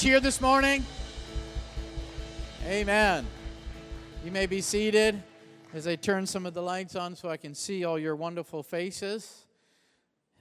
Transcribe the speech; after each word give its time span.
church 0.00 0.08
here 0.08 0.20
this 0.20 0.40
morning? 0.40 0.84
Amen. 2.66 3.26
You 4.24 4.30
may 4.30 4.46
be 4.46 4.62
seated 4.62 5.22
as 5.74 5.86
I 5.86 5.96
turn 5.96 6.26
some 6.26 6.46
of 6.46 6.54
the 6.54 6.62
lights 6.62 6.96
on 6.96 7.14
so 7.14 7.28
I 7.28 7.36
can 7.36 7.54
see 7.54 7.84
all 7.84 7.98
your 7.98 8.16
wonderful 8.16 8.62
faces, 8.62 9.46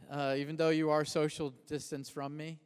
uh, 0.09 0.35
even 0.37 0.55
though 0.55 0.69
you 0.69 0.89
are 0.89 1.03
social 1.03 1.53
distance 1.67 2.09
from 2.09 2.37
me. 2.37 2.57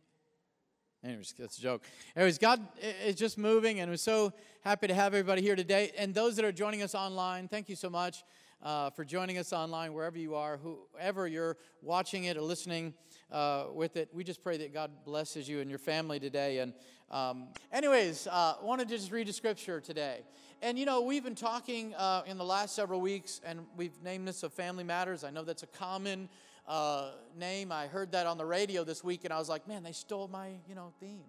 Anyways, 1.03 1.33
that's 1.37 1.57
a 1.57 1.61
joke. 1.61 1.83
Anyways, 2.15 2.37
God 2.37 2.61
is 3.05 3.15
just 3.15 3.39
moving, 3.39 3.79
and 3.79 3.89
we're 3.89 3.97
so 3.97 4.31
happy 4.61 4.87
to 4.87 4.93
have 4.93 5.15
everybody 5.15 5.41
here 5.41 5.55
today. 5.55 5.91
And 5.97 6.13
those 6.13 6.35
that 6.35 6.45
are 6.45 6.51
joining 6.51 6.83
us 6.83 6.93
online, 6.93 7.47
thank 7.47 7.69
you 7.69 7.75
so 7.75 7.89
much 7.89 8.23
uh, 8.61 8.91
for 8.91 9.03
joining 9.03 9.39
us 9.39 9.51
online, 9.51 9.93
wherever 9.93 10.19
you 10.19 10.35
are, 10.35 10.57
whoever 10.57 11.27
you're 11.27 11.57
watching 11.81 12.25
it 12.25 12.37
or 12.37 12.41
listening 12.41 12.93
uh, 13.33 13.65
with 13.73 13.97
it. 13.97 14.09
We 14.13 14.23
just 14.23 14.41
pray 14.41 14.57
that 14.57 14.73
God 14.73 14.91
blesses 15.03 15.49
you 15.49 15.59
and 15.59 15.69
your 15.69 15.79
family 15.79 16.19
today. 16.19 16.59
And, 16.59 16.73
um, 17.11 17.47
anyways, 17.71 18.27
uh, 18.27 18.55
wanted 18.61 18.87
to 18.89 18.95
just 18.95 19.11
read 19.11 19.27
a 19.27 19.33
scripture 19.33 19.81
today. 19.81 20.21
And 20.61 20.79
you 20.79 20.85
know, 20.85 21.01
we've 21.01 21.23
been 21.23 21.35
talking 21.35 21.93
uh, 21.95 22.21
in 22.25 22.37
the 22.37 22.45
last 22.45 22.73
several 22.75 23.01
weeks, 23.01 23.41
and 23.43 23.61
we've 23.75 24.01
named 24.01 24.27
this 24.27 24.43
of 24.43 24.53
Family 24.53 24.83
Matters. 24.85 25.25
I 25.25 25.29
know 25.29 25.43
that's 25.43 25.63
a 25.63 25.67
common 25.67 26.29
uh, 26.67 27.11
name. 27.37 27.69
I 27.71 27.87
heard 27.87 28.13
that 28.13 28.27
on 28.27 28.37
the 28.37 28.45
radio 28.45 28.85
this 28.85 29.03
week, 29.03 29.25
and 29.25 29.33
I 29.33 29.39
was 29.39 29.49
like, 29.49 29.67
man, 29.67 29.83
they 29.83 29.91
stole 29.91 30.29
my 30.29 30.51
you 30.69 30.75
know 30.75 30.93
theme. 31.01 31.25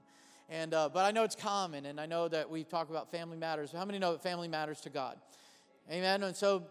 And 0.48 0.72
uh, 0.72 0.88
but 0.92 1.04
I 1.04 1.10
know 1.10 1.24
it's 1.24 1.34
common, 1.34 1.86
and 1.86 2.00
I 2.00 2.06
know 2.06 2.28
that 2.28 2.48
we 2.48 2.62
talk 2.62 2.90
about 2.90 3.10
family 3.10 3.36
matters. 3.36 3.72
How 3.72 3.84
many 3.84 3.98
know 3.98 4.12
that 4.12 4.22
family 4.22 4.46
matters 4.46 4.80
to 4.82 4.90
God? 4.90 5.16
Amen. 5.90 6.22
And 6.22 6.36
so 6.36 6.64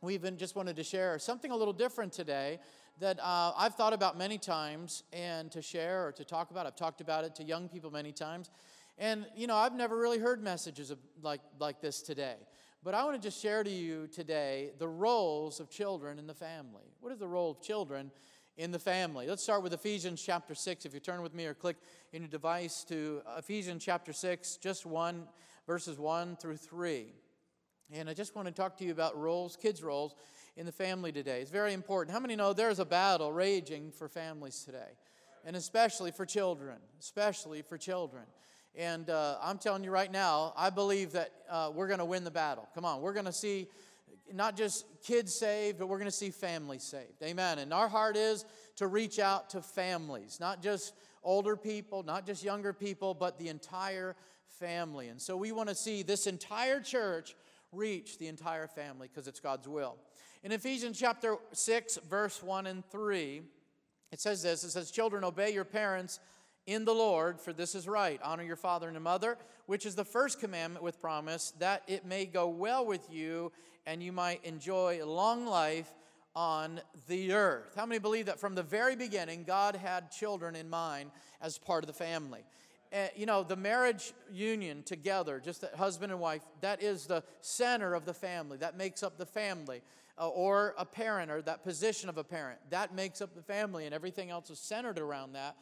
we 0.00 0.14
even 0.14 0.38
just 0.38 0.56
wanted 0.56 0.76
to 0.76 0.84
share 0.84 1.18
something 1.18 1.50
a 1.50 1.56
little 1.56 1.74
different 1.74 2.12
today 2.12 2.58
that 3.00 3.20
uh, 3.20 3.52
I've 3.56 3.74
thought 3.74 3.92
about 3.92 4.18
many 4.18 4.38
times 4.38 5.04
and 5.12 5.50
to 5.52 5.62
share 5.62 6.06
or 6.06 6.12
to 6.12 6.24
talk 6.24 6.50
about. 6.50 6.66
I've 6.66 6.76
talked 6.76 7.00
about 7.00 7.24
it 7.24 7.34
to 7.36 7.44
young 7.44 7.68
people 7.68 7.90
many 7.90 8.12
times. 8.12 8.50
And, 8.98 9.26
you 9.36 9.46
know, 9.46 9.54
I've 9.56 9.74
never 9.74 9.96
really 9.96 10.18
heard 10.18 10.42
messages 10.42 10.90
of, 10.90 10.98
like, 11.22 11.40
like 11.60 11.80
this 11.80 12.02
today. 12.02 12.36
But 12.82 12.94
I 12.94 13.04
want 13.04 13.20
to 13.20 13.22
just 13.22 13.40
share 13.40 13.62
to 13.62 13.70
you 13.70 14.08
today 14.08 14.70
the 14.78 14.88
roles 14.88 15.60
of 15.60 15.70
children 15.70 16.18
in 16.18 16.26
the 16.26 16.34
family. 16.34 16.92
What 17.00 17.12
is 17.12 17.18
the 17.18 17.28
role 17.28 17.52
of 17.52 17.60
children 17.60 18.10
in 18.56 18.72
the 18.72 18.78
family? 18.78 19.28
Let's 19.28 19.42
start 19.42 19.62
with 19.62 19.72
Ephesians 19.72 20.20
chapter 20.20 20.54
6. 20.54 20.84
If 20.84 20.94
you 20.94 21.00
turn 21.00 21.22
with 21.22 21.34
me 21.34 21.46
or 21.46 21.54
click 21.54 21.76
in 22.12 22.22
your 22.22 22.28
device 22.28 22.82
to 22.84 23.22
Ephesians 23.36 23.84
chapter 23.84 24.12
6, 24.12 24.56
just 24.56 24.86
1, 24.86 25.24
verses 25.66 25.98
1 25.98 26.36
through 26.36 26.56
3. 26.56 27.12
And 27.92 28.10
I 28.10 28.14
just 28.14 28.34
want 28.34 28.46
to 28.48 28.52
talk 28.52 28.76
to 28.78 28.84
you 28.84 28.92
about 28.92 29.16
roles, 29.16 29.56
kids' 29.56 29.82
roles 29.82 30.14
in 30.58 30.66
the 30.66 30.72
family 30.72 31.12
today. 31.12 31.40
It's 31.40 31.52
very 31.52 31.72
important. 31.72 32.12
How 32.12 32.18
many 32.18 32.34
know 32.34 32.52
there's 32.52 32.80
a 32.80 32.84
battle 32.84 33.32
raging 33.32 33.92
for 33.92 34.08
families 34.08 34.64
today? 34.64 34.90
And 35.44 35.54
especially 35.54 36.10
for 36.10 36.26
children, 36.26 36.78
especially 36.98 37.62
for 37.62 37.78
children. 37.78 38.24
And 38.74 39.08
uh, 39.08 39.36
I'm 39.40 39.58
telling 39.58 39.84
you 39.84 39.92
right 39.92 40.10
now, 40.10 40.52
I 40.56 40.70
believe 40.70 41.12
that 41.12 41.30
uh, 41.48 41.70
we're 41.72 41.86
going 41.86 42.00
to 42.00 42.04
win 42.04 42.24
the 42.24 42.32
battle. 42.32 42.68
Come 42.74 42.84
on, 42.84 43.00
we're 43.00 43.12
going 43.12 43.26
to 43.26 43.32
see 43.32 43.68
not 44.34 44.56
just 44.56 44.84
kids 45.04 45.32
saved, 45.32 45.78
but 45.78 45.86
we're 45.86 45.98
going 45.98 46.10
to 46.10 46.16
see 46.16 46.30
families 46.30 46.82
saved. 46.82 47.22
Amen. 47.22 47.60
And 47.60 47.72
our 47.72 47.88
heart 47.88 48.16
is 48.16 48.44
to 48.76 48.88
reach 48.88 49.20
out 49.20 49.50
to 49.50 49.62
families, 49.62 50.38
not 50.40 50.60
just 50.60 50.92
older 51.22 51.56
people, 51.56 52.02
not 52.02 52.26
just 52.26 52.42
younger 52.42 52.72
people, 52.72 53.14
but 53.14 53.38
the 53.38 53.48
entire 53.48 54.16
family. 54.58 55.06
And 55.06 55.22
so 55.22 55.36
we 55.36 55.52
want 55.52 55.68
to 55.68 55.74
see 55.76 56.02
this 56.02 56.26
entire 56.26 56.80
church 56.80 57.36
reach 57.70 58.18
the 58.18 58.26
entire 58.26 58.66
family 58.66 59.08
because 59.08 59.28
it's 59.28 59.40
God's 59.40 59.68
will. 59.68 59.96
In 60.44 60.52
Ephesians 60.52 60.98
chapter 60.98 61.36
6, 61.52 61.98
verse 62.08 62.42
1 62.44 62.68
and 62.68 62.88
3, 62.90 63.42
it 64.12 64.20
says 64.20 64.42
this 64.42 64.62
it 64.62 64.70
says, 64.70 64.92
Children, 64.92 65.24
obey 65.24 65.52
your 65.52 65.64
parents 65.64 66.20
in 66.64 66.84
the 66.84 66.94
Lord, 66.94 67.40
for 67.40 67.52
this 67.52 67.74
is 67.74 67.88
right. 67.88 68.20
Honor 68.22 68.44
your 68.44 68.56
father 68.56 68.88
and 68.88 69.00
mother, 69.00 69.36
which 69.66 69.84
is 69.84 69.96
the 69.96 70.04
first 70.04 70.38
commandment 70.38 70.84
with 70.84 71.00
promise, 71.00 71.52
that 71.58 71.82
it 71.88 72.06
may 72.06 72.24
go 72.24 72.48
well 72.48 72.86
with 72.86 73.10
you 73.10 73.50
and 73.84 74.00
you 74.00 74.12
might 74.12 74.44
enjoy 74.44 75.00
a 75.02 75.06
long 75.06 75.44
life 75.44 75.92
on 76.36 76.80
the 77.08 77.32
earth. 77.32 77.72
How 77.74 77.86
many 77.86 77.98
believe 77.98 78.26
that 78.26 78.38
from 78.38 78.54
the 78.54 78.62
very 78.62 78.94
beginning, 78.94 79.42
God 79.42 79.74
had 79.74 80.12
children 80.12 80.54
in 80.54 80.70
mind 80.70 81.10
as 81.40 81.58
part 81.58 81.82
of 81.82 81.88
the 81.88 81.94
family? 81.94 82.44
Uh, 82.92 83.06
you 83.16 83.26
know, 83.26 83.42
the 83.42 83.56
marriage 83.56 84.12
union 84.30 84.82
together, 84.82 85.40
just 85.44 85.62
that 85.62 85.74
husband 85.74 86.12
and 86.12 86.20
wife, 86.20 86.42
that 86.60 86.82
is 86.82 87.06
the 87.06 87.24
center 87.40 87.94
of 87.94 88.04
the 88.04 88.14
family. 88.14 88.56
That 88.56 88.76
makes 88.76 89.02
up 89.02 89.18
the 89.18 89.26
family. 89.26 89.82
Or 90.18 90.74
a 90.76 90.84
parent, 90.84 91.30
or 91.30 91.42
that 91.42 91.62
position 91.62 92.08
of 92.08 92.18
a 92.18 92.24
parent. 92.24 92.58
That 92.70 92.94
makes 92.94 93.20
up 93.20 93.34
the 93.34 93.42
family, 93.42 93.86
and 93.86 93.94
everything 93.94 94.30
else 94.30 94.50
is 94.50 94.58
centered 94.58 94.98
around 94.98 95.34
that. 95.34 95.56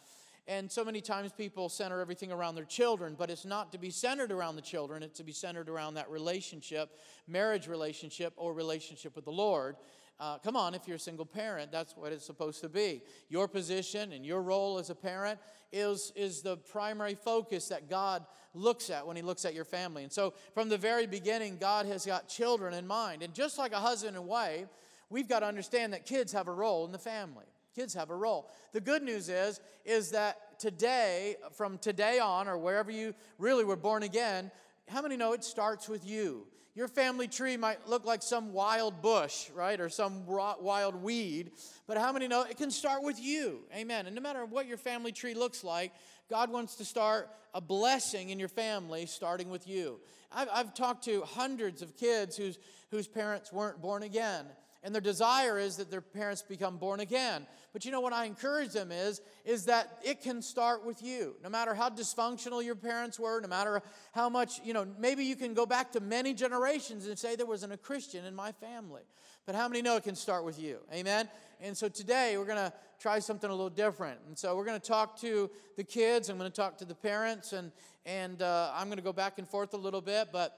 And 0.48 0.70
so 0.70 0.84
many 0.84 1.00
times 1.00 1.32
people 1.32 1.68
center 1.68 2.00
everything 2.00 2.30
around 2.30 2.54
their 2.54 2.64
children, 2.64 3.16
but 3.18 3.30
it's 3.30 3.44
not 3.44 3.72
to 3.72 3.78
be 3.78 3.90
centered 3.90 4.30
around 4.30 4.54
the 4.54 4.62
children, 4.62 5.02
it's 5.02 5.18
to 5.18 5.24
be 5.24 5.32
centered 5.32 5.68
around 5.68 5.94
that 5.94 6.08
relationship, 6.08 7.00
marriage 7.26 7.66
relationship, 7.66 8.32
or 8.36 8.54
relationship 8.54 9.16
with 9.16 9.24
the 9.24 9.32
Lord. 9.32 9.74
Uh, 10.18 10.38
come 10.38 10.56
on, 10.56 10.74
if 10.74 10.86
you're 10.86 10.96
a 10.96 11.00
single 11.00 11.26
parent, 11.26 11.70
that's 11.70 11.94
what 11.96 12.10
it's 12.10 12.24
supposed 12.24 12.62
to 12.62 12.68
be. 12.68 13.02
Your 13.28 13.46
position 13.46 14.12
and 14.12 14.24
your 14.24 14.42
role 14.42 14.78
as 14.78 14.88
a 14.88 14.94
parent 14.94 15.38
is, 15.72 16.12
is 16.16 16.40
the 16.40 16.56
primary 16.56 17.14
focus 17.14 17.68
that 17.68 17.90
God 17.90 18.24
looks 18.54 18.88
at 18.88 19.06
when 19.06 19.16
He 19.16 19.22
looks 19.22 19.44
at 19.44 19.54
your 19.54 19.66
family. 19.66 20.04
And 20.04 20.12
so, 20.12 20.32
from 20.54 20.70
the 20.70 20.78
very 20.78 21.06
beginning, 21.06 21.58
God 21.58 21.84
has 21.86 22.06
got 22.06 22.28
children 22.28 22.72
in 22.72 22.86
mind. 22.86 23.22
And 23.22 23.34
just 23.34 23.58
like 23.58 23.72
a 23.72 23.78
husband 23.78 24.16
and 24.16 24.26
wife, 24.26 24.68
we've 25.10 25.28
got 25.28 25.40
to 25.40 25.46
understand 25.46 25.92
that 25.92 26.06
kids 26.06 26.32
have 26.32 26.48
a 26.48 26.52
role 26.52 26.86
in 26.86 26.92
the 26.92 26.98
family. 26.98 27.44
Kids 27.74 27.92
have 27.92 28.08
a 28.08 28.16
role. 28.16 28.50
The 28.72 28.80
good 28.80 29.02
news 29.02 29.28
is, 29.28 29.60
is 29.84 30.10
that 30.12 30.58
today, 30.58 31.36
from 31.52 31.76
today 31.76 32.18
on, 32.18 32.48
or 32.48 32.56
wherever 32.56 32.90
you 32.90 33.14
really 33.38 33.64
were 33.64 33.76
born 33.76 34.02
again, 34.02 34.50
how 34.88 35.02
many 35.02 35.18
know 35.18 35.34
it 35.34 35.44
starts 35.44 35.86
with 35.86 36.06
you? 36.06 36.46
Your 36.76 36.88
family 36.88 37.26
tree 37.26 37.56
might 37.56 37.88
look 37.88 38.04
like 38.04 38.22
some 38.22 38.52
wild 38.52 39.00
bush, 39.00 39.48
right, 39.54 39.80
or 39.80 39.88
some 39.88 40.26
wild 40.26 40.94
weed, 40.94 41.52
but 41.86 41.96
how 41.96 42.12
many 42.12 42.28
know 42.28 42.42
it 42.42 42.58
can 42.58 42.70
start 42.70 43.02
with 43.02 43.18
you? 43.18 43.60
Amen. 43.74 44.04
And 44.04 44.14
no 44.14 44.20
matter 44.20 44.44
what 44.44 44.66
your 44.66 44.76
family 44.76 45.10
tree 45.10 45.32
looks 45.32 45.64
like, 45.64 45.94
God 46.28 46.52
wants 46.52 46.74
to 46.76 46.84
start 46.84 47.30
a 47.54 47.62
blessing 47.62 48.28
in 48.28 48.38
your 48.38 48.50
family 48.50 49.06
starting 49.06 49.48
with 49.48 49.66
you. 49.66 49.98
I've, 50.30 50.48
I've 50.52 50.74
talked 50.74 51.04
to 51.04 51.22
hundreds 51.22 51.80
of 51.80 51.96
kids 51.96 52.36
whose, 52.36 52.58
whose 52.90 53.08
parents 53.08 53.50
weren't 53.50 53.80
born 53.80 54.02
again 54.02 54.44
and 54.82 54.94
their 54.94 55.02
desire 55.02 55.58
is 55.58 55.76
that 55.76 55.90
their 55.90 56.00
parents 56.00 56.42
become 56.42 56.76
born 56.76 57.00
again. 57.00 57.46
But 57.72 57.84
you 57.84 57.90
know 57.90 58.00
what 58.00 58.12
I 58.12 58.24
encourage 58.24 58.72
them 58.72 58.92
is 58.92 59.20
is 59.44 59.64
that 59.66 59.98
it 60.02 60.22
can 60.22 60.42
start 60.42 60.84
with 60.84 61.02
you. 61.02 61.36
No 61.42 61.48
matter 61.48 61.74
how 61.74 61.90
dysfunctional 61.90 62.64
your 62.64 62.74
parents 62.74 63.18
were, 63.18 63.40
no 63.40 63.48
matter 63.48 63.82
how 64.12 64.28
much, 64.28 64.60
you 64.64 64.72
know, 64.72 64.86
maybe 64.98 65.24
you 65.24 65.36
can 65.36 65.54
go 65.54 65.66
back 65.66 65.92
to 65.92 66.00
many 66.00 66.34
generations 66.34 67.06
and 67.06 67.18
say 67.18 67.36
there 67.36 67.46
wasn't 67.46 67.72
a 67.72 67.76
Christian 67.76 68.24
in 68.24 68.34
my 68.34 68.52
family. 68.52 69.02
But 69.44 69.54
how 69.54 69.68
many 69.68 69.82
know 69.82 69.96
it 69.96 70.04
can 70.04 70.16
start 70.16 70.44
with 70.44 70.58
you? 70.58 70.78
Amen. 70.92 71.28
And 71.60 71.76
so 71.76 71.88
today 71.88 72.36
we're 72.36 72.46
going 72.46 72.58
to 72.58 72.72
try 72.98 73.18
something 73.18 73.48
a 73.48 73.54
little 73.54 73.70
different. 73.70 74.18
And 74.26 74.36
so 74.36 74.56
we're 74.56 74.64
going 74.64 74.80
to 74.80 74.86
talk 74.86 75.18
to 75.20 75.50
the 75.76 75.84
kids, 75.84 76.28
I'm 76.28 76.38
going 76.38 76.50
to 76.50 76.56
talk 76.56 76.78
to 76.78 76.84
the 76.84 76.94
parents 76.94 77.52
and 77.52 77.72
and 78.06 78.40
uh, 78.40 78.70
I'm 78.72 78.86
going 78.86 78.98
to 78.98 79.02
go 79.02 79.12
back 79.12 79.38
and 79.38 79.48
forth 79.48 79.74
a 79.74 79.76
little 79.76 80.00
bit, 80.00 80.28
but 80.32 80.56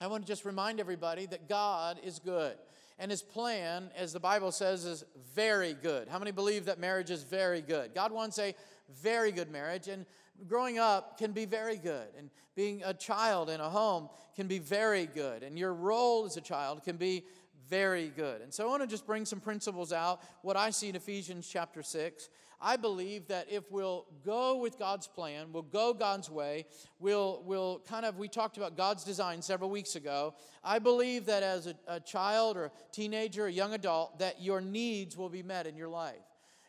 I 0.00 0.08
want 0.08 0.24
to 0.24 0.26
just 0.26 0.44
remind 0.44 0.80
everybody 0.80 1.26
that 1.26 1.48
God 1.48 2.00
is 2.02 2.18
good 2.18 2.56
and 3.00 3.10
his 3.10 3.22
plan, 3.22 3.90
as 3.96 4.12
the 4.12 4.20
Bible 4.20 4.52
says, 4.52 4.84
is 4.84 5.04
very 5.34 5.72
good. 5.72 6.06
How 6.06 6.18
many 6.18 6.30
believe 6.30 6.66
that 6.66 6.78
marriage 6.78 7.10
is 7.10 7.24
very 7.24 7.62
good? 7.62 7.94
God 7.94 8.12
wants 8.12 8.38
a 8.38 8.54
very 9.02 9.32
good 9.32 9.50
marriage, 9.50 9.88
and 9.88 10.04
growing 10.46 10.78
up 10.78 11.18
can 11.18 11.32
be 11.32 11.46
very 11.46 11.76
good, 11.76 12.08
and 12.18 12.30
being 12.54 12.82
a 12.84 12.92
child 12.92 13.48
in 13.48 13.58
a 13.58 13.70
home 13.70 14.10
can 14.36 14.46
be 14.46 14.58
very 14.58 15.06
good, 15.06 15.42
and 15.42 15.58
your 15.58 15.72
role 15.72 16.26
as 16.26 16.36
a 16.36 16.40
child 16.42 16.84
can 16.84 16.96
be 16.96 17.24
very 17.68 18.08
good. 18.08 18.42
And 18.42 18.52
so 18.52 18.66
I 18.66 18.70
want 18.70 18.82
to 18.82 18.86
just 18.86 19.06
bring 19.06 19.24
some 19.24 19.40
principles 19.40 19.92
out, 19.92 20.20
what 20.42 20.56
I 20.56 20.70
see 20.70 20.90
in 20.90 20.96
Ephesians 20.96 21.48
chapter 21.50 21.82
6. 21.82 22.28
I 22.60 22.76
believe 22.76 23.28
that 23.28 23.46
if 23.50 23.70
we'll 23.70 24.06
go 24.24 24.56
with 24.56 24.78
God's 24.78 25.06
plan, 25.06 25.48
we'll 25.52 25.62
go 25.62 25.94
God's 25.94 26.28
way, 26.28 26.66
we'll, 26.98 27.42
we'll 27.46 27.80
kind 27.88 28.04
of, 28.04 28.18
we 28.18 28.28
talked 28.28 28.58
about 28.58 28.76
God's 28.76 29.02
design 29.02 29.40
several 29.40 29.70
weeks 29.70 29.96
ago. 29.96 30.34
I 30.62 30.78
believe 30.78 31.26
that 31.26 31.42
as 31.42 31.66
a, 31.66 31.74
a 31.88 32.00
child 32.00 32.56
or 32.56 32.66
a 32.66 32.72
teenager, 32.92 33.46
a 33.46 33.52
young 33.52 33.72
adult, 33.72 34.18
that 34.18 34.42
your 34.42 34.60
needs 34.60 35.16
will 35.16 35.30
be 35.30 35.42
met 35.42 35.66
in 35.66 35.76
your 35.76 35.88
life. 35.88 36.16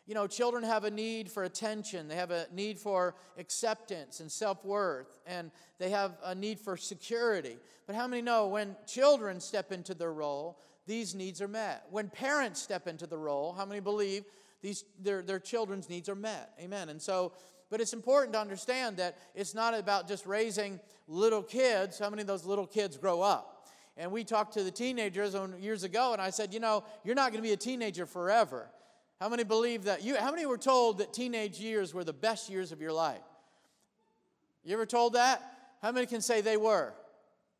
You 0.06 0.14
know, 0.14 0.26
children 0.26 0.64
have 0.64 0.84
a 0.84 0.90
need 0.90 1.30
for 1.30 1.44
attention, 1.44 2.08
they 2.08 2.16
have 2.16 2.32
a 2.32 2.46
need 2.52 2.78
for 2.78 3.14
acceptance 3.38 4.18
and 4.20 4.30
self 4.30 4.64
worth, 4.64 5.20
and 5.26 5.50
they 5.78 5.90
have 5.90 6.16
a 6.24 6.34
need 6.34 6.58
for 6.58 6.76
security. 6.76 7.56
But 7.86 7.94
how 7.96 8.08
many 8.08 8.20
know 8.20 8.48
when 8.48 8.76
children 8.86 9.40
step 9.40 9.70
into 9.70 9.94
their 9.94 10.12
role, 10.12 10.58
these 10.86 11.14
needs 11.14 11.40
are 11.40 11.48
met? 11.48 11.86
When 11.90 12.08
parents 12.08 12.60
step 12.60 12.88
into 12.88 13.06
the 13.06 13.16
role, 13.16 13.52
how 13.52 13.64
many 13.64 13.80
believe 13.80 14.24
these, 14.62 14.84
their, 15.00 15.22
their 15.22 15.40
children's 15.40 15.88
needs 15.90 16.08
are 16.08 16.14
met. 16.14 16.52
Amen. 16.60 16.88
And 16.88 17.02
so, 17.02 17.32
but 17.70 17.80
it's 17.80 17.92
important 17.92 18.32
to 18.34 18.40
understand 18.40 18.96
that 18.98 19.18
it's 19.34 19.54
not 19.54 19.74
about 19.74 20.08
just 20.08 20.26
raising 20.26 20.80
little 21.08 21.42
kids. 21.42 21.98
How 21.98 22.10
many 22.10 22.22
of 22.22 22.28
those 22.28 22.44
little 22.44 22.66
kids 22.66 22.96
grow 22.96 23.20
up? 23.20 23.66
And 23.96 24.10
we 24.10 24.24
talked 24.24 24.54
to 24.54 24.62
the 24.62 24.70
teenagers 24.70 25.36
years 25.60 25.84
ago, 25.84 26.12
and 26.12 26.22
I 26.22 26.30
said, 26.30 26.54
you 26.54 26.60
know, 26.60 26.84
you're 27.04 27.14
not 27.14 27.32
going 27.32 27.42
to 27.42 27.46
be 27.46 27.52
a 27.52 27.58
teenager 27.58 28.06
forever. 28.06 28.70
How 29.20 29.28
many 29.28 29.44
believe 29.44 29.84
that? 29.84 30.02
You, 30.02 30.16
how 30.16 30.30
many 30.30 30.46
were 30.46 30.58
told 30.58 30.98
that 30.98 31.12
teenage 31.12 31.58
years 31.60 31.92
were 31.92 32.04
the 32.04 32.12
best 32.12 32.48
years 32.48 32.72
of 32.72 32.80
your 32.80 32.92
life? 32.92 33.20
You 34.64 34.74
ever 34.74 34.86
told 34.86 35.14
that? 35.14 35.42
How 35.82 35.92
many 35.92 36.06
can 36.06 36.20
say 36.20 36.40
they 36.40 36.56
were? 36.56 36.94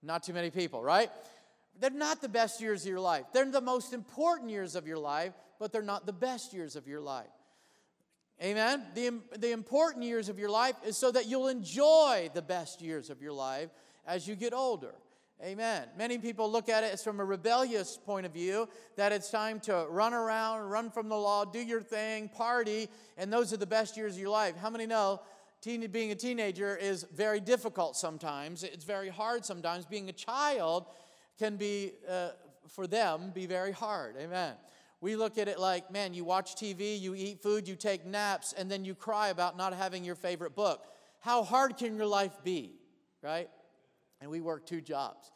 Not 0.02 0.22
too 0.22 0.32
many 0.32 0.50
people, 0.50 0.82
right? 0.82 1.10
They're 1.78 1.90
not 1.90 2.20
the 2.20 2.28
best 2.28 2.60
years 2.60 2.82
of 2.82 2.88
your 2.88 3.00
life. 3.00 3.24
They're 3.32 3.50
the 3.50 3.60
most 3.60 3.92
important 3.92 4.50
years 4.50 4.74
of 4.74 4.86
your 4.86 4.98
life, 4.98 5.32
but 5.62 5.70
they're 5.70 5.80
not 5.80 6.06
the 6.06 6.12
best 6.12 6.52
years 6.52 6.74
of 6.74 6.88
your 6.88 7.00
life. 7.00 7.30
Amen? 8.42 8.82
The, 8.96 9.20
the 9.38 9.52
important 9.52 10.04
years 10.04 10.28
of 10.28 10.36
your 10.36 10.50
life 10.50 10.74
is 10.84 10.96
so 10.96 11.12
that 11.12 11.28
you'll 11.28 11.46
enjoy 11.46 12.30
the 12.34 12.42
best 12.42 12.82
years 12.82 13.10
of 13.10 13.22
your 13.22 13.32
life 13.32 13.70
as 14.04 14.26
you 14.26 14.34
get 14.34 14.52
older. 14.52 14.92
Amen. 15.40 15.86
Many 15.96 16.18
people 16.18 16.50
look 16.50 16.68
at 16.68 16.82
it 16.82 16.92
as 16.92 17.04
from 17.04 17.20
a 17.20 17.24
rebellious 17.24 17.96
point 17.96 18.26
of 18.26 18.32
view 18.32 18.68
that 18.96 19.12
it's 19.12 19.30
time 19.30 19.60
to 19.60 19.86
run 19.88 20.12
around, 20.12 20.68
run 20.68 20.90
from 20.90 21.08
the 21.08 21.16
law, 21.16 21.44
do 21.44 21.60
your 21.60 21.80
thing, 21.80 22.28
party, 22.28 22.88
and 23.16 23.32
those 23.32 23.52
are 23.52 23.56
the 23.56 23.64
best 23.64 23.96
years 23.96 24.14
of 24.14 24.20
your 24.20 24.30
life. 24.30 24.56
How 24.56 24.68
many 24.68 24.86
know 24.86 25.20
teen, 25.60 25.88
being 25.92 26.10
a 26.10 26.16
teenager 26.16 26.76
is 26.76 27.06
very 27.14 27.38
difficult 27.38 27.94
sometimes? 27.94 28.64
It's 28.64 28.84
very 28.84 29.10
hard 29.10 29.44
sometimes. 29.44 29.86
Being 29.86 30.08
a 30.08 30.12
child 30.12 30.86
can 31.38 31.54
be, 31.54 31.92
uh, 32.10 32.30
for 32.66 32.88
them, 32.88 33.30
be 33.32 33.46
very 33.46 33.70
hard. 33.70 34.16
Amen. 34.18 34.54
We 35.02 35.16
look 35.16 35.36
at 35.36 35.48
it 35.48 35.58
like, 35.58 35.90
man, 35.90 36.14
you 36.14 36.24
watch 36.24 36.54
TV, 36.54 36.98
you 36.98 37.16
eat 37.16 37.42
food, 37.42 37.66
you 37.66 37.74
take 37.74 38.06
naps, 38.06 38.54
and 38.56 38.70
then 38.70 38.84
you 38.84 38.94
cry 38.94 39.30
about 39.30 39.56
not 39.56 39.74
having 39.74 40.04
your 40.04 40.14
favorite 40.14 40.54
book. 40.54 40.86
How 41.18 41.42
hard 41.42 41.76
can 41.76 41.96
your 41.96 42.06
life 42.06 42.38
be, 42.44 42.76
right? 43.20 43.50
And 44.20 44.30
we 44.30 44.40
work 44.40 44.64
two 44.64 44.80
jobs. 44.80 45.32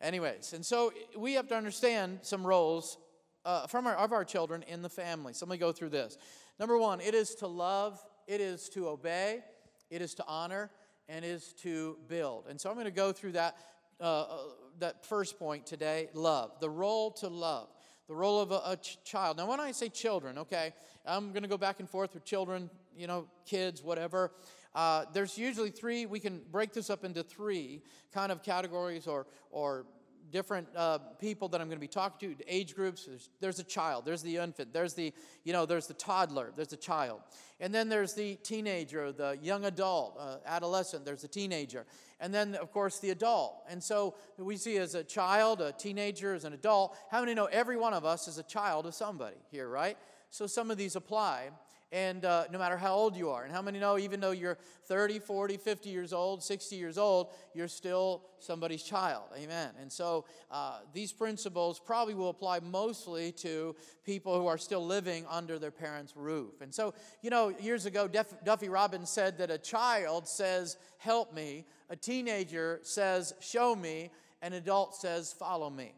Anyways, 0.00 0.52
and 0.52 0.66
so 0.66 0.92
we 1.16 1.34
have 1.34 1.46
to 1.46 1.56
understand 1.56 2.18
some 2.22 2.44
roles 2.44 2.98
uh, 3.44 3.68
from 3.68 3.86
our, 3.86 3.94
of 3.94 4.12
our 4.12 4.24
children 4.24 4.64
in 4.64 4.82
the 4.82 4.88
family. 4.88 5.32
So 5.32 5.46
let 5.46 5.52
me 5.52 5.58
go 5.58 5.70
through 5.70 5.90
this. 5.90 6.18
Number 6.58 6.76
one, 6.76 7.00
it 7.00 7.14
is 7.14 7.36
to 7.36 7.46
love, 7.46 8.04
it 8.26 8.40
is 8.40 8.68
to 8.70 8.88
obey, 8.88 9.44
it 9.90 10.02
is 10.02 10.14
to 10.14 10.24
honor, 10.26 10.72
and 11.08 11.24
is 11.24 11.52
to 11.62 11.98
build. 12.08 12.46
And 12.48 12.60
so 12.60 12.68
I'm 12.68 12.74
going 12.74 12.86
to 12.86 12.90
go 12.90 13.12
through 13.12 13.32
that, 13.32 13.56
uh, 14.00 14.22
uh, 14.22 14.38
that 14.80 15.06
first 15.06 15.38
point 15.38 15.66
today 15.66 16.08
love, 16.14 16.58
the 16.58 16.68
role 16.70 17.12
to 17.12 17.28
love 17.28 17.68
the 18.08 18.14
role 18.14 18.40
of 18.40 18.50
a, 18.50 18.60
a 18.66 18.76
ch- 18.76 18.98
child. 19.04 19.36
Now, 19.36 19.48
when 19.48 19.60
I 19.60 19.72
say 19.72 19.88
children, 19.88 20.38
okay, 20.38 20.74
I'm 21.06 21.30
going 21.30 21.42
to 21.42 21.48
go 21.48 21.58
back 21.58 21.80
and 21.80 21.88
forth 21.88 22.14
with 22.14 22.24
children, 22.24 22.70
you 22.96 23.06
know, 23.06 23.26
kids, 23.46 23.82
whatever. 23.82 24.32
Uh, 24.74 25.04
there's 25.12 25.38
usually 25.38 25.70
three, 25.70 26.06
we 26.06 26.18
can 26.18 26.42
break 26.50 26.72
this 26.72 26.90
up 26.90 27.04
into 27.04 27.22
three 27.22 27.82
kind 28.12 28.32
of 28.32 28.42
categories 28.42 29.06
or, 29.06 29.26
or 29.50 29.86
different 30.30 30.68
uh, 30.76 30.98
people 31.18 31.48
that 31.48 31.60
I'm 31.60 31.68
going 31.68 31.78
to 31.78 31.80
be 31.80 31.88
talking 31.88 32.34
to, 32.36 32.44
age 32.46 32.74
groups. 32.74 33.06
There's, 33.06 33.30
there's, 33.40 33.58
a 33.58 33.64
child, 33.64 34.04
there's 34.04 34.22
the 34.22 34.36
infant, 34.36 34.72
there's 34.72 34.94
the, 34.94 35.12
you 35.44 35.52
know, 35.52 35.66
there's 35.66 35.86
the 35.86 35.94
toddler, 35.94 36.52
there's 36.56 36.68
the 36.68 36.76
child. 36.76 37.20
And 37.60 37.74
then 37.74 37.88
there's 37.88 38.14
the 38.14 38.34
teenager, 38.36 39.12
the 39.12 39.38
young 39.40 39.64
adult, 39.64 40.16
uh, 40.18 40.36
adolescent, 40.46 41.04
there's 41.04 41.22
the 41.22 41.28
teenager. 41.28 41.86
And 42.20 42.32
then, 42.32 42.54
of 42.56 42.72
course, 42.72 42.98
the 42.98 43.10
adult. 43.10 43.62
And 43.68 43.82
so 43.82 44.14
we 44.38 44.56
see 44.56 44.78
as 44.78 44.94
a 44.94 45.04
child, 45.04 45.60
a 45.60 45.72
teenager, 45.72 46.34
as 46.34 46.44
an 46.44 46.52
adult. 46.52 46.96
How 47.10 47.20
many 47.20 47.34
know 47.34 47.46
every 47.46 47.76
one 47.76 47.94
of 47.94 48.04
us 48.04 48.28
is 48.28 48.38
a 48.38 48.42
child 48.42 48.86
of 48.86 48.94
somebody 48.94 49.36
here, 49.50 49.68
right? 49.68 49.96
So 50.30 50.46
some 50.46 50.70
of 50.70 50.76
these 50.76 50.96
apply 50.96 51.50
and 51.94 52.24
uh, 52.24 52.44
no 52.50 52.58
matter 52.58 52.76
how 52.76 52.92
old 52.92 53.16
you 53.16 53.30
are. 53.30 53.44
And 53.44 53.52
how 53.52 53.62
many 53.62 53.78
know, 53.78 53.98
even 53.98 54.18
though 54.18 54.32
you're 54.32 54.58
30, 54.86 55.20
40, 55.20 55.56
50 55.56 55.90
years 55.90 56.12
old, 56.12 56.42
60 56.42 56.74
years 56.74 56.98
old, 56.98 57.28
you're 57.54 57.68
still 57.68 58.22
somebody's 58.40 58.82
child? 58.82 59.24
Amen. 59.36 59.70
And 59.80 59.92
so 59.92 60.24
uh, 60.50 60.80
these 60.92 61.12
principles 61.12 61.78
probably 61.78 62.14
will 62.14 62.30
apply 62.30 62.58
mostly 62.60 63.30
to 63.32 63.76
people 64.04 64.36
who 64.38 64.48
are 64.48 64.58
still 64.58 64.84
living 64.84 65.24
under 65.30 65.58
their 65.58 65.70
parents' 65.70 66.14
roof. 66.16 66.60
And 66.60 66.74
so, 66.74 66.94
you 67.22 67.30
know, 67.30 67.50
years 67.60 67.86
ago, 67.86 68.08
Duff, 68.08 68.34
Duffy 68.44 68.68
Robbins 68.68 69.08
said 69.08 69.38
that 69.38 69.52
a 69.52 69.58
child 69.58 70.26
says, 70.26 70.76
Help 70.98 71.32
me, 71.32 71.64
a 71.90 71.96
teenager 71.96 72.80
says, 72.82 73.34
Show 73.40 73.76
me, 73.76 74.10
an 74.42 74.52
adult 74.54 74.96
says, 74.96 75.32
Follow 75.32 75.70
me. 75.70 75.92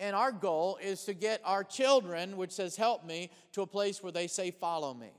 And 0.00 0.16
our 0.16 0.32
goal 0.32 0.78
is 0.82 1.04
to 1.04 1.14
get 1.14 1.42
our 1.44 1.62
children, 1.62 2.38
which 2.38 2.52
says, 2.52 2.74
Help 2.74 3.04
me, 3.04 3.30
to 3.52 3.60
a 3.60 3.66
place 3.66 4.02
where 4.02 4.12
they 4.12 4.28
say, 4.28 4.50
Follow 4.50 4.94
me 4.94 5.12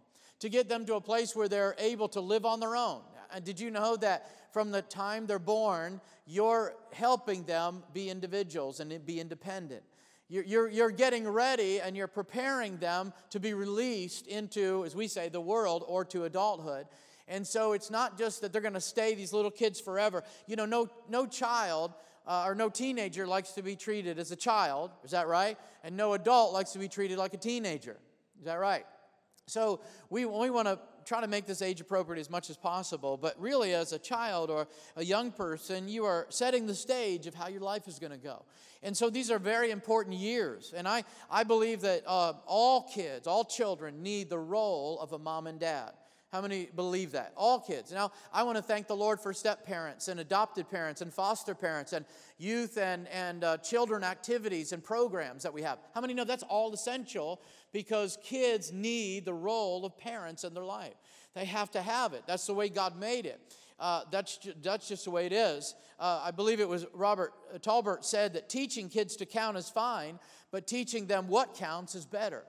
to 0.44 0.50
get 0.50 0.68
them 0.68 0.86
to 0.86 0.96
a 0.96 1.02
place 1.02 1.34
where 1.38 1.48
they're 1.48 1.74
able 1.78 2.10
to 2.10 2.20
live 2.20 2.46
on 2.46 2.60
their 2.60 2.76
own. 2.76 3.00
And 3.34 3.46
did 3.46 3.62
you 3.62 3.72
know 3.72 3.96
that 3.96 4.30
from 4.52 4.72
the 4.72 4.82
time 4.82 5.26
they're 5.26 5.40
born, 5.40 6.02
you're 6.28 6.74
helping 6.92 7.46
them 7.46 7.82
be 7.94 8.10
individuals 8.10 8.82
and 8.82 9.06
be 9.06 9.22
independent? 9.22 9.84
You're, 10.28 10.44
you're, 10.44 10.70
you're 10.70 10.92
getting 10.92 11.26
ready 11.26 11.80
and 11.80 11.96
you're 11.96 12.10
preparing 12.10 12.76
them 12.76 13.14
to 13.30 13.40
be 13.40 13.54
released 13.54 14.28
into, 14.28 14.84
as 14.84 14.98
we 14.98 15.08
say, 15.08 15.30
the 15.30 15.40
world 15.40 15.86
or 15.88 16.04
to 16.06 16.26
adulthood. 16.26 16.88
And 17.30 17.48
so 17.48 17.72
it's 17.72 17.90
not 17.90 18.18
just 18.18 18.42
that 18.42 18.52
they're 18.52 18.62
going 18.62 18.74
to 18.74 18.82
stay 18.82 19.16
these 19.16 19.32
little 19.32 19.50
kids 19.50 19.80
forever. 19.80 20.24
You 20.46 20.58
know, 20.58 20.66
no, 20.66 20.90
no 21.08 21.26
child 21.26 21.94
uh, 22.28 22.44
or 22.46 22.54
no 22.54 22.68
teenager 22.68 23.26
likes 23.26 23.52
to 23.52 23.62
be 23.62 23.78
treated 23.78 24.20
as 24.20 24.34
a 24.34 24.36
child. 24.36 24.92
Is 25.06 25.12
that 25.12 25.30
right? 25.30 25.58
And 25.86 25.96
no 25.96 26.12
adult 26.16 26.52
likes 26.52 26.74
to 26.74 26.80
be 26.80 26.90
treated 26.90 27.18
like 27.18 27.34
a 27.34 27.38
teenager. 27.38 27.96
Is 28.40 28.44
that 28.44 28.56
right? 28.56 28.86
So 29.46 29.82
we, 30.10 30.26
we 30.26 30.50
want 30.50 30.68
to 30.68 30.80
try 31.06 31.22
to 31.22 31.28
make 31.28 31.46
this 31.46 31.62
age 31.62 31.82
appropriate 31.82 32.20
as 32.20 32.30
much 32.30 32.50
as 32.50 32.58
possible, 32.58 33.18
but 33.18 33.40
really, 33.40 33.74
as 33.74 33.92
a 33.92 34.00
child 34.00 34.50
or 34.50 34.68
a 34.96 35.04
young 35.04 35.32
person, 35.32 35.88
you 35.88 36.06
are 36.06 36.26
setting 36.30 36.66
the 36.66 36.76
stage 36.76 37.28
of 37.28 37.36
how 37.36 37.48
your 37.48 37.62
life 37.62 37.88
is 37.88 38.00
going 38.00 38.12
to 38.12 38.18
go. 38.18 38.46
And 38.82 38.96
so 38.96 39.10
these 39.10 39.32
are 39.32 39.40
very 39.40 39.72
important 39.72 40.18
years. 40.18 40.74
And 40.76 40.88
I, 40.88 41.04
I 41.30 41.44
believe 41.44 41.82
that 41.82 42.04
uh, 42.06 42.34
all 42.46 42.84
kids, 42.84 43.28
all 43.28 43.46
children 43.46 44.04
need 44.04 44.30
the 44.30 44.40
role 44.40 45.00
of 45.00 45.14
a 45.14 45.20
mom 45.20 45.48
and 45.48 45.60
dad. 45.60 45.92
How 46.34 46.42
many 46.42 46.68
believe 46.76 47.12
that? 47.12 47.32
All 47.38 47.60
kids. 47.60 47.92
Now, 47.92 48.12
I 48.34 48.42
want 48.42 48.58
to 48.58 48.64
thank 48.64 48.88
the 48.88 48.96
Lord 48.96 49.20
for 49.20 49.36
step 49.36 49.64
parents 49.64 50.08
and 50.08 50.20
adopted 50.20 50.68
parents 50.68 51.02
and 51.02 51.14
foster 51.14 51.54
parents 51.54 51.94
and 51.94 52.06
youth 52.40 52.80
and, 52.80 53.08
and 53.10 53.44
uh, 53.44 53.58
children 53.58 54.04
activities 54.04 54.72
and 54.74 54.84
programs 54.84 55.44
that 55.44 55.54
we 55.54 55.62
have. 55.62 55.78
How 55.94 56.02
many 56.02 56.16
know 56.16 56.24
that's 56.24 56.42
all 56.42 56.74
essential 56.74 57.40
because 57.72 58.18
kids 58.24 58.74
need 58.74 59.26
the 59.26 59.34
role 59.34 59.86
of 59.86 59.96
parents 59.96 60.44
in 60.44 60.56
their 60.56 60.64
life? 60.64 60.96
They 61.36 61.46
have 61.46 61.70
to 61.70 61.84
have 61.84 62.14
it. 62.14 62.24
That's 62.26 62.48
the 62.48 62.56
way 62.56 62.68
God 62.68 63.00
made 63.00 63.28
it. 63.28 63.40
Uh, 63.80 64.02
that's, 64.10 64.40
that's 64.64 64.88
just 64.88 65.06
the 65.06 65.12
way 65.12 65.28
it 65.28 65.34
is. 65.34 65.76
Uh, 66.00 66.20
I 66.24 66.32
believe 66.32 66.60
it 66.60 66.68
was 66.68 66.88
Robert 66.96 67.32
uh, 67.54 67.60
Talbert 67.60 68.04
said 68.04 68.34
that 68.34 68.50
teaching 68.50 68.90
kids 68.90 69.16
to 69.18 69.28
count 69.28 69.56
is 69.56 69.70
fine, 69.70 70.18
but 70.50 70.66
teaching 70.66 71.06
them 71.06 71.28
what 71.28 71.54
counts 71.54 71.94
is 71.94 72.08
better. 72.08 72.44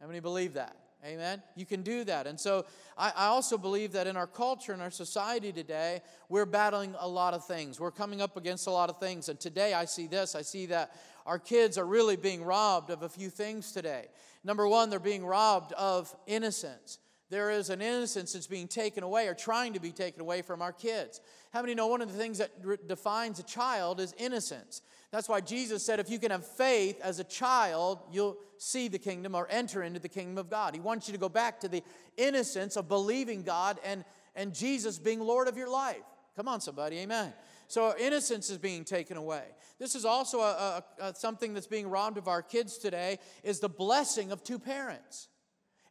How 0.00 0.06
many 0.06 0.20
believe 0.20 0.54
that? 0.54 0.76
Amen. 1.04 1.42
You 1.54 1.66
can 1.66 1.82
do 1.82 2.02
that. 2.04 2.26
And 2.26 2.40
so 2.40 2.64
I, 2.96 3.12
I, 3.14 3.26
also 3.26 3.58
believe 3.58 3.92
that 3.92 4.06
in 4.06 4.16
our 4.16 4.26
culture, 4.26 4.72
in 4.72 4.80
our 4.80 4.90
society 4.90 5.52
today, 5.52 6.00
we're 6.30 6.46
battling 6.46 6.94
a 6.98 7.06
lot 7.06 7.34
of 7.34 7.44
things. 7.44 7.78
We're 7.78 7.90
coming 7.90 8.22
up 8.22 8.38
against 8.38 8.66
a 8.66 8.70
lot 8.70 8.88
of 8.88 8.98
things. 8.98 9.28
And 9.28 9.38
today 9.38 9.74
I 9.74 9.84
see 9.84 10.06
this 10.06 10.34
I 10.34 10.40
see 10.40 10.64
that 10.66 10.96
our 11.26 11.38
kids 11.38 11.76
are 11.76 11.84
really 11.84 12.16
being 12.16 12.42
robbed 12.42 12.88
of 12.88 13.02
a 13.02 13.08
few 13.10 13.28
things 13.28 13.70
today. 13.72 14.06
Number 14.44 14.66
one, 14.66 14.88
they're 14.88 14.98
being 14.98 15.26
robbed 15.26 15.72
of 15.74 16.14
innocence. 16.26 16.98
There 17.28 17.50
is 17.50 17.68
an 17.68 17.82
innocence 17.82 18.32
that's 18.32 18.46
being 18.46 18.68
taken 18.68 19.02
away 19.02 19.28
or 19.28 19.34
trying 19.34 19.74
to 19.74 19.80
be 19.80 19.92
taken 19.92 20.20
away 20.20 20.40
from 20.40 20.62
our 20.62 20.72
kids. 20.72 21.20
How 21.52 21.60
many 21.60 21.74
know 21.74 21.86
one 21.86 22.00
of 22.00 22.12
the 22.12 22.18
things 22.18 22.38
that 22.38 22.50
re- 22.62 22.76
defines 22.86 23.38
a 23.38 23.42
child 23.42 24.00
is 24.00 24.14
innocence? 24.18 24.82
That's 25.10 25.28
why 25.28 25.40
Jesus 25.40 25.84
said, 25.84 26.00
if 26.00 26.10
you 26.10 26.18
can 26.18 26.30
have 26.30 26.46
faith 26.46 27.00
as 27.02 27.20
a 27.20 27.24
child, 27.24 28.00
you'll 28.12 28.36
see 28.64 28.88
the 28.88 28.98
kingdom 28.98 29.34
or 29.34 29.46
enter 29.50 29.82
into 29.82 30.00
the 30.00 30.08
kingdom 30.08 30.38
of 30.38 30.48
God. 30.48 30.74
He 30.74 30.80
wants 30.80 31.06
you 31.06 31.12
to 31.12 31.20
go 31.20 31.28
back 31.28 31.60
to 31.60 31.68
the 31.68 31.82
innocence 32.16 32.76
of 32.76 32.88
believing 32.88 33.42
God 33.42 33.78
and, 33.84 34.04
and 34.34 34.54
Jesus 34.54 34.98
being 34.98 35.20
Lord 35.20 35.48
of 35.48 35.56
your 35.56 35.68
life. 35.68 36.02
Come 36.34 36.48
on, 36.48 36.60
somebody, 36.60 36.98
amen. 36.98 37.32
So 37.68 37.94
innocence 37.98 38.50
is 38.50 38.58
being 38.58 38.84
taken 38.84 39.16
away. 39.16 39.44
This 39.78 39.94
is 39.94 40.04
also 40.04 40.40
a, 40.40 40.82
a, 41.00 41.04
a, 41.04 41.14
something 41.14 41.54
that's 41.54 41.66
being 41.66 41.88
robbed 41.88 42.18
of 42.18 42.28
our 42.28 42.42
kids 42.42 42.78
today 42.78 43.18
is 43.42 43.60
the 43.60 43.68
blessing 43.68 44.32
of 44.32 44.42
two 44.42 44.58
parents 44.58 45.28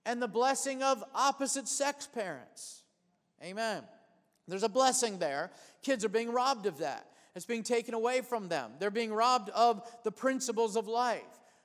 and 0.05 0.21
the 0.21 0.27
blessing 0.27 0.83
of 0.83 1.03
opposite 1.13 1.67
sex 1.67 2.07
parents. 2.07 2.83
Amen. 3.43 3.83
There's 4.47 4.63
a 4.63 4.69
blessing 4.69 5.19
there. 5.19 5.51
Kids 5.81 6.03
are 6.03 6.09
being 6.09 6.31
robbed 6.31 6.65
of 6.65 6.79
that. 6.79 7.07
It's 7.35 7.45
being 7.45 7.63
taken 7.63 7.93
away 7.93 8.21
from 8.21 8.47
them. 8.47 8.71
They're 8.79 8.91
being 8.91 9.13
robbed 9.13 9.49
of 9.49 9.81
the 10.03 10.11
principles 10.11 10.75
of 10.75 10.87
life, 10.87 11.21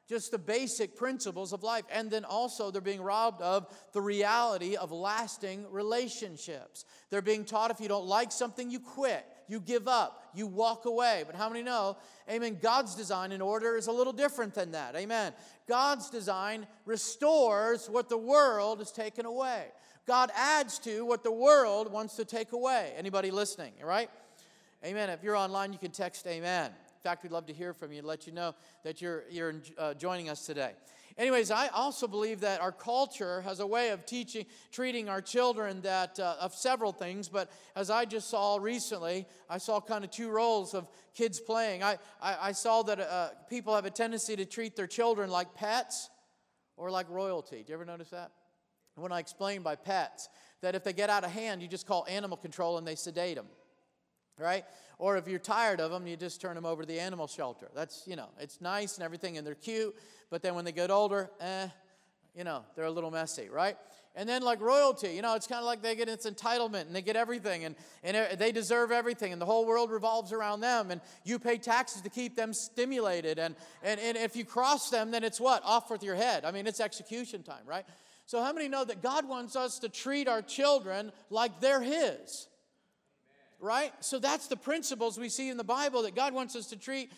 just 0.08 0.30
the 0.30 0.38
basic 0.38 0.96
principles 0.96 1.52
of 1.52 1.62
life. 1.62 1.84
And 1.92 2.10
then 2.10 2.24
also, 2.24 2.70
they're 2.70 2.80
being 2.80 3.02
robbed 3.02 3.42
of 3.42 3.66
the 3.92 4.00
reality 4.00 4.74
of 4.74 4.90
lasting 4.90 5.66
relationships. 5.70 6.86
They're 7.10 7.20
being 7.20 7.44
taught 7.44 7.70
if 7.70 7.80
you 7.80 7.88
don't 7.88 8.06
like 8.06 8.32
something, 8.32 8.70
you 8.70 8.80
quit, 8.80 9.26
you 9.48 9.60
give 9.60 9.86
up, 9.86 10.30
you 10.34 10.46
walk 10.46 10.86
away. 10.86 11.24
But 11.26 11.36
how 11.36 11.48
many 11.48 11.62
know, 11.62 11.98
amen, 12.30 12.58
God's 12.62 12.94
design 12.94 13.32
and 13.32 13.42
order 13.42 13.76
is 13.76 13.86
a 13.86 13.92
little 13.92 14.14
different 14.14 14.54
than 14.54 14.72
that. 14.72 14.96
Amen. 14.96 15.34
God's 15.68 16.08
design 16.08 16.66
restores 16.86 17.88
what 17.90 18.08
the 18.08 18.18
world 18.18 18.78
has 18.78 18.90
taken 18.90 19.26
away. 19.26 19.66
God 20.06 20.30
adds 20.34 20.78
to 20.80 21.04
what 21.04 21.22
the 21.22 21.32
world 21.32 21.92
wants 21.92 22.16
to 22.16 22.24
take 22.24 22.52
away. 22.52 22.94
Anybody 22.96 23.30
listening, 23.30 23.74
right? 23.84 24.08
Amen. 24.82 25.10
If 25.10 25.22
you're 25.22 25.36
online, 25.36 25.74
you 25.74 25.78
can 25.78 25.90
text 25.90 26.26
amen. 26.26 26.70
In 26.98 27.02
fact, 27.02 27.22
we'd 27.22 27.30
love 27.30 27.46
to 27.46 27.52
hear 27.52 27.72
from 27.72 27.92
you 27.92 27.98
and 27.98 28.06
let 28.08 28.26
you 28.26 28.32
know 28.32 28.56
that 28.82 29.00
you're, 29.00 29.22
you're 29.30 29.54
uh, 29.78 29.94
joining 29.94 30.28
us 30.28 30.44
today. 30.44 30.72
Anyways, 31.16 31.52
I 31.52 31.68
also 31.68 32.08
believe 32.08 32.40
that 32.40 32.60
our 32.60 32.72
culture 32.72 33.40
has 33.42 33.60
a 33.60 33.66
way 33.66 33.90
of 33.90 34.04
teaching, 34.04 34.46
treating 34.72 35.08
our 35.08 35.20
children 35.20 35.80
that 35.82 36.18
uh, 36.18 36.34
of 36.40 36.54
several 36.54 36.90
things. 36.90 37.28
But 37.28 37.52
as 37.76 37.88
I 37.88 38.04
just 38.04 38.28
saw 38.28 38.58
recently, 38.60 39.26
I 39.48 39.58
saw 39.58 39.80
kind 39.80 40.02
of 40.02 40.10
two 40.10 40.28
roles 40.28 40.74
of 40.74 40.88
kids 41.14 41.38
playing. 41.38 41.84
I, 41.84 41.98
I, 42.20 42.36
I 42.48 42.52
saw 42.52 42.82
that 42.82 42.98
uh, 42.98 43.28
people 43.48 43.76
have 43.76 43.84
a 43.84 43.90
tendency 43.90 44.34
to 44.34 44.44
treat 44.44 44.74
their 44.74 44.88
children 44.88 45.30
like 45.30 45.54
pets 45.54 46.10
or 46.76 46.90
like 46.90 47.08
royalty. 47.08 47.62
Do 47.62 47.70
you 47.70 47.74
ever 47.74 47.84
notice 47.84 48.10
that? 48.10 48.32
When 48.96 49.12
I 49.12 49.20
explain 49.20 49.62
by 49.62 49.76
pets, 49.76 50.28
that 50.62 50.74
if 50.74 50.82
they 50.82 50.92
get 50.92 51.10
out 51.10 51.22
of 51.22 51.30
hand, 51.30 51.62
you 51.62 51.68
just 51.68 51.86
call 51.86 52.04
animal 52.08 52.36
control 52.36 52.76
and 52.76 52.84
they 52.84 52.96
sedate 52.96 53.36
them 53.36 53.46
right? 54.38 54.64
Or 54.98 55.16
if 55.16 55.28
you're 55.28 55.38
tired 55.38 55.80
of 55.80 55.90
them, 55.90 56.06
you 56.06 56.16
just 56.16 56.40
turn 56.40 56.54
them 56.54 56.66
over 56.66 56.82
to 56.82 56.88
the 56.88 56.98
animal 56.98 57.26
shelter. 57.26 57.68
That's, 57.74 58.02
you 58.06 58.16
know, 58.16 58.28
it's 58.40 58.60
nice 58.60 58.96
and 58.96 59.04
everything 59.04 59.38
and 59.38 59.46
they're 59.46 59.54
cute, 59.54 59.94
but 60.30 60.42
then 60.42 60.54
when 60.54 60.64
they 60.64 60.72
get 60.72 60.90
older, 60.90 61.30
eh, 61.40 61.68
you 62.34 62.44
know, 62.44 62.64
they're 62.74 62.84
a 62.84 62.90
little 62.90 63.10
messy, 63.10 63.48
right? 63.48 63.76
And 64.18 64.28
then, 64.28 64.42
like 64.42 64.60
royalty, 64.60 65.10
you 65.10 65.22
know, 65.22 65.36
it's 65.36 65.46
kind 65.46 65.60
of 65.60 65.64
like 65.66 65.80
they 65.80 65.94
get 65.94 66.08
its 66.08 66.28
entitlement 66.28 66.82
and 66.82 66.96
they 66.96 67.02
get 67.02 67.14
everything 67.14 67.64
and, 67.64 67.76
and 68.02 68.36
they 68.36 68.50
deserve 68.50 68.90
everything 68.90 69.32
and 69.32 69.40
the 69.40 69.46
whole 69.46 69.64
world 69.64 69.92
revolves 69.92 70.32
around 70.32 70.60
them 70.60 70.90
and 70.90 71.00
you 71.24 71.38
pay 71.38 71.56
taxes 71.56 72.02
to 72.02 72.10
keep 72.10 72.34
them 72.34 72.52
stimulated. 72.52 73.38
And, 73.38 73.54
and, 73.80 74.00
and 74.00 74.16
if 74.16 74.34
you 74.34 74.44
cross 74.44 74.90
them, 74.90 75.12
then 75.12 75.22
it's 75.22 75.40
what? 75.40 75.62
Off 75.64 75.88
with 75.88 76.02
your 76.02 76.16
head. 76.16 76.44
I 76.44 76.50
mean, 76.50 76.66
it's 76.66 76.80
execution 76.80 77.44
time, 77.44 77.62
right? 77.64 77.84
So, 78.26 78.42
how 78.42 78.52
many 78.52 78.66
know 78.66 78.84
that 78.84 79.02
God 79.02 79.28
wants 79.28 79.54
us 79.54 79.78
to 79.78 79.88
treat 79.88 80.26
our 80.26 80.42
children 80.42 81.12
like 81.30 81.60
they're 81.60 81.80
His? 81.80 82.48
Right? 83.60 83.92
So 84.00 84.18
that's 84.18 84.46
the 84.46 84.56
principles 84.56 85.18
we 85.18 85.28
see 85.28 85.48
in 85.48 85.56
the 85.56 85.64
Bible 85.64 86.02
that 86.02 86.14
God 86.14 86.32
wants 86.32 86.54
us 86.54 86.66
to 86.68 86.76
treat 86.76 87.12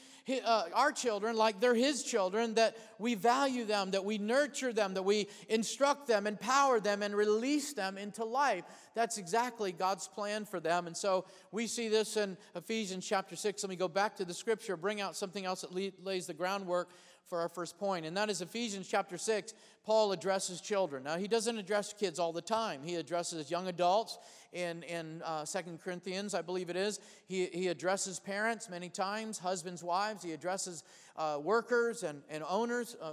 uh, 0.44 0.64
our 0.74 0.92
children 0.92 1.36
like 1.36 1.60
they're 1.60 1.74
His 1.74 2.02
children, 2.02 2.54
that 2.54 2.76
we 2.98 3.14
value 3.14 3.64
them, 3.64 3.90
that 3.90 4.04
we 4.04 4.16
nurture 4.16 4.72
them, 4.72 4.94
that 4.94 5.02
we 5.02 5.28
instruct 5.48 6.06
them, 6.06 6.26
empower 6.26 6.80
them, 6.80 7.02
and 7.02 7.14
release 7.14 7.72
them 7.72 7.98
into 7.98 8.24
life. 8.24 8.64
That's 8.94 9.18
exactly 9.18 9.72
God's 9.72 10.08
plan 10.08 10.44
for 10.44 10.60
them. 10.60 10.86
And 10.86 10.96
so 10.96 11.26
we 11.52 11.66
see 11.66 11.88
this 11.88 12.16
in 12.16 12.36
Ephesians 12.54 13.06
chapter 13.06 13.36
6. 13.36 13.62
Let 13.62 13.70
me 13.70 13.76
go 13.76 13.88
back 13.88 14.16
to 14.16 14.24
the 14.24 14.34
scripture, 14.34 14.76
bring 14.76 15.00
out 15.00 15.16
something 15.16 15.44
else 15.44 15.62
that 15.62 15.74
lays 16.04 16.26
the 16.26 16.34
groundwork 16.34 16.90
for 17.30 17.38
our 17.38 17.48
first 17.48 17.78
point, 17.78 18.04
and 18.04 18.16
that 18.16 18.28
is 18.28 18.42
Ephesians 18.42 18.88
chapter 18.88 19.16
6. 19.16 19.54
Paul 19.86 20.10
addresses 20.10 20.60
children. 20.60 21.04
Now, 21.04 21.16
he 21.16 21.28
doesn't 21.28 21.56
address 21.56 21.94
kids 21.94 22.18
all 22.18 22.32
the 22.32 22.42
time, 22.42 22.80
he 22.84 22.96
addresses 22.96 23.50
young 23.50 23.68
adults. 23.68 24.18
In, 24.52 24.82
in 24.82 25.22
uh, 25.24 25.44
2 25.44 25.78
Corinthians, 25.84 26.34
I 26.34 26.42
believe 26.42 26.70
it 26.70 26.76
is, 26.76 26.98
he, 27.28 27.46
he 27.46 27.68
addresses 27.68 28.18
parents 28.18 28.68
many 28.68 28.88
times, 28.88 29.38
husbands, 29.38 29.84
wives. 29.84 30.24
He 30.24 30.32
addresses 30.32 30.82
uh, 31.16 31.38
workers 31.40 32.02
and, 32.02 32.20
and 32.28 32.42
owners, 32.48 32.96
uh, 33.00 33.12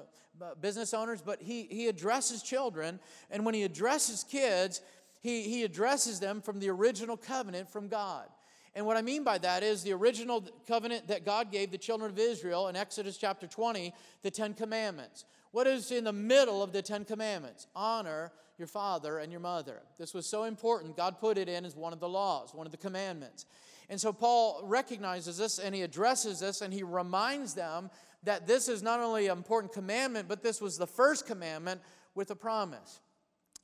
business 0.61 0.95
owners, 0.95 1.21
but 1.21 1.39
he, 1.39 1.67
he 1.69 1.89
addresses 1.89 2.41
children. 2.41 2.99
And 3.29 3.45
when 3.45 3.53
he 3.53 3.61
addresses 3.61 4.23
kids, 4.23 4.81
he, 5.21 5.43
he 5.43 5.63
addresses 5.63 6.19
them 6.19 6.41
from 6.41 6.57
the 6.57 6.71
original 6.71 7.17
covenant 7.17 7.69
from 7.69 7.87
God. 7.87 8.27
And 8.77 8.85
what 8.85 8.95
I 8.95 9.01
mean 9.01 9.23
by 9.23 9.39
that 9.39 9.63
is 9.63 9.81
the 9.81 9.93
original 9.93 10.45
covenant 10.67 11.07
that 11.07 11.25
God 11.25 11.51
gave 11.51 11.71
the 11.71 11.79
children 11.79 12.11
of 12.11 12.19
Israel 12.19 12.67
in 12.67 12.75
Exodus 12.75 13.17
chapter 13.17 13.47
20, 13.47 13.91
the 14.21 14.29
Ten 14.29 14.53
Commandments. 14.53 15.25
What 15.49 15.65
is 15.65 15.91
in 15.91 16.03
the 16.03 16.13
middle 16.13 16.61
of 16.61 16.73
the 16.73 16.83
Ten 16.83 17.03
Commandments? 17.03 17.65
Honor 17.75 18.31
your 18.59 18.67
father 18.67 19.17
and 19.17 19.31
your 19.31 19.41
mother. 19.41 19.81
This 19.97 20.13
was 20.13 20.27
so 20.27 20.43
important, 20.43 20.95
God 20.95 21.19
put 21.19 21.39
it 21.39 21.49
in 21.49 21.65
as 21.65 21.75
one 21.75 21.91
of 21.91 21.99
the 21.99 22.07
laws, 22.07 22.53
one 22.53 22.67
of 22.67 22.71
the 22.71 22.77
commandments. 22.77 23.47
And 23.89 23.99
so 23.99 24.13
Paul 24.13 24.61
recognizes 24.63 25.39
this 25.39 25.57
and 25.57 25.73
he 25.73 25.81
addresses 25.81 26.39
this 26.39 26.61
and 26.61 26.71
he 26.71 26.83
reminds 26.83 27.55
them 27.55 27.89
that 28.25 28.45
this 28.45 28.67
is 28.67 28.83
not 28.83 28.99
only 28.99 29.25
an 29.25 29.37
important 29.39 29.73
commandment, 29.73 30.27
but 30.27 30.43
this 30.43 30.61
was 30.61 30.77
the 30.77 30.85
first 30.85 31.25
commandment 31.25 31.81
with 32.13 32.29
a 32.29 32.35
promise 32.35 32.99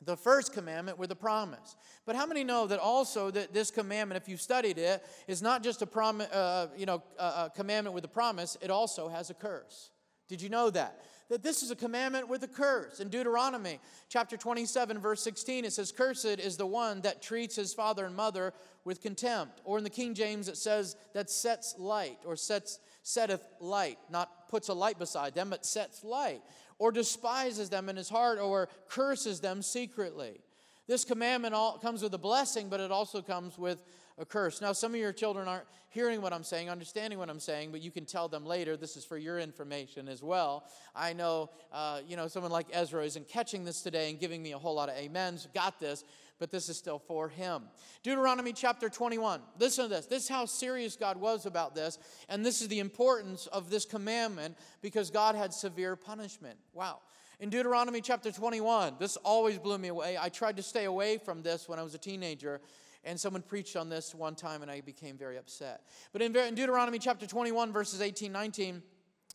the 0.06 0.18
first 0.18 0.54
commandment 0.54 0.98
with 0.98 1.12
a 1.12 1.16
promise. 1.16 1.76
But 2.06 2.16
how 2.16 2.26
many 2.26 2.44
know 2.44 2.68
that 2.68 2.80
also 2.80 3.32
that 3.32 3.54
this 3.54 3.72
commandment, 3.72 4.22
if 4.22 4.30
you've 4.30 4.42
studied 4.42 4.78
it, 4.78 5.04
is 5.28 5.42
not 5.42 5.64
just 5.64 5.82
a 5.82 5.86
promise, 5.86 6.30
uh, 6.32 6.68
you 6.78 6.86
know, 6.86 7.04
a 7.18 7.52
commandment 7.56 7.94
with 7.94 8.04
a 8.06 8.10
promise. 8.10 8.58
It 8.62 8.70
also 8.70 9.08
has 9.08 9.30
a 9.30 9.34
curse. 9.34 9.92
Did 10.28 10.42
you 10.42 10.50
know 10.50 10.70
that? 10.72 11.02
That 11.30 11.42
this 11.42 11.64
is 11.64 11.72
a 11.72 11.76
commandment 11.76 12.28
with 12.28 12.44
a 12.44 12.48
curse. 12.48 13.00
In 13.00 13.10
Deuteronomy 13.10 13.80
chapter 14.10 14.38
27, 14.38 15.00
verse 15.00 15.22
16, 15.22 15.66
it 15.66 15.74
says, 15.74 15.92
Cursed 15.92 16.26
is 16.26 16.58
the 16.58 16.66
one 16.66 17.02
that 17.02 17.22
treats 17.22 17.56
his 17.56 17.74
father 17.74 18.06
and 18.06 18.16
mother 18.16 18.54
with 18.84 19.02
contempt. 19.02 19.62
Or 19.64 19.78
in 19.78 19.84
the 19.84 19.90
King 19.90 20.14
James, 20.14 20.48
it 20.48 20.58
says, 20.58 20.96
that 21.14 21.30
sets 21.30 21.76
light, 21.78 22.20
or 22.26 22.36
sets, 22.36 22.80
setteth 23.04 23.46
light, 23.60 23.98
not 24.10 24.50
puts 24.50 24.68
a 24.68 24.74
light 24.74 25.00
beside 25.00 25.34
them, 25.34 25.50
but 25.50 25.66
sets 25.66 26.04
light 26.04 26.42
or 26.84 26.92
despises 26.92 27.70
them 27.70 27.88
in 27.88 27.96
his 27.96 28.10
heart 28.10 28.38
or 28.38 28.68
curses 28.90 29.40
them 29.40 29.62
secretly. 29.62 30.42
This 30.86 31.06
commandment 31.06 31.54
all 31.54 31.78
comes 31.78 32.04
with 32.04 32.14
a 32.14 32.18
blessing, 32.18 32.68
but 32.68 32.82
it 32.82 32.92
also 32.92 33.22
comes 33.22 33.58
with 33.58 33.82
a 34.18 34.26
curse. 34.26 34.62
Now, 34.62 34.74
some 34.74 34.94
of 34.94 35.00
your 35.00 35.14
children 35.14 35.48
aren't 35.48 35.66
hearing 35.90 36.22
what 36.22 36.34
I'm 36.34 36.44
saying, 36.44 36.70
understanding 36.70 37.20
what 37.20 37.30
I'm 37.30 37.40
saying, 37.40 37.72
but 37.72 37.82
you 37.82 37.92
can 37.92 38.06
tell 38.06 38.28
them 38.28 38.46
later. 38.46 38.76
This 38.76 38.98
is 38.98 39.06
for 39.06 39.18
your 39.18 39.40
information 39.40 40.08
as 40.08 40.24
well. 40.24 40.66
I 40.96 41.14
know, 41.14 41.50
uh, 41.72 42.02
you 42.08 42.16
know, 42.16 42.28
someone 42.28 42.52
like 42.52 42.68
Ezra 42.72 43.04
isn't 43.06 43.28
catching 43.28 43.64
this 43.64 43.82
today 43.82 44.10
and 44.10 44.20
giving 44.20 44.42
me 44.42 44.54
a 44.54 44.58
whole 44.58 44.76
lot 44.76 44.90
of 44.90 44.96
amens. 44.98 45.48
Got 45.54 45.80
this 45.80 46.04
but 46.44 46.52
this 46.52 46.68
is 46.68 46.78
still 46.78 47.00
for 47.00 47.30
him. 47.30 47.64
Deuteronomy 48.04 48.52
chapter 48.52 48.90
21. 48.90 49.40
Listen 49.60 49.86
to 49.86 49.90
this. 49.90 50.08
This 50.08 50.24
is 50.24 50.30
how 50.30 50.46
serious 50.46 50.98
God 50.98 51.16
was 51.16 51.46
about 51.46 51.74
this, 51.74 51.98
and 52.28 52.46
this 52.46 52.62
is 52.62 52.68
the 52.68 52.80
importance 52.80 53.48
of 53.48 53.70
this 53.70 53.86
commandment 53.86 54.58
because 54.82 55.10
God 55.10 55.36
had 55.36 55.54
severe 55.54 55.96
punishment. 55.96 56.58
Wow. 56.74 57.00
In 57.40 57.50
Deuteronomy 57.50 58.02
chapter 58.02 58.30
21, 58.30 58.96
this 59.00 59.16
always 59.18 59.58
blew 59.58 59.78
me 59.78 59.88
away. 59.88 60.18
I 60.20 60.30
tried 60.30 60.58
to 60.58 60.64
stay 60.64 60.86
away 60.86 61.18
from 61.18 61.44
this 61.44 61.70
when 61.70 61.80
I 61.80 61.84
was 61.84 61.96
a 61.96 61.98
teenager, 61.98 62.62
and 63.04 63.20
someone 63.20 63.42
preached 63.42 63.76
on 63.76 63.90
this 63.90 64.16
one 64.16 64.36
time, 64.36 64.62
and 64.62 64.72
I 64.72 64.82
became 64.82 65.18
very 65.18 65.38
upset. 65.38 65.82
But 66.12 66.22
in, 66.22 66.32
Deuteronomy 66.32 67.00
chapter 67.00 67.28
21, 67.28 67.74
verses 67.74 68.02
18, 68.02 68.32
19, 68.32 68.82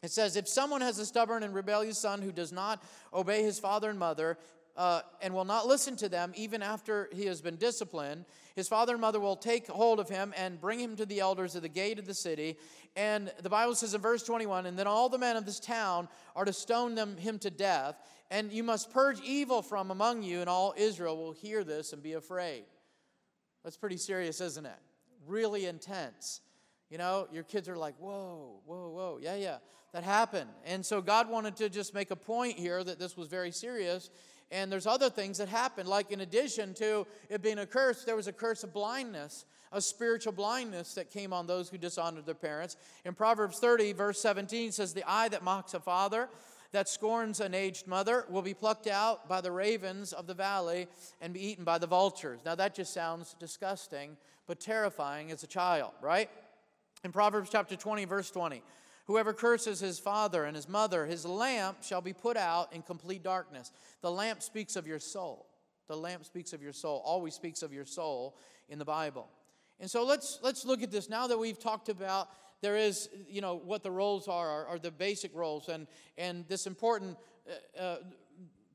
it 0.02 0.10
says, 0.10 0.36
If 0.36 0.48
someone 0.48 0.80
has 0.80 0.98
a 0.98 1.06
stubborn 1.06 1.42
and 1.42 1.54
rebellious 1.54 1.98
son 1.98 2.22
who 2.22 2.32
does 2.32 2.52
not 2.52 2.82
obey 3.12 3.42
his 3.42 3.58
father 3.58 3.90
and 3.90 3.98
mother, 3.98 4.38
uh, 4.78 5.02
and 5.20 5.34
will 5.34 5.44
not 5.44 5.66
listen 5.66 5.96
to 5.96 6.08
them 6.08 6.32
even 6.36 6.62
after 6.62 7.08
he 7.12 7.26
has 7.26 7.40
been 7.40 7.56
disciplined, 7.56 8.24
his 8.54 8.68
father 8.68 8.92
and 8.92 9.00
mother 9.00 9.18
will 9.18 9.34
take 9.34 9.66
hold 9.66 9.98
of 9.98 10.08
him 10.08 10.32
and 10.36 10.60
bring 10.60 10.78
him 10.78 10.94
to 10.94 11.04
the 11.04 11.18
elders 11.18 11.56
at 11.56 11.62
the 11.62 11.68
gate 11.68 11.98
of 11.98 12.06
the 12.06 12.14
city. 12.14 12.56
And 12.94 13.32
the 13.42 13.50
Bible 13.50 13.74
says 13.74 13.94
in 13.94 14.00
verse 14.00 14.22
21 14.22 14.66
And 14.66 14.78
then 14.78 14.86
all 14.86 15.08
the 15.08 15.18
men 15.18 15.36
of 15.36 15.44
this 15.44 15.58
town 15.58 16.08
are 16.36 16.44
to 16.44 16.52
stone 16.52 16.94
them, 16.94 17.16
him 17.16 17.40
to 17.40 17.50
death. 17.50 17.96
And 18.30 18.52
you 18.52 18.62
must 18.62 18.92
purge 18.92 19.20
evil 19.20 19.62
from 19.62 19.90
among 19.90 20.22
you, 20.22 20.40
and 20.40 20.48
all 20.48 20.74
Israel 20.76 21.16
will 21.16 21.32
hear 21.32 21.64
this 21.64 21.92
and 21.92 22.00
be 22.00 22.12
afraid. 22.12 22.64
That's 23.68 23.76
pretty 23.76 23.98
serious, 23.98 24.40
isn't 24.40 24.64
it? 24.64 24.78
Really 25.26 25.66
intense. 25.66 26.40
You 26.88 26.96
know, 26.96 27.28
your 27.30 27.42
kids 27.42 27.68
are 27.68 27.76
like, 27.76 27.94
whoa, 27.98 28.62
whoa, 28.64 28.88
whoa. 28.88 29.18
Yeah, 29.20 29.34
yeah, 29.34 29.58
that 29.92 30.04
happened. 30.04 30.48
And 30.64 30.86
so 30.86 31.02
God 31.02 31.28
wanted 31.28 31.54
to 31.56 31.68
just 31.68 31.92
make 31.92 32.10
a 32.10 32.16
point 32.16 32.58
here 32.58 32.82
that 32.82 32.98
this 32.98 33.14
was 33.14 33.28
very 33.28 33.50
serious. 33.50 34.08
And 34.50 34.72
there's 34.72 34.86
other 34.86 35.10
things 35.10 35.36
that 35.36 35.50
happened. 35.50 35.86
like 35.86 36.10
in 36.10 36.22
addition 36.22 36.72
to 36.76 37.06
it 37.28 37.42
being 37.42 37.58
a 37.58 37.66
curse, 37.66 38.04
there 38.04 38.16
was 38.16 38.26
a 38.26 38.32
curse 38.32 38.64
of 38.64 38.72
blindness, 38.72 39.44
a 39.70 39.82
spiritual 39.82 40.32
blindness 40.32 40.94
that 40.94 41.10
came 41.10 41.34
on 41.34 41.46
those 41.46 41.68
who 41.68 41.76
dishonored 41.76 42.24
their 42.24 42.34
parents. 42.34 42.74
In 43.04 43.12
Proverbs 43.12 43.58
30, 43.58 43.92
verse 43.92 44.18
17 44.18 44.72
says, 44.72 44.94
The 44.94 45.04
eye 45.06 45.28
that 45.28 45.44
mocks 45.44 45.74
a 45.74 45.80
father, 45.80 46.30
that 46.72 46.88
scorns 46.88 47.40
an 47.40 47.54
aged 47.54 47.86
mother, 47.86 48.24
will 48.28 48.42
be 48.42 48.54
plucked 48.54 48.86
out 48.86 49.28
by 49.28 49.40
the 49.40 49.50
ravens 49.50 50.12
of 50.12 50.26
the 50.26 50.34
valley 50.34 50.86
and 51.20 51.32
be 51.32 51.46
eaten 51.46 51.64
by 51.64 51.78
the 51.78 51.86
vultures. 51.86 52.40
Now 52.44 52.54
that 52.54 52.74
just 52.74 52.92
sounds 52.92 53.34
disgusting, 53.38 54.16
but 54.46 54.60
terrifying 54.60 55.30
as 55.30 55.42
a 55.42 55.46
child, 55.46 55.92
right? 56.02 56.30
In 57.04 57.12
Proverbs 57.12 57.50
chapter 57.50 57.76
20, 57.76 58.04
verse 58.04 58.30
20, 58.30 58.62
Whoever 59.06 59.32
curses 59.32 59.80
his 59.80 59.98
father 59.98 60.44
and 60.44 60.54
his 60.54 60.68
mother, 60.68 61.06
his 61.06 61.24
lamp 61.24 61.78
shall 61.82 62.02
be 62.02 62.12
put 62.12 62.36
out 62.36 62.74
in 62.74 62.82
complete 62.82 63.22
darkness. 63.22 63.72
The 64.02 64.10
lamp 64.10 64.42
speaks 64.42 64.76
of 64.76 64.86
your 64.86 64.98
soul. 64.98 65.46
The 65.88 65.96
lamp 65.96 66.26
speaks 66.26 66.52
of 66.52 66.62
your 66.62 66.74
soul, 66.74 67.02
always 67.06 67.34
speaks 67.34 67.62
of 67.62 67.72
your 67.72 67.86
soul 67.86 68.36
in 68.68 68.78
the 68.78 68.84
Bible. 68.84 69.26
And 69.80 69.90
so 69.90 70.04
let's 70.04 70.38
let's 70.42 70.66
look 70.66 70.82
at 70.82 70.90
this 70.90 71.08
now 71.08 71.26
that 71.26 71.38
we've 71.38 71.58
talked 71.58 71.88
about 71.88 72.28
there 72.60 72.76
is 72.76 73.08
you 73.28 73.40
know 73.40 73.56
what 73.56 73.82
the 73.82 73.90
roles 73.90 74.28
are 74.28 74.48
are, 74.48 74.66
are 74.66 74.78
the 74.78 74.90
basic 74.90 75.34
roles 75.34 75.68
and 75.68 75.86
and 76.16 76.44
this 76.48 76.66
important 76.66 77.16
uh, 77.78 77.80
uh, 77.80 77.96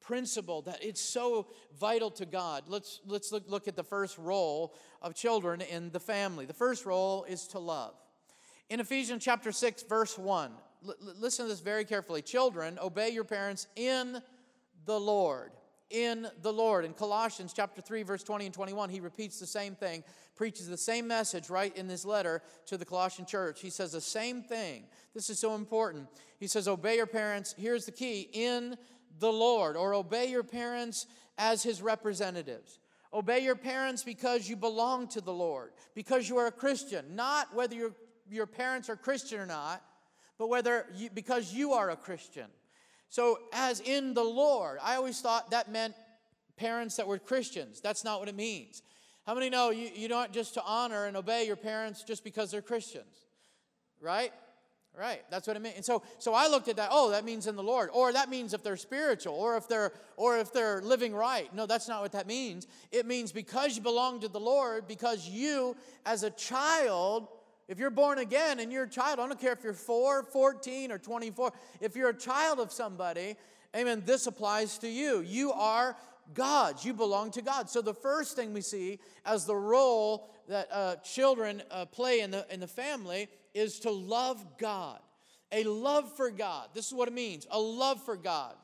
principle 0.04 0.62
that 0.63 0.84
it's 0.84 1.02
so 1.02 1.48
vital 1.80 2.12
to 2.12 2.25
God. 2.25 2.63
Let's 2.68 3.00
let's 3.08 3.32
look, 3.32 3.44
look 3.48 3.68
at 3.68 3.75
the 3.75 3.84
first 3.84 4.18
role 4.18 4.75
of 5.02 5.16
children 5.16 5.62
in 5.62 5.92
the 5.92 6.00
family. 6.00 6.46
The 6.46 6.54
first 6.54 6.86
role 6.86 7.24
is 7.24 7.48
to 7.48 7.60
love. 7.60 7.96
In 8.70 8.80
Ephesians 8.80 9.24
chapter 9.24 9.52
6, 9.52 9.84
verse 9.84 10.18
1, 10.18 10.52
l- 10.88 10.96
listen 11.20 11.46
to 11.46 11.50
this 11.50 11.60
very 11.60 11.86
carefully. 11.86 12.22
Children, 12.22 12.80
obey 12.82 13.10
your 13.10 13.24
parents 13.24 13.68
in 13.75 14.22
the 14.86 15.00
Lord. 15.00 15.52
In 15.94 16.28
the 16.42 16.52
Lord. 16.52 16.84
In 16.84 16.94
Colossians 16.94 17.54
chapter 17.56 17.80
3 17.80 18.04
verse 18.04 18.24
20 18.24 18.48
and 18.48 18.54
21, 18.54 18.90
he 18.90 19.00
repeats 19.00 19.40
the 19.40 19.48
same 19.48 19.76
thing, 19.76 20.04
preaches 20.36 20.68
the 20.68 20.76
same 20.76 21.08
message 21.08 21.50
right 21.50 21.74
in 21.78 21.88
this 21.88 22.04
letter 22.04 22.42
to 22.66 22.78
the 22.78 22.84
Colossian 22.84 23.26
church. 23.26 23.62
He 23.62 23.70
says 23.70 23.92
the 23.94 24.02
same 24.02 24.42
thing. 24.42 24.86
This 25.14 25.30
is 25.30 25.40
so 25.40 25.56
important. 25.56 26.08
He 26.40 26.48
says 26.48 26.68
obey 26.68 26.98
your 26.98 27.06
parents, 27.06 27.56
here's 27.58 27.86
the 27.86 27.92
key, 27.92 28.28
in 28.34 28.76
the 29.20 29.32
Lord 29.32 29.78
or 29.78 29.94
obey 29.94 30.26
your 30.26 30.44
parents 30.44 31.06
as 31.38 31.64
his 31.64 31.82
representatives. 31.82 32.80
Obey 33.14 33.40
your 33.40 33.56
parents 33.56 34.04
because 34.04 34.50
you 34.50 34.56
belong 34.56 35.08
to 35.10 35.22
the 35.22 35.34
Lord, 35.34 35.72
because 35.94 36.28
you 36.28 36.38
are 36.38 36.48
a 36.48 36.52
Christian, 36.52 37.16
not 37.16 37.54
whether 37.54 37.76
your, 37.76 37.92
your 38.30 38.48
parents 38.48 38.90
are 38.90 38.96
Christian 38.96 39.40
or 39.40 39.46
not, 39.46 39.84
but 40.40 40.50
whether 40.50 40.88
you, 40.96 41.12
because 41.12 41.54
you 41.54 41.74
are 41.74 41.92
a 41.92 41.96
Christian. 41.96 42.48
So, 43.13 43.38
as 43.53 43.79
in 43.79 44.15
the 44.15 44.24
Lord, 44.24 44.79
I 44.82 44.96
always 44.96 45.22
thought 45.22 45.51
that 45.51 45.72
meant 45.72 45.93
parents 46.58 46.96
that 46.96 47.08
were 47.08 47.20
Christians. 47.20 47.79
That's 47.79 48.03
not 48.03 48.20
what 48.20 48.27
it 48.27 48.36
means. 48.36 48.82
How 49.27 49.36
many 49.36 49.51
know 49.51 49.70
you, 49.70 49.91
you 49.93 50.08
don't 50.08 50.32
just 50.32 50.55
to 50.55 50.63
honor 50.65 51.05
and 51.05 51.15
obey 51.15 51.46
your 51.46 51.55
parents 51.55 52.01
just 52.01 52.24
because 52.24 52.50
they're 52.50 52.63
Christians? 52.63 53.27
Right? 54.01 54.34
Right. 55.00 55.22
That's 55.29 55.46
what 55.46 55.55
it 55.55 55.62
means. 55.62 55.75
And 55.75 55.86
so 55.86 56.01
so 56.17 56.34
I 56.34 56.48
looked 56.48 56.70
at 56.70 56.77
that, 56.77 56.89
oh, 56.91 57.12
that 57.12 57.24
means 57.24 57.46
in 57.46 57.55
the 57.55 57.62
Lord. 57.62 57.91
Or 57.93 58.12
that 58.12 58.32
means 58.32 58.51
if 58.55 58.63
they're 58.63 58.77
spiritual, 58.77 59.36
or 59.36 59.58
if 59.58 59.67
they're 59.67 59.91
or 60.17 60.39
if 60.39 60.51
they're 60.51 60.82
living 60.82 61.13
right. 61.13 61.53
No, 61.53 61.67
that's 61.67 61.88
not 61.88 62.01
what 62.01 62.13
that 62.13 62.25
means. 62.25 62.65
It 62.91 63.05
means 63.05 63.32
because 63.32 63.75
you 63.75 63.84
belong 63.84 64.22
to 64.22 64.27
the 64.27 64.39
Lord, 64.39 64.88
because 64.88 65.29
you 65.29 65.75
as 66.03 66.24
a 66.24 66.32
child, 66.32 67.27
if 67.67 67.79
you're 67.79 67.89
born 67.89 68.20
again 68.20 68.60
and 68.60 68.72
you're 68.72 68.84
a 68.84 68.89
child, 68.89 69.20
I 69.20 69.27
don't 69.27 69.39
care 69.39 69.53
if 69.53 69.63
you're 69.63 69.74
4, 69.74 70.24
14, 70.24 70.91
or 70.91 70.98
24, 70.98 71.51
if 71.79 71.96
you're 71.96 72.10
a 72.10 72.17
child 72.17 72.60
of 72.60 72.72
somebody, 72.72 73.36
amen, 73.75 74.03
this 74.05 74.27
applies 74.27 74.77
to 74.79 74.89
you. 74.89 75.22
You 75.22 75.51
are 75.53 75.96
God's. 76.34 76.86
You 76.86 76.93
belong 76.93 77.32
to 77.32 77.41
God. 77.41 77.70
So 77.70 77.82
the 77.82 77.93
first 77.93 78.36
thing 78.36 78.53
we 78.53 78.62
see 78.62 79.00
as 79.25 79.46
the 79.46 79.55
role 79.55 80.29
that 80.48 80.67
uh, 80.72 80.96
children 80.98 81.63
uh, 81.72 81.86
play 81.86 82.22
in 82.22 82.32
the, 82.32 82.46
in 82.50 82.60
the 82.60 82.67
family 82.67 83.29
is 83.53 83.79
to 83.82 83.91
love 83.91 84.46
God. 84.58 85.00
A 85.51 85.63
love 85.63 86.12
for 86.15 86.32
God. 86.32 86.70
This 86.74 86.88
is 86.88 86.93
what 86.93 87.08
it 87.08 87.13
means 87.13 87.46
a 87.51 87.60
love 87.60 88.03
for 88.03 88.17
God. 88.17 88.55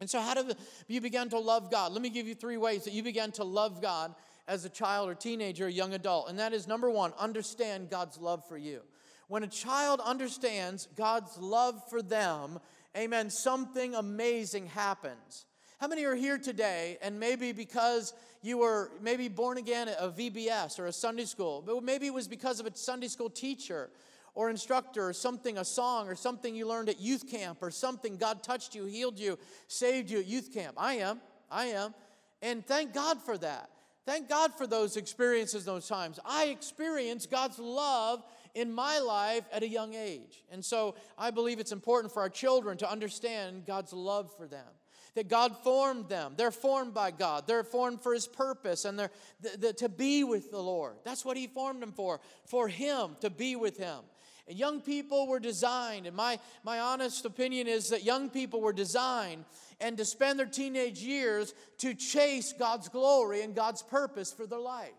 And 0.00 0.10
so, 0.10 0.20
how 0.20 0.34
do 0.34 0.52
you 0.88 1.00
begin 1.00 1.28
to 1.30 1.38
love 1.38 1.70
God? 1.70 1.92
Let 1.92 2.02
me 2.02 2.10
give 2.10 2.26
you 2.26 2.34
three 2.34 2.56
ways 2.56 2.84
that 2.84 2.92
you 2.92 3.02
began 3.02 3.30
to 3.32 3.44
love 3.44 3.80
God 3.80 4.14
as 4.46 4.64
a 4.64 4.68
child 4.68 5.08
or 5.08 5.14
teenager 5.14 5.66
or 5.66 5.68
young 5.68 5.94
adult. 5.94 6.28
And 6.28 6.38
that 6.38 6.52
is 6.52 6.68
number 6.68 6.90
one, 6.90 7.12
understand 7.18 7.90
God's 7.90 8.18
love 8.18 8.46
for 8.48 8.56
you. 8.56 8.80
When 9.28 9.42
a 9.42 9.48
child 9.48 10.00
understands 10.04 10.88
God's 10.96 11.38
love 11.38 11.80
for 11.88 12.02
them, 12.02 12.60
amen, 12.96 13.30
something 13.30 13.94
amazing 13.94 14.66
happens. 14.66 15.46
How 15.80 15.88
many 15.88 16.04
are 16.04 16.14
here 16.14 16.38
today 16.38 16.98
and 17.02 17.18
maybe 17.18 17.52
because 17.52 18.12
you 18.42 18.58
were 18.58 18.90
maybe 19.00 19.28
born 19.28 19.56
again 19.56 19.88
at 19.88 19.96
a 19.98 20.08
VBS 20.08 20.78
or 20.78 20.86
a 20.86 20.92
Sunday 20.92 21.24
school, 21.24 21.62
but 21.64 21.82
maybe 21.82 22.06
it 22.06 22.14
was 22.14 22.28
because 22.28 22.60
of 22.60 22.66
a 22.66 22.76
Sunday 22.76 23.08
school 23.08 23.30
teacher 23.30 23.90
or 24.34 24.50
instructor 24.50 25.08
or 25.08 25.12
something, 25.12 25.58
a 25.58 25.64
song 25.64 26.08
or 26.08 26.14
something 26.14 26.54
you 26.54 26.66
learned 26.66 26.88
at 26.88 27.00
youth 27.00 27.30
camp 27.30 27.58
or 27.62 27.70
something 27.70 28.16
God 28.16 28.42
touched 28.42 28.74
you, 28.74 28.84
healed 28.84 29.18
you, 29.18 29.38
saved 29.68 30.10
you 30.10 30.18
at 30.18 30.26
youth 30.26 30.52
camp. 30.52 30.74
I 30.76 30.94
am. 30.94 31.20
I 31.50 31.66
am. 31.66 31.94
And 32.42 32.66
thank 32.66 32.92
God 32.92 33.20
for 33.22 33.38
that. 33.38 33.70
Thank 34.06 34.28
God 34.28 34.52
for 34.54 34.66
those 34.66 34.96
experiences, 34.96 35.64
those 35.64 35.88
times. 35.88 36.20
I 36.24 36.46
experienced 36.46 37.30
God's 37.30 37.58
love 37.58 38.22
in 38.54 38.72
my 38.72 38.98
life 38.98 39.44
at 39.52 39.62
a 39.62 39.68
young 39.68 39.94
age. 39.94 40.44
And 40.50 40.64
so 40.64 40.94
I 41.18 41.30
believe 41.30 41.58
it's 41.58 41.72
important 41.72 42.12
for 42.12 42.20
our 42.20 42.28
children 42.28 42.76
to 42.78 42.90
understand 42.90 43.64
God's 43.66 43.92
love 43.92 44.30
for 44.36 44.46
them. 44.46 44.66
That 45.14 45.28
God 45.28 45.56
formed 45.62 46.08
them. 46.08 46.34
They're 46.36 46.50
formed 46.50 46.92
by 46.92 47.12
God. 47.12 47.46
They're 47.46 47.64
formed 47.64 48.00
for 48.00 48.12
His 48.12 48.26
purpose 48.26 48.84
and 48.84 48.98
they're 48.98 49.10
the, 49.40 49.58
the, 49.58 49.72
to 49.74 49.88
be 49.88 50.24
with 50.24 50.50
the 50.50 50.60
Lord. 50.60 50.96
That's 51.04 51.24
what 51.24 51.36
He 51.36 51.46
formed 51.46 51.82
them 51.82 51.92
for, 51.92 52.20
for 52.46 52.68
Him, 52.68 53.16
to 53.20 53.30
be 53.30 53.56
with 53.56 53.78
Him. 53.78 54.00
And 54.46 54.58
young 54.58 54.82
people 54.82 55.26
were 55.26 55.40
designed, 55.40 56.06
and 56.06 56.14
my, 56.14 56.38
my 56.64 56.78
honest 56.78 57.24
opinion 57.24 57.66
is 57.66 57.88
that 57.88 58.04
young 58.04 58.28
people 58.28 58.60
were 58.60 58.74
designed 58.74 59.44
and 59.80 59.96
to 59.96 60.04
spend 60.04 60.38
their 60.38 60.46
teenage 60.46 61.00
years 61.00 61.54
to 61.78 61.94
chase 61.94 62.52
God's 62.52 62.88
glory 62.88 63.42
and 63.42 63.54
God's 63.54 63.82
purpose 63.82 64.32
for 64.32 64.46
their 64.46 64.58
life. 64.58 64.92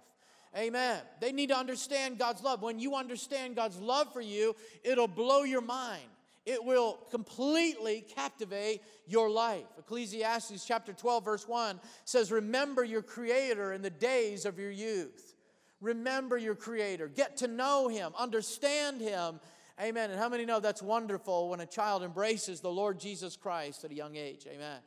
Amen. 0.57 1.01
They 1.19 1.31
need 1.31 1.49
to 1.49 1.57
understand 1.57 2.17
God's 2.17 2.41
love. 2.41 2.61
When 2.61 2.79
you 2.79 2.95
understand 2.95 3.55
God's 3.55 3.77
love 3.77 4.11
for 4.13 4.21
you, 4.21 4.55
it'll 4.83 5.07
blow 5.07 5.43
your 5.43 5.61
mind. 5.61 6.05
It 6.45 6.63
will 6.63 6.99
completely 7.11 8.05
captivate 8.15 8.81
your 9.07 9.29
life. 9.29 9.65
Ecclesiastes 9.77 10.63
chapter 10.65 10.93
12, 10.93 11.25
verse 11.25 11.47
1 11.47 11.79
says, 12.05 12.31
Remember 12.31 12.83
your 12.83 13.01
Creator 13.01 13.73
in 13.73 13.81
the 13.81 13.89
days 13.89 14.45
of 14.45 14.57
your 14.57 14.71
youth. 14.71 15.34
Remember 15.81 16.37
your 16.37 16.55
Creator. 16.55 17.09
Get 17.09 17.37
to 17.37 17.47
know 17.47 17.87
Him. 17.87 18.13
Understand 18.17 19.01
Him. 19.01 19.39
Amen. 19.81 20.09
And 20.09 20.19
how 20.19 20.29
many 20.29 20.45
know 20.45 20.59
that's 20.59 20.81
wonderful 20.81 21.49
when 21.49 21.59
a 21.59 21.65
child 21.65 22.03
embraces 22.03 22.61
the 22.61 22.71
Lord 22.71 22.99
Jesus 22.99 23.35
Christ 23.35 23.83
at 23.83 23.91
a 23.91 23.95
young 23.95 24.15
age? 24.15 24.45
Amen. 24.47 24.79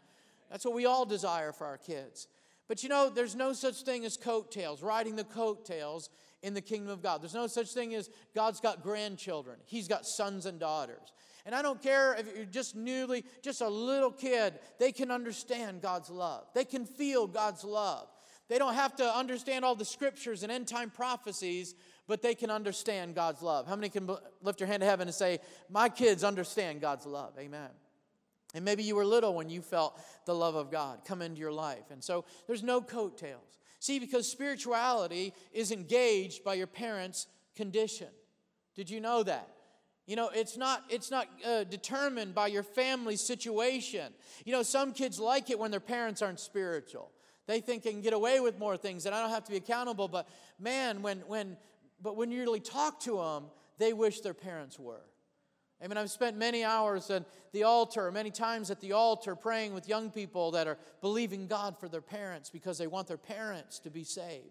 That's 0.51 0.65
what 0.65 0.75
we 0.75 0.87
all 0.87 1.05
desire 1.05 1.53
for 1.53 1.67
our 1.67 1.77
kids. 1.77 2.27
But 2.69 2.83
you 2.83 2.89
know, 2.89 3.11
there's 3.11 3.35
no 3.35 3.53
such 3.53 3.83
thing 3.83 4.05
as 4.05 4.17
coattails, 4.17 4.83
riding 4.83 5.17
the 5.17 5.25
coattails 5.25 6.11
in 6.43 6.55
the 6.55 6.61
kingdom 6.61 6.91
of 6.91 7.03
God. 7.03 7.23
There's 7.23 7.35
no 7.35 7.47
such 7.47 7.73
thing 7.73 7.95
as 7.95 8.09
God's 8.35 8.61
got 8.61 8.83
grandchildren, 8.83 9.59
He's 9.67 9.89
got 9.89 10.07
sons 10.07 10.47
and 10.47 10.59
daughters. 10.59 11.13
And 11.47 11.55
I 11.55 11.63
don't 11.63 11.83
care 11.83 12.15
if 12.15 12.37
you're 12.37 12.45
just 12.45 12.77
newly, 12.77 13.25
just 13.43 13.63
a 13.63 13.69
little 13.69 14.11
kid, 14.11 14.59
they 14.79 14.93
can 14.93 15.11
understand 15.11 15.81
God's 15.81 16.11
love. 16.11 16.45
They 16.55 16.67
can 16.67 16.85
feel 16.85 17.27
God's 17.27 17.65
love. 17.65 18.07
They 18.49 18.59
don't 18.59 18.75
have 18.75 18.97
to 18.97 19.05
understand 19.05 19.65
all 19.65 19.75
the 19.75 19.85
scriptures 19.85 20.43
and 20.43 20.51
end 20.51 20.69
time 20.69 20.91
prophecies, 20.91 21.75
but 22.07 22.23
they 22.23 22.35
can 22.35 22.51
understand 22.51 23.15
God's 23.15 23.43
love. 23.43 23.67
How 23.67 23.77
many 23.77 23.91
can 23.91 24.09
lift 24.43 24.61
your 24.61 24.67
hand 24.67 24.81
to 24.81 24.87
heaven 24.87 25.07
and 25.07 25.15
say, 25.15 25.41
My 25.69 25.89
kids 25.89 26.25
understand 26.25 26.81
God's 26.81 27.05
love? 27.07 27.35
Amen. 27.39 27.69
And 28.55 28.65
maybe 28.65 28.83
you 28.83 28.97
were 28.97 29.05
little 29.05 29.35
when 29.35 29.51
you 29.51 29.61
felt 29.61 30.01
the 30.25 30.35
love 30.35 30.55
of 30.55 30.71
God 30.71 31.01
come 31.05 31.21
into 31.21 31.39
your 31.39 31.53
life. 31.53 31.91
And 31.91 32.03
so 32.03 32.25
there's 32.47 32.63
no 32.63 32.81
coattails. 32.81 33.59
See, 33.79 33.99
because 33.99 34.27
spirituality 34.27 35.35
is 35.53 35.71
engaged 35.71 36.43
by 36.43 36.55
your 36.55 36.67
parents' 36.67 37.27
condition. 37.55 38.09
Did 38.75 38.89
you 38.89 39.01
know 39.01 39.23
that? 39.23 39.49
You 40.07 40.17
know, 40.17 40.31
it's 40.33 40.57
not, 40.57 40.85
it's 40.89 41.11
not 41.11 41.29
uh, 41.47 41.65
determined 41.65 42.35
by 42.35 42.47
your 42.47 42.63
family 42.63 43.17
situation. 43.17 44.15
You 44.47 44.53
know, 44.53 44.63
some 44.63 44.93
kids 44.93 45.21
like 45.21 45.51
it 45.51 45.59
when 45.59 45.71
their 45.71 45.81
parents 45.81 46.23
aren't 46.23 46.41
spiritual. 46.41 47.11
They 47.49 47.61
think 47.61 47.83
they 47.83 47.93
can 47.93 48.03
get 48.03 48.13
away 48.13 48.41
with 48.41 48.59
more 48.59 48.77
things 48.77 49.07
and 49.07 49.15
I 49.15 49.23
don't 49.23 49.31
have 49.31 49.45
to 49.45 49.51
be 49.51 49.57
accountable. 49.57 50.07
But 50.07 50.29
man, 50.61 51.01
when, 51.01 51.21
when, 51.21 51.57
but 52.01 52.15
when 52.15 52.31
you 52.31 52.41
really 52.43 52.61
talk 52.61 53.01
to 53.01 53.17
them, 53.17 53.45
they 53.79 53.95
wish 53.95 54.21
their 54.21 54.35
parents 54.35 54.79
were. 54.79 55.01
I 55.83 55.87
mean, 55.87 55.97
I've 55.97 56.11
spent 56.11 56.37
many 56.37 56.63
hours 56.63 57.09
at 57.09 57.25
the 57.53 57.63
altar, 57.63 58.13
many 58.13 58.31
times 58.31 58.71
at 58.71 58.81
the 58.81 58.93
altar, 58.93 59.35
praying 59.35 59.73
with 59.73 59.89
young 59.89 60.11
people 60.11 60.51
that 60.51 60.67
are 60.67 60.77
believing 61.01 61.47
God 61.47 61.79
for 61.79 61.89
their 61.89 62.03
parents 62.03 62.51
because 62.51 62.77
they 62.77 62.87
want 62.87 63.09
their 63.09 63.17
parents 63.17 63.79
to 63.81 63.91
be 63.91 64.05
saved. 64.05 64.45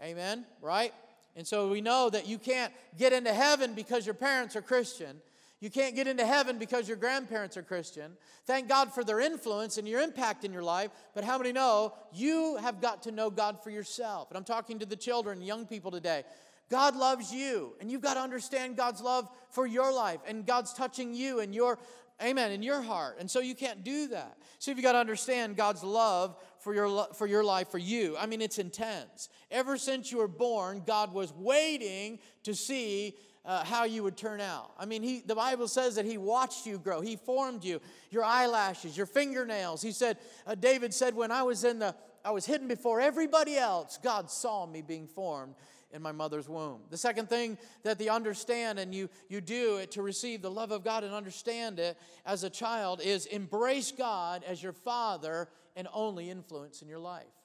Amen? 0.00 0.44
Right? 0.62 0.94
And 1.34 1.44
so 1.44 1.68
we 1.68 1.80
know 1.80 2.08
that 2.08 2.28
you 2.28 2.38
can't 2.38 2.72
get 2.96 3.12
into 3.12 3.32
heaven 3.32 3.74
because 3.74 4.06
your 4.06 4.14
parents 4.14 4.54
are 4.54 4.62
Christian. 4.62 5.20
You 5.60 5.70
can't 5.70 5.96
get 5.96 6.06
into 6.06 6.24
heaven 6.24 6.58
because 6.58 6.86
your 6.86 6.96
grandparents 6.96 7.56
are 7.56 7.62
Christian. 7.62 8.12
Thank 8.46 8.68
God 8.68 8.92
for 8.92 9.02
their 9.02 9.18
influence 9.18 9.76
and 9.76 9.88
your 9.88 10.00
impact 10.00 10.44
in 10.44 10.52
your 10.52 10.62
life. 10.62 10.90
But 11.14 11.24
how 11.24 11.36
many 11.36 11.52
know 11.52 11.94
you 12.12 12.56
have 12.56 12.80
got 12.80 13.02
to 13.04 13.10
know 13.10 13.28
God 13.28 13.62
for 13.62 13.70
yourself? 13.70 14.30
And 14.30 14.38
I'm 14.38 14.44
talking 14.44 14.78
to 14.78 14.86
the 14.86 14.96
children, 14.96 15.42
young 15.42 15.66
people 15.66 15.90
today. 15.90 16.22
God 16.70 16.94
loves 16.96 17.32
you, 17.32 17.72
and 17.80 17.90
you've 17.90 18.02
got 18.02 18.14
to 18.14 18.20
understand 18.20 18.76
God's 18.76 19.00
love 19.00 19.28
for 19.50 19.66
your 19.66 19.92
life, 19.92 20.20
and 20.26 20.46
God's 20.46 20.72
touching 20.74 21.14
you 21.14 21.40
and 21.40 21.54
your 21.54 21.78
amen 22.22 22.52
in 22.52 22.62
your 22.62 22.82
heart. 22.82 23.16
And 23.18 23.30
so 23.30 23.40
you 23.40 23.54
can't 23.54 23.84
do 23.84 24.08
that. 24.08 24.36
So 24.58 24.70
you've 24.70 24.82
got 24.82 24.92
to 24.92 24.98
understand 24.98 25.56
God's 25.56 25.82
love 25.82 26.36
for 26.60 26.74
your 26.74 27.06
for 27.14 27.26
your 27.26 27.44
life 27.44 27.68
for 27.68 27.78
you. 27.78 28.16
I 28.18 28.26
mean, 28.26 28.42
it's 28.42 28.58
intense. 28.58 29.28
Ever 29.50 29.78
since 29.78 30.12
you 30.12 30.18
were 30.18 30.28
born, 30.28 30.82
God 30.86 31.12
was 31.12 31.32
waiting 31.32 32.18
to 32.42 32.54
see 32.54 33.14
uh, 33.48 33.64
how 33.64 33.84
you 33.84 34.02
would 34.02 34.16
turn 34.16 34.42
out. 34.42 34.72
I 34.78 34.84
mean, 34.84 35.02
he, 35.02 35.20
the 35.20 35.34
Bible 35.34 35.68
says 35.68 35.94
that 35.94 36.04
He 36.04 36.18
watched 36.18 36.66
you 36.66 36.78
grow. 36.78 37.00
He 37.00 37.16
formed 37.16 37.64
you, 37.64 37.80
your 38.10 38.22
eyelashes, 38.22 38.94
your 38.94 39.06
fingernails. 39.06 39.80
He 39.80 39.90
said, 39.90 40.18
uh, 40.46 40.54
David 40.54 40.92
said, 40.92 41.16
when 41.16 41.32
I 41.32 41.42
was 41.42 41.64
in 41.64 41.78
the, 41.78 41.94
I 42.22 42.30
was 42.30 42.44
hidden 42.44 42.68
before 42.68 43.00
everybody 43.00 43.56
else, 43.56 43.98
God 44.02 44.30
saw 44.30 44.66
me 44.66 44.82
being 44.82 45.06
formed 45.06 45.54
in 45.92 46.02
my 46.02 46.12
mother's 46.12 46.46
womb. 46.46 46.82
The 46.90 46.98
second 46.98 47.30
thing 47.30 47.56
that 47.84 47.98
they 47.98 48.10
understand 48.10 48.78
and 48.78 48.94
you, 48.94 49.08
you 49.30 49.40
do 49.40 49.78
it 49.78 49.92
to 49.92 50.02
receive 50.02 50.42
the 50.42 50.50
love 50.50 50.70
of 50.70 50.84
God 50.84 51.02
and 51.02 51.14
understand 51.14 51.78
it 51.78 51.96
as 52.26 52.44
a 52.44 52.50
child 52.50 53.00
is 53.02 53.24
embrace 53.24 53.92
God 53.92 54.44
as 54.46 54.62
your 54.62 54.74
father 54.74 55.48
and 55.74 55.88
only 55.94 56.28
influence 56.28 56.82
in 56.82 56.88
your 56.88 56.98
life 56.98 57.37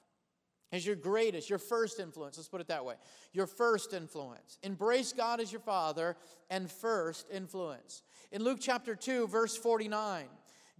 as 0.74 0.84
your 0.84 0.96
greatest, 0.96 1.48
your 1.48 1.60
first 1.60 2.00
influence. 2.00 2.36
Let's 2.36 2.48
put 2.48 2.60
it 2.60 2.66
that 2.66 2.84
way. 2.84 2.96
Your 3.32 3.46
first 3.46 3.94
influence. 3.94 4.58
Embrace 4.64 5.12
God 5.12 5.40
as 5.40 5.52
your 5.52 5.60
Father 5.60 6.16
and 6.50 6.68
first 6.68 7.26
influence. 7.32 8.02
In 8.32 8.42
Luke 8.42 8.58
chapter 8.60 8.96
2, 8.96 9.28
verse 9.28 9.56
49, 9.56 10.26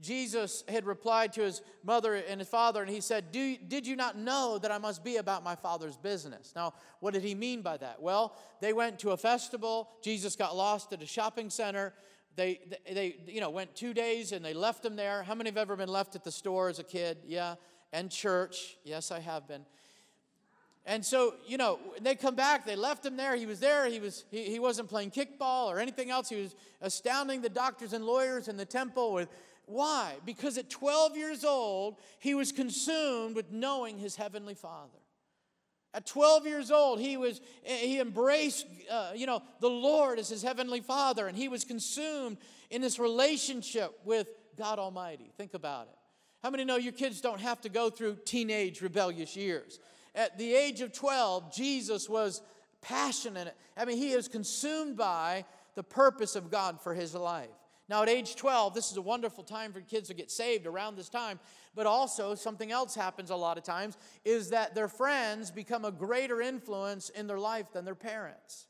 Jesus 0.01 0.65
had 0.67 0.85
replied 0.85 1.33
to 1.35 1.43
his 1.43 1.63
mother 1.85 2.15
and 2.15 2.41
his 2.41 2.49
father, 2.49 2.83
and 2.83 2.91
he 2.91 3.01
said, 3.01 3.31
Did 3.31 3.87
you 3.87 3.95
not 3.95 4.19
know 4.19 4.59
that 4.61 4.73
I 4.73 4.79
must 4.79 5.05
be 5.05 5.19
about 5.19 5.45
my 5.45 5.55
father's 5.55 5.97
business? 5.97 6.53
Now, 6.57 6.75
what 6.99 7.15
did 7.15 7.23
he 7.23 7.37
mean 7.37 7.63
by 7.63 7.77
that? 7.77 8.03
Well, 8.03 8.35
they 8.61 8.73
went 8.73 8.99
to 8.99 9.13
a 9.13 9.17
festival. 9.17 9.91
Jesus 10.03 10.35
got 10.35 10.57
lost 10.57 10.93
at 10.93 11.05
a 11.05 11.07
shopping 11.07 11.51
center. 11.51 11.95
They, 12.35 12.59
they, 12.93 13.19
you 13.29 13.41
know, 13.41 13.51
went 13.51 13.77
two 13.77 13.95
days 13.95 14.33
and 14.33 14.45
they 14.45 14.55
left 14.55 14.85
him 14.85 14.97
there. 14.97 15.23
How 15.23 15.37
many 15.37 15.51
have 15.51 15.57
ever 15.57 15.77
been 15.77 15.89
left 15.89 16.17
at 16.17 16.25
the 16.25 16.33
store 16.33 16.69
as 16.69 16.81
a 16.81 16.85
kid? 16.85 17.19
Yeah. 17.25 17.55
And 17.93 18.11
church. 18.11 18.77
Yes, 18.83 19.13
I 19.13 19.21
have 19.21 19.47
been. 19.47 19.65
And 20.87 21.05
so, 21.05 21.35
you 21.47 21.57
know, 21.57 21.79
they 22.03 22.15
come 22.15 22.35
back, 22.35 22.67
they 22.67 22.77
left 22.77 23.07
him 23.07 23.17
there. 23.17 23.37
He 23.37 23.47
was 23.47 23.59
there. 23.59 23.87
He, 23.89 24.01
was, 24.01 24.25
he, 24.31 24.45
he 24.45 24.59
wasn't 24.59 24.91
playing 24.91 25.13
kickball 25.13 25.69
or 25.69 25.79
anything 25.79 26.11
else. 26.11 26.29
He 26.29 26.41
was 26.41 26.55
astounding 26.83 27.41
the 27.41 27.49
doctors 27.49 27.95
and 27.95 28.05
lawyers 28.05 28.49
in 28.49 28.57
the 28.57 28.67
temple 28.67 29.15
with 29.15 29.29
why? 29.67 30.17
Because 30.27 30.59
at 30.59 30.69
12 30.69 31.17
years 31.17 31.45
old, 31.45 31.97
he 32.19 32.35
was 32.35 32.53
consumed 32.53 33.35
with 33.35 33.51
knowing 33.51 33.99
his 33.99 34.15
heavenly 34.15 34.55
Father. 34.55 34.99
At 35.95 36.07
12 36.07 36.47
years 36.47 36.71
old, 36.71 37.01
he 37.01 37.17
was 37.17 37.41
he 37.63 38.01
embraced 38.01 38.67
uh, 38.91 39.13
you 39.15 39.27
know 39.27 39.43
the 39.61 39.71
Lord 39.71 40.19
as 40.19 40.29
his 40.29 40.43
heavenly 40.43 40.81
Father, 40.81 41.29
and 41.29 41.39
he 41.39 41.47
was 41.47 41.65
consumed 41.65 42.37
in 42.69 42.83
this 42.83 42.99
relationship 42.99 43.93
with 44.05 44.27
God 44.59 44.81
Almighty. 44.81 45.31
Think 45.37 45.55
about 45.55 45.87
it. 45.87 45.97
How 46.43 46.51
many 46.51 46.65
know 46.65 46.77
your 46.77 46.93
kids 46.93 47.21
don't 47.21 47.41
have 47.41 47.61
to 47.61 47.69
go 47.69 47.91
through 47.91 48.19
teenage 48.25 48.83
rebellious 48.83 49.37
years? 49.37 49.79
At 50.15 50.39
the 50.39 50.55
age 50.55 50.81
of 50.81 50.93
12, 50.93 51.55
Jesus 51.55 52.09
was 52.09 52.43
passionate. 52.81 53.57
I 53.77 53.85
mean, 53.85 53.97
he 53.97 54.13
is 54.13 54.29
consumed 54.29 54.97
by 54.97 55.45
the 55.75 55.83
purpose 55.83 56.37
of 56.37 56.51
God 56.51 56.81
for 56.81 56.95
his 56.95 57.15
life. 57.15 57.49
Now, 57.89 58.03
at 58.03 58.09
age 58.09 58.37
12, 58.37 58.75
this 58.75 58.91
is 58.91 58.97
a 58.97 59.03
wonderful 59.03 59.45
time 59.45 59.73
for 59.73 59.81
kids 59.81 60.09
to 60.09 60.15
get 60.15 60.31
saved 60.31 60.67
around 60.67 60.97
this 60.97 61.11
time. 61.11 61.39
But 61.75 61.87
also, 61.87 62.35
something 62.35 62.73
else 62.73 62.95
happens 62.95 63.31
a 63.31 63.37
lot 63.37 63.59
of 63.59 63.65
times 63.65 63.99
is 64.25 64.51
that 64.51 64.75
their 64.75 64.89
friends 64.89 65.51
become 65.51 65.85
a 65.85 65.93
greater 65.93 66.41
influence 66.41 67.11
in 67.11 67.27
their 67.27 67.39
life 67.39 67.67
than 67.73 67.85
their 67.85 67.95
parents. 67.95 68.67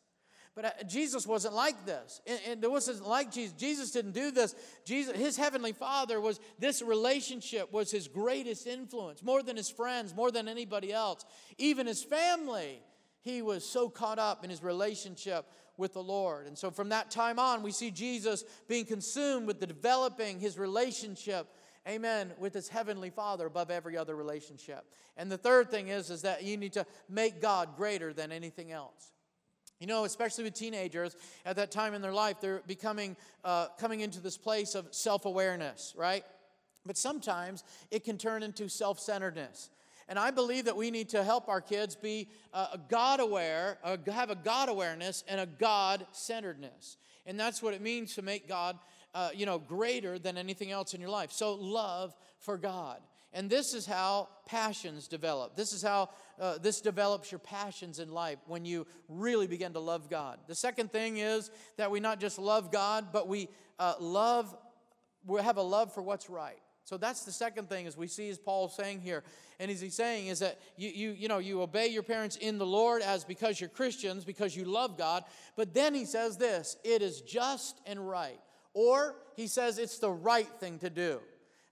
But 0.54 0.64
uh, 0.64 0.70
Jesus 0.86 1.26
wasn't 1.26 1.54
like 1.54 1.84
this. 1.84 2.20
And, 2.26 2.62
it 2.62 2.70
wasn't 2.70 3.06
like 3.06 3.32
Jesus. 3.32 3.54
Jesus 3.54 3.90
didn't 3.90 4.12
do 4.12 4.30
this. 4.30 4.54
Jesus, 4.84 5.16
his 5.16 5.36
heavenly 5.36 5.72
Father 5.72 6.20
was, 6.20 6.38
this 6.58 6.80
relationship 6.80 7.72
was 7.72 7.90
his 7.90 8.06
greatest 8.06 8.66
influence, 8.66 9.22
more 9.22 9.42
than 9.42 9.56
his 9.56 9.70
friends, 9.70 10.14
more 10.14 10.30
than 10.30 10.46
anybody 10.48 10.92
else, 10.92 11.24
even 11.58 11.86
his 11.86 12.04
family. 12.04 12.80
He 13.22 13.42
was 13.42 13.64
so 13.64 13.88
caught 13.88 14.18
up 14.18 14.44
in 14.44 14.50
his 14.50 14.62
relationship 14.62 15.46
with 15.76 15.94
the 15.94 16.02
Lord. 16.02 16.46
And 16.46 16.56
so 16.56 16.70
from 16.70 16.90
that 16.90 17.10
time 17.10 17.38
on, 17.38 17.62
we 17.62 17.72
see 17.72 17.90
Jesus 17.90 18.44
being 18.68 18.84
consumed 18.84 19.46
with 19.46 19.58
the 19.58 19.66
developing 19.66 20.38
his 20.38 20.58
relationship 20.58 21.48
amen 21.86 22.32
with 22.38 22.54
his 22.54 22.68
heavenly 22.68 23.10
father 23.10 23.46
above 23.46 23.70
every 23.70 23.94
other 23.96 24.16
relationship 24.16 24.86
and 25.16 25.30
the 25.30 25.36
third 25.36 25.70
thing 25.70 25.88
is 25.88 26.08
is 26.08 26.22
that 26.22 26.42
you 26.42 26.56
need 26.56 26.72
to 26.72 26.86
make 27.08 27.42
god 27.42 27.76
greater 27.76 28.12
than 28.12 28.32
anything 28.32 28.72
else 28.72 29.12
you 29.80 29.86
know 29.86 30.04
especially 30.04 30.44
with 30.44 30.54
teenagers 30.54 31.16
at 31.44 31.56
that 31.56 31.70
time 31.70 31.94
in 31.94 32.02
their 32.02 32.12
life 32.12 32.40
they're 32.40 32.62
becoming 32.66 33.16
uh, 33.44 33.66
coming 33.78 34.00
into 34.00 34.20
this 34.20 34.36
place 34.36 34.74
of 34.74 34.86
self-awareness 34.90 35.94
right 35.96 36.24
but 36.86 36.96
sometimes 36.96 37.64
it 37.90 38.04
can 38.04 38.18
turn 38.18 38.42
into 38.42 38.68
self-centeredness 38.68 39.70
and 40.08 40.18
I 40.18 40.30
believe 40.30 40.66
that 40.66 40.76
we 40.76 40.90
need 40.90 41.08
to 41.10 41.24
help 41.24 41.48
our 41.48 41.60
kids 41.60 41.96
be 41.96 42.28
uh, 42.52 42.76
God 42.88 43.20
aware, 43.20 43.78
uh, 43.82 43.96
have 44.12 44.30
a 44.30 44.34
God 44.34 44.68
awareness 44.68 45.24
and 45.26 45.40
a 45.40 45.46
God 45.46 46.06
centeredness. 46.12 46.98
And 47.26 47.40
that's 47.40 47.62
what 47.62 47.72
it 47.72 47.80
means 47.80 48.14
to 48.16 48.22
make 48.22 48.46
God, 48.46 48.78
uh, 49.14 49.30
you 49.34 49.46
know, 49.46 49.58
greater 49.58 50.18
than 50.18 50.36
anything 50.36 50.70
else 50.70 50.92
in 50.92 51.00
your 51.00 51.10
life. 51.10 51.32
So 51.32 51.54
love 51.54 52.14
for 52.38 52.58
God. 52.58 53.00
And 53.34 53.50
this 53.50 53.74
is 53.74 53.84
how 53.84 54.28
passions 54.46 55.08
develop. 55.08 55.56
This 55.56 55.72
is 55.72 55.82
how 55.82 56.10
uh, 56.40 56.58
this 56.58 56.80
develops 56.80 57.32
your 57.32 57.40
passions 57.40 57.98
in 57.98 58.12
life 58.12 58.38
when 58.46 58.64
you 58.64 58.86
really 59.08 59.48
begin 59.48 59.72
to 59.72 59.80
love 59.80 60.08
God. 60.08 60.38
The 60.46 60.54
second 60.54 60.92
thing 60.92 61.18
is 61.18 61.50
that 61.76 61.90
we 61.90 61.98
not 61.98 62.20
just 62.20 62.38
love 62.38 62.70
God, 62.70 63.08
but 63.12 63.26
we 63.26 63.48
uh, 63.80 63.94
love, 63.98 64.56
we 65.26 65.42
have 65.42 65.56
a 65.56 65.62
love 65.62 65.92
for 65.92 66.00
what's 66.00 66.30
right. 66.30 66.60
So 66.84 66.96
that's 66.96 67.24
the 67.24 67.32
second 67.32 67.68
thing 67.68 67.86
as 67.88 67.96
we 67.96 68.06
see 68.06 68.28
as 68.28 68.38
Paul 68.38 68.68
saying 68.68 69.00
here. 69.00 69.24
And 69.58 69.68
as 69.68 69.80
he's 69.80 69.94
saying 69.94 70.28
is 70.28 70.38
that 70.38 70.60
you, 70.76 70.90
you, 70.90 71.10
you 71.12 71.28
know, 71.28 71.38
you 71.38 71.60
obey 71.60 71.88
your 71.88 72.02
parents 72.02 72.36
in 72.36 72.58
the 72.58 72.66
Lord 72.66 73.02
as 73.02 73.24
because 73.24 73.60
you're 73.60 73.70
Christians, 73.70 74.24
because 74.24 74.54
you 74.54 74.64
love 74.64 74.96
God. 74.96 75.24
But 75.56 75.74
then 75.74 75.92
he 75.94 76.04
says 76.04 76.36
this, 76.36 76.76
it 76.84 77.02
is 77.02 77.20
just 77.20 77.80
and 77.84 78.06
right. 78.08 78.38
Or 78.74 79.16
he 79.34 79.46
says 79.48 79.78
it's 79.78 79.98
the 79.98 80.10
right 80.10 80.48
thing 80.60 80.78
to 80.80 80.90
do. 80.90 81.20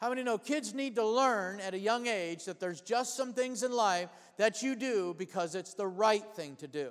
How 0.02 0.08
many 0.08 0.24
know 0.24 0.36
kids 0.36 0.74
need 0.74 0.96
to 0.96 1.06
learn 1.06 1.60
at 1.60 1.74
a 1.74 1.78
young 1.78 2.08
age 2.08 2.46
that 2.46 2.58
there's 2.58 2.80
just 2.80 3.16
some 3.16 3.32
things 3.32 3.62
in 3.62 3.70
life 3.70 4.08
that 4.36 4.60
you 4.60 4.74
do 4.74 5.14
because 5.16 5.54
it's 5.54 5.74
the 5.74 5.86
right 5.86 6.24
thing 6.34 6.56
to 6.56 6.66
do? 6.66 6.90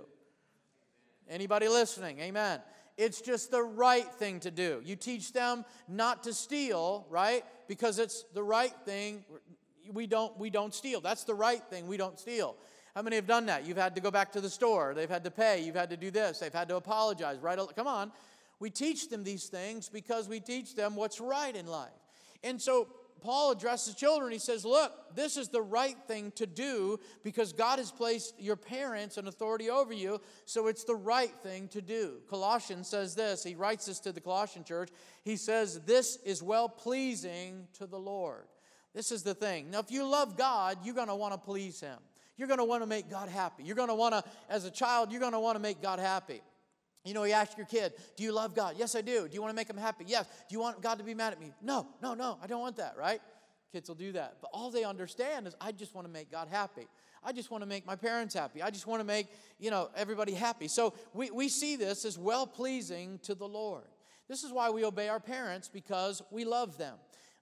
Anybody 1.29 1.67
listening? 1.67 2.21
Amen. 2.21 2.61
It's 2.95 3.19
just 3.19 3.51
the 3.51 3.63
right 3.63 4.09
thing 4.13 4.39
to 4.39 4.49
do. 4.49 4.81
You 4.85 4.95
teach 4.95 5.33
them 5.33 5.65
not 5.89 6.23
to 6.23 6.33
steal, 6.33 7.05
right? 7.09 7.43
Because 7.67 7.99
it's 7.99 8.23
the 8.33 8.43
right 8.43 8.73
thing. 8.85 9.25
We 9.91 10.07
don't, 10.07 10.39
we 10.39 10.49
don't 10.49 10.73
steal. 10.73 11.01
That's 11.01 11.25
the 11.25 11.35
right 11.35 11.61
thing. 11.69 11.87
We 11.87 11.97
don't 11.97 12.17
steal. 12.17 12.55
How 12.95 13.01
many 13.01 13.17
have 13.17 13.27
done 13.27 13.45
that? 13.47 13.65
You've 13.65 13.75
had 13.75 13.93
to 13.95 14.01
go 14.01 14.09
back 14.09 14.31
to 14.31 14.39
the 14.39 14.49
store. 14.49 14.93
They've 14.95 15.09
had 15.09 15.25
to 15.25 15.31
pay. 15.31 15.61
You've 15.61 15.75
had 15.75 15.89
to 15.89 15.97
do 15.97 16.11
this. 16.11 16.39
They've 16.39 16.53
had 16.53 16.69
to 16.69 16.77
apologize. 16.77 17.39
Right? 17.39 17.59
Come 17.75 17.87
on. 17.87 18.13
We 18.61 18.69
teach 18.69 19.09
them 19.09 19.25
these 19.25 19.47
things 19.47 19.89
because 19.89 20.29
we 20.29 20.39
teach 20.39 20.75
them 20.75 20.95
what's 20.95 21.19
right 21.19 21.53
in 21.53 21.67
life. 21.67 21.89
And 22.43 22.59
so 22.59 22.87
Paul 23.21 23.51
addresses 23.51 23.95
children. 23.95 24.31
He 24.31 24.39
says, 24.39 24.65
Look, 24.65 24.91
this 25.15 25.37
is 25.37 25.49
the 25.49 25.61
right 25.61 25.97
thing 26.07 26.31
to 26.35 26.45
do 26.45 26.99
because 27.23 27.53
God 27.53 27.79
has 27.79 27.91
placed 27.91 28.33
your 28.39 28.55
parents 28.55 29.17
and 29.17 29.27
authority 29.27 29.69
over 29.69 29.93
you, 29.93 30.19
so 30.45 30.67
it's 30.67 30.83
the 30.83 30.95
right 30.95 31.33
thing 31.43 31.67
to 31.69 31.81
do. 31.81 32.15
Colossians 32.29 32.87
says 32.87 33.15
this. 33.15 33.43
He 33.43 33.55
writes 33.55 33.85
this 33.85 33.99
to 34.01 34.11
the 34.11 34.21
Colossian 34.21 34.63
church. 34.63 34.89
He 35.23 35.37
says, 35.37 35.81
This 35.81 36.17
is 36.25 36.41
well 36.41 36.67
pleasing 36.67 37.67
to 37.73 37.85
the 37.85 37.99
Lord. 37.99 38.45
This 38.93 39.11
is 39.11 39.23
the 39.23 39.33
thing. 39.33 39.71
Now, 39.71 39.79
if 39.79 39.91
you 39.91 40.03
love 40.05 40.37
God, 40.37 40.79
you're 40.83 40.95
going 40.95 41.07
to 41.07 41.15
want 41.15 41.33
to 41.33 41.39
please 41.39 41.79
Him. 41.79 41.99
You're 42.37 42.47
going 42.47 42.59
to 42.59 42.65
want 42.65 42.81
to 42.81 42.87
make 42.87 43.09
God 43.09 43.29
happy. 43.29 43.63
You're 43.63 43.75
going 43.75 43.89
to 43.89 43.95
want 43.95 44.15
to, 44.15 44.23
as 44.49 44.65
a 44.65 44.71
child, 44.71 45.11
you're 45.11 45.21
going 45.21 45.33
to 45.33 45.39
want 45.39 45.55
to 45.55 45.61
make 45.61 45.81
God 45.81 45.99
happy. 45.99 46.41
You 47.03 47.13
know, 47.13 47.23
you 47.23 47.33
ask 47.33 47.57
your 47.57 47.65
kid, 47.65 47.93
Do 48.15 48.23
you 48.23 48.31
love 48.31 48.55
God? 48.55 48.75
Yes, 48.77 48.95
I 48.95 49.01
do. 49.01 49.27
Do 49.27 49.33
you 49.33 49.41
want 49.41 49.51
to 49.51 49.55
make 49.55 49.69
him 49.69 49.77
happy? 49.77 50.05
Yes. 50.07 50.25
Do 50.25 50.53
you 50.53 50.59
want 50.59 50.81
God 50.81 50.99
to 50.99 51.03
be 51.03 51.13
mad 51.13 51.33
at 51.33 51.39
me? 51.39 51.51
No, 51.61 51.87
no, 52.01 52.13
no, 52.13 52.37
I 52.41 52.47
don't 52.47 52.61
want 52.61 52.77
that, 52.77 52.95
right? 52.97 53.21
Kids 53.71 53.87
will 53.87 53.95
do 53.95 54.11
that. 54.11 54.37
But 54.41 54.51
all 54.53 54.69
they 54.69 54.83
understand 54.83 55.47
is, 55.47 55.55
I 55.61 55.71
just 55.71 55.95
want 55.95 56.05
to 56.05 56.13
make 56.13 56.29
God 56.29 56.47
happy. 56.49 56.87
I 57.23 57.31
just 57.31 57.51
want 57.51 57.61
to 57.61 57.67
make 57.67 57.85
my 57.85 57.95
parents 57.95 58.33
happy. 58.33 58.61
I 58.61 58.69
just 58.69 58.87
want 58.87 58.99
to 58.99 59.03
make, 59.05 59.27
you 59.59 59.71
know, 59.71 59.89
everybody 59.95 60.33
happy. 60.33 60.67
So 60.67 60.93
we, 61.13 61.31
we 61.31 61.49
see 61.49 61.75
this 61.75 62.03
as 62.03 62.17
well 62.17 62.45
pleasing 62.45 63.19
to 63.23 63.35
the 63.35 63.47
Lord. 63.47 63.85
This 64.27 64.43
is 64.43 64.51
why 64.51 64.69
we 64.69 64.83
obey 64.83 65.07
our 65.07 65.19
parents 65.19 65.69
because 65.71 66.21
we 66.31 66.45
love 66.45 66.77
them. 66.77 66.95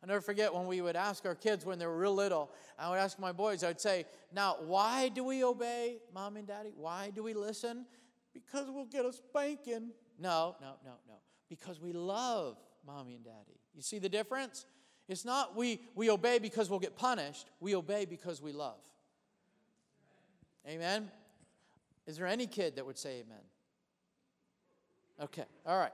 I 0.03 0.07
never 0.07 0.21
forget 0.21 0.53
when 0.53 0.65
we 0.65 0.81
would 0.81 0.95
ask 0.95 1.25
our 1.25 1.35
kids 1.35 1.65
when 1.65 1.77
they 1.77 1.85
were 1.85 1.97
real 1.97 2.15
little, 2.15 2.49
I 2.77 2.89
would 2.89 2.99
ask 2.99 3.19
my 3.19 3.31
boys, 3.31 3.63
I'd 3.63 3.81
say, 3.81 4.05
Now, 4.33 4.57
why 4.61 5.09
do 5.09 5.23
we 5.23 5.43
obey 5.43 5.97
mom 6.13 6.37
and 6.37 6.47
daddy? 6.47 6.71
Why 6.75 7.11
do 7.13 7.21
we 7.21 7.33
listen? 7.33 7.85
Because 8.33 8.67
we'll 8.69 8.85
get 8.85 9.05
a 9.05 9.13
spanking. 9.13 9.91
No, 10.19 10.55
no, 10.61 10.73
no, 10.83 10.91
no. 11.07 11.15
Because 11.49 11.79
we 11.79 11.93
love 11.93 12.57
mommy 12.85 13.15
and 13.15 13.23
daddy. 13.23 13.59
You 13.75 13.81
see 13.81 13.99
the 13.99 14.09
difference? 14.09 14.65
It's 15.07 15.25
not 15.25 15.55
we, 15.55 15.81
we 15.95 16.09
obey 16.09 16.39
because 16.39 16.69
we'll 16.69 16.79
get 16.79 16.95
punished, 16.95 17.49
we 17.59 17.75
obey 17.75 18.05
because 18.05 18.41
we 18.41 18.51
love. 18.51 18.79
Amen? 20.67 21.09
Is 22.05 22.17
there 22.17 22.27
any 22.27 22.45
kid 22.47 22.75
that 22.75 22.85
would 22.85 22.97
say 22.97 23.23
amen? 23.25 23.43
Okay, 25.21 25.45
all 25.65 25.77
right. 25.77 25.91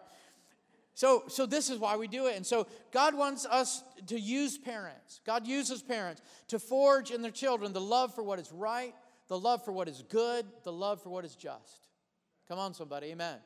So, 0.94 1.24
so 1.28 1.46
this 1.46 1.70
is 1.70 1.78
why 1.78 1.98
we 1.98 2.08
do 2.08 2.28
it. 2.28 2.38
And 2.38 2.46
so 2.46 2.68
God 2.92 3.16
wants 3.16 3.46
us 3.46 3.84
to 4.08 4.20
use 4.20 4.58
parents. 4.58 5.20
God 5.26 5.46
uses 5.46 5.82
parents 5.82 6.22
to 6.48 6.58
forge 6.58 7.12
in 7.12 7.22
their 7.22 7.32
children 7.32 7.74
the 7.74 7.82
love 7.82 8.16
for 8.16 8.24
what 8.24 8.40
is 8.40 8.52
right, 8.52 8.94
the 9.28 9.38
love 9.38 9.64
for 9.66 9.74
what 9.74 9.90
is 9.90 10.04
good, 10.10 10.46
the 10.64 10.72
love 10.72 11.02
for 11.04 11.10
what 11.10 11.26
is 11.26 11.36
just. 11.36 11.88
Come 12.48 12.60
on, 12.60 12.74
somebody. 12.74 13.08
Amen. 13.08 13.38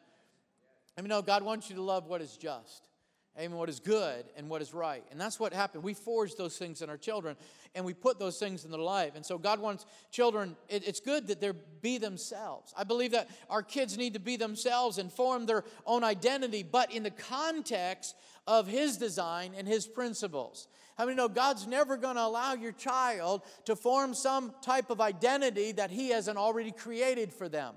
I 0.97 1.01
mean, 1.01 1.09
no, 1.09 1.21
God 1.21 1.43
wants 1.43 1.69
you 1.69 1.75
to 1.77 1.81
love 1.81 2.07
what 2.07 2.21
is 2.21 2.35
just. 2.35 2.89
Amen. 3.37 3.57
What 3.57 3.69
is 3.69 3.79
good 3.79 4.25
and 4.35 4.49
what 4.49 4.61
is 4.61 4.73
right. 4.73 5.03
And 5.11 5.21
that's 5.21 5.39
what 5.39 5.53
happened. 5.53 5.83
We 5.83 5.93
forge 5.93 6.35
those 6.35 6.57
things 6.57 6.81
in 6.81 6.89
our 6.89 6.97
children 6.97 7.37
and 7.73 7.85
we 7.85 7.93
put 7.93 8.19
those 8.19 8.37
things 8.37 8.65
in 8.65 8.71
their 8.71 8.81
life. 8.81 9.13
And 9.15 9.25
so 9.25 9.37
God 9.37 9.59
wants 9.59 9.85
children, 10.11 10.57
it, 10.67 10.85
it's 10.85 10.99
good 10.99 11.27
that 11.27 11.39
they 11.39 11.51
be 11.81 11.99
themselves. 11.99 12.73
I 12.75 12.83
believe 12.83 13.11
that 13.11 13.29
our 13.49 13.63
kids 13.63 13.97
need 13.97 14.13
to 14.15 14.19
be 14.19 14.35
themselves 14.35 14.97
and 14.97 15.09
form 15.09 15.45
their 15.45 15.63
own 15.85 16.03
identity, 16.03 16.63
but 16.63 16.93
in 16.93 17.03
the 17.03 17.11
context 17.11 18.15
of 18.45 18.67
His 18.67 18.97
design 18.97 19.53
and 19.55 19.65
His 19.65 19.87
principles. 19.87 20.67
How 20.97 21.05
many 21.05 21.15
know 21.15 21.29
God's 21.29 21.65
never 21.65 21.95
going 21.95 22.15
to 22.15 22.23
allow 22.23 22.55
your 22.55 22.73
child 22.73 23.43
to 23.65 23.75
form 23.77 24.13
some 24.13 24.53
type 24.61 24.89
of 24.89 24.99
identity 24.99 25.71
that 25.73 25.91
He 25.91 26.09
hasn't 26.09 26.37
already 26.37 26.71
created 26.71 27.31
for 27.31 27.47
them? 27.47 27.75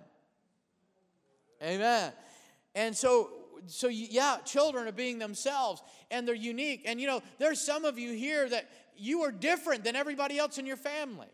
Amen. 1.63 2.13
And 2.75 2.97
so 2.97 3.31
so 3.67 3.89
yeah, 3.89 4.39
children 4.45 4.89
are 4.89 4.93
being 4.93 5.19
themselves 5.19 5.83
and 6.11 6.27
they're 6.27 6.35
unique. 6.35 6.83
And 6.87 7.01
you 7.01 7.07
know, 7.07 7.23
there's 7.39 7.61
some 7.61 7.85
of 7.85 7.99
you 7.99 8.13
here 8.13 8.49
that 8.49 8.69
you 8.97 9.23
are 9.23 9.33
different 9.33 9.85
than 9.85 9.97
everybody 9.97 10.39
else 10.39 10.59
in 10.59 10.67
your 10.67 10.77
family. 10.77 11.29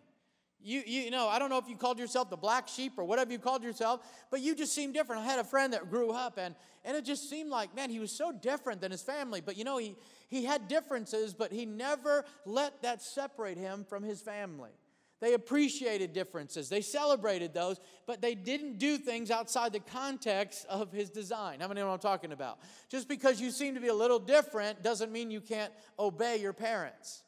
You, 0.60 0.82
you 0.84 1.10
know, 1.10 1.28
I 1.28 1.38
don't 1.38 1.50
know 1.50 1.58
if 1.58 1.68
you 1.68 1.76
called 1.76 2.00
yourself 2.00 2.30
the 2.30 2.36
black 2.36 2.66
sheep 2.66 2.94
or 2.96 3.04
whatever 3.04 3.30
you 3.30 3.38
called 3.38 3.62
yourself, 3.62 4.00
but 4.30 4.40
you 4.40 4.56
just 4.56 4.74
seem 4.74 4.92
different. 4.92 5.22
I 5.22 5.24
had 5.24 5.38
a 5.38 5.44
friend 5.44 5.72
that 5.72 5.88
grew 5.88 6.10
up 6.10 6.36
and, 6.36 6.54
and 6.84 6.96
it 6.96 7.04
just 7.04 7.30
seemed 7.30 7.48
like, 7.48 7.74
man, 7.76 7.90
he 7.90 8.00
was 8.00 8.10
so 8.10 8.32
different 8.32 8.80
than 8.80 8.90
his 8.90 9.02
family. 9.02 9.40
But 9.40 9.56
you 9.56 9.64
know, 9.64 9.78
he, 9.78 9.96
he 10.28 10.44
had 10.44 10.66
differences, 10.66 11.32
but 11.32 11.52
he 11.52 11.64
never 11.64 12.24
let 12.44 12.82
that 12.82 13.02
separate 13.02 13.56
him 13.56 13.86
from 13.88 14.02
his 14.02 14.20
family. 14.20 14.70
They 15.20 15.34
appreciated 15.34 16.12
differences, 16.12 16.68
they 16.68 16.80
celebrated 16.80 17.52
those, 17.52 17.80
but 18.06 18.20
they 18.20 18.34
didn't 18.34 18.78
do 18.78 18.98
things 18.98 19.30
outside 19.30 19.72
the 19.72 19.80
context 19.80 20.64
of 20.68 20.92
his 20.92 21.10
design. 21.10 21.58
How 21.60 21.66
many 21.66 21.80
know 21.80 21.88
what 21.88 21.94
I'm 21.94 21.98
talking 21.98 22.32
about? 22.32 22.58
Just 22.88 23.08
because 23.08 23.40
you 23.40 23.50
seem 23.50 23.74
to 23.74 23.80
be 23.80 23.88
a 23.88 23.94
little 23.94 24.20
different 24.20 24.82
doesn't 24.82 25.10
mean 25.10 25.30
you 25.30 25.40
can't 25.40 25.72
obey 25.98 26.36
your 26.36 26.52
parents, 26.52 27.22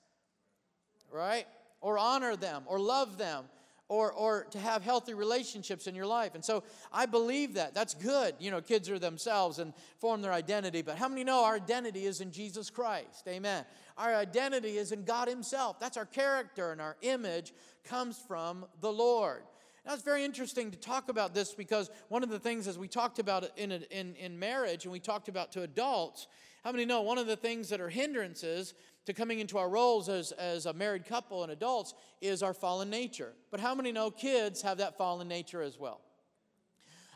right? 1.11 1.47
Or 1.81 1.99
honor 1.99 2.37
them, 2.37 2.63
or 2.67 2.79
love 2.79 3.19
them, 3.19 3.47
or, 3.91 4.13
or 4.13 4.45
to 4.53 4.59
have 4.61 4.85
healthy 4.85 5.15
relationships 5.15 5.89
in 5.89 5.97
your 5.97 6.07
life. 6.07 6.37
And 6.37 6.45
so 6.45 6.63
I 6.93 7.07
believe 7.07 7.55
that. 7.55 7.75
That's 7.75 7.93
good. 7.93 8.37
You 8.39 8.53
know, 8.53 8.61
kids 8.61 8.89
are 8.89 9.01
themselves 9.01 9.59
and 9.59 9.75
form 9.99 10.23
their 10.23 10.33
identity. 10.33 10.81
But 10.81 10.97
how 10.97 11.09
many 11.09 11.25
know 11.25 11.45
our 11.45 11.57
identity 11.57 12.07
is 12.07 12.21
in 12.21 12.31
Jesus 12.31 12.71
Christ? 12.71 13.27
Amen. 13.27 13.65
Our 13.99 14.15
identity 14.15 14.79
is 14.79 14.93
in 14.93 15.03
God 15.03 15.27
Himself. 15.27 15.81
That's 15.81 15.97
our 15.97 16.07
character 16.07 16.71
and 16.71 16.81
our 16.81 16.97
image 17.03 17.53
comes 17.83 18.17
from 18.17 18.65
the 18.81 18.93
Lord. 18.93 19.43
Now, 19.85 19.95
it's 19.95 20.05
very 20.05 20.25
interesting 20.25 20.71
to 20.71 20.79
talk 20.79 21.09
about 21.09 21.35
this 21.35 21.53
because 21.53 21.91
one 22.11 22.23
of 22.23 22.29
the 22.29 22.39
things, 22.39 22.69
as 22.69 22.79
we 22.79 22.87
talked 22.87 23.19
about 23.19 23.51
in, 23.57 23.73
in, 23.73 24.15
in 24.15 24.39
marriage 24.39 24.85
and 24.85 24.93
we 24.93 25.01
talked 25.01 25.29
about 25.29 25.51
to 25.53 25.63
adults, 25.63 26.29
how 26.63 26.71
many 26.71 26.85
know 26.85 27.01
one 27.01 27.19
of 27.19 27.27
the 27.27 27.37
things 27.37 27.71
that 27.71 27.81
are 27.81 27.89
hindrances 27.89 28.75
to 29.07 29.13
coming 29.13 29.39
into 29.39 29.59
our 29.59 29.69
roles 29.69 30.09
as, 30.09 30.33
as 30.33 30.67
a 30.67 30.73
married 30.73 31.05
couple 31.05 31.43
and 31.43 31.53
adults 31.53 31.95
is 32.21 32.43
our 32.43 32.55
fallen 32.55 32.91
nature? 32.91 33.33
But 33.51 33.61
how 33.61 33.75
many 33.75 33.93
know 33.93 34.11
kids 34.11 34.63
have 34.63 34.79
that 34.79 34.99
fallen 34.99 35.29
nature 35.29 35.63
as 35.63 35.79
well? 35.79 36.01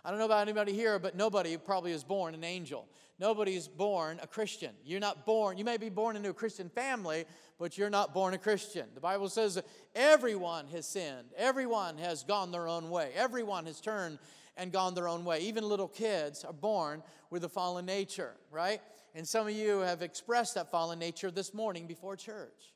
I 0.05 0.11
don't 0.11 0.18
know 0.18 0.27
about 0.27 0.42
anybody 0.42 0.75
here, 0.75 0.99
but 0.99 1.16
nobody 1.16 1.57
probably 1.57 1.92
is 1.92 2.05
born 2.05 2.35
an 2.35 2.44
angel. 2.44 2.87
Nobody's 3.18 3.68
born 3.68 4.18
a 4.23 4.27
Christian. 4.27 4.73
You're 4.85 5.01
not 5.01 5.25
born, 5.25 5.57
you 5.57 5.64
may 5.64 5.79
be 5.79 5.88
born 5.88 6.16
into 6.16 6.31
a 6.31 6.35
Christian 6.35 6.68
family, 6.68 7.25
but 7.59 7.79
you're 7.79 7.90
not 7.90 8.12
born 8.12 8.35
a 8.35 8.38
Christian. 8.38 8.87
The 8.94 9.01
Bible 9.01 9.29
says 9.29 9.62
everyone 9.94 10.66
has 10.68 10.87
sinned, 10.87 11.29
everyone 11.37 11.97
has 11.99 12.25
gone 12.25 12.51
their 12.51 12.68
own 12.68 12.90
way, 12.90 13.12
everyone 13.14 13.66
has 13.66 13.81
turned 13.81 14.18
and 14.57 14.73
gone 14.73 14.94
their 14.94 15.09
own 15.09 15.25
way. 15.25 15.40
Even 15.40 15.68
little 15.68 15.88
kids 15.88 16.44
are 16.44 16.53
born 16.53 17.03
with 17.31 17.44
a 17.44 17.49
fallen 17.49 17.87
nature, 17.87 18.35
right? 18.51 18.81
And 19.14 19.27
some 19.27 19.46
of 19.46 19.55
you 19.55 19.79
have 19.81 20.03
expressed 20.03 20.55
that 20.57 20.70
fallen 20.70 20.98
nature 20.98 21.31
this 21.31 21.55
morning 21.55 21.87
before 21.87 22.16
church. 22.16 22.74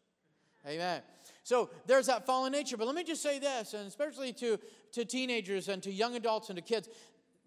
Amen. 0.66 1.02
So 1.42 1.70
there's 1.86 2.06
that 2.06 2.26
fallen 2.26 2.52
nature. 2.52 2.76
But 2.76 2.86
let 2.86 2.94
me 2.94 3.04
just 3.04 3.22
say 3.22 3.38
this, 3.38 3.74
and 3.74 3.86
especially 3.86 4.32
to, 4.34 4.58
to 4.92 5.04
teenagers 5.04 5.68
and 5.68 5.82
to 5.82 5.90
young 5.90 6.14
adults 6.14 6.50
and 6.50 6.56
to 6.56 6.62
kids, 6.62 6.88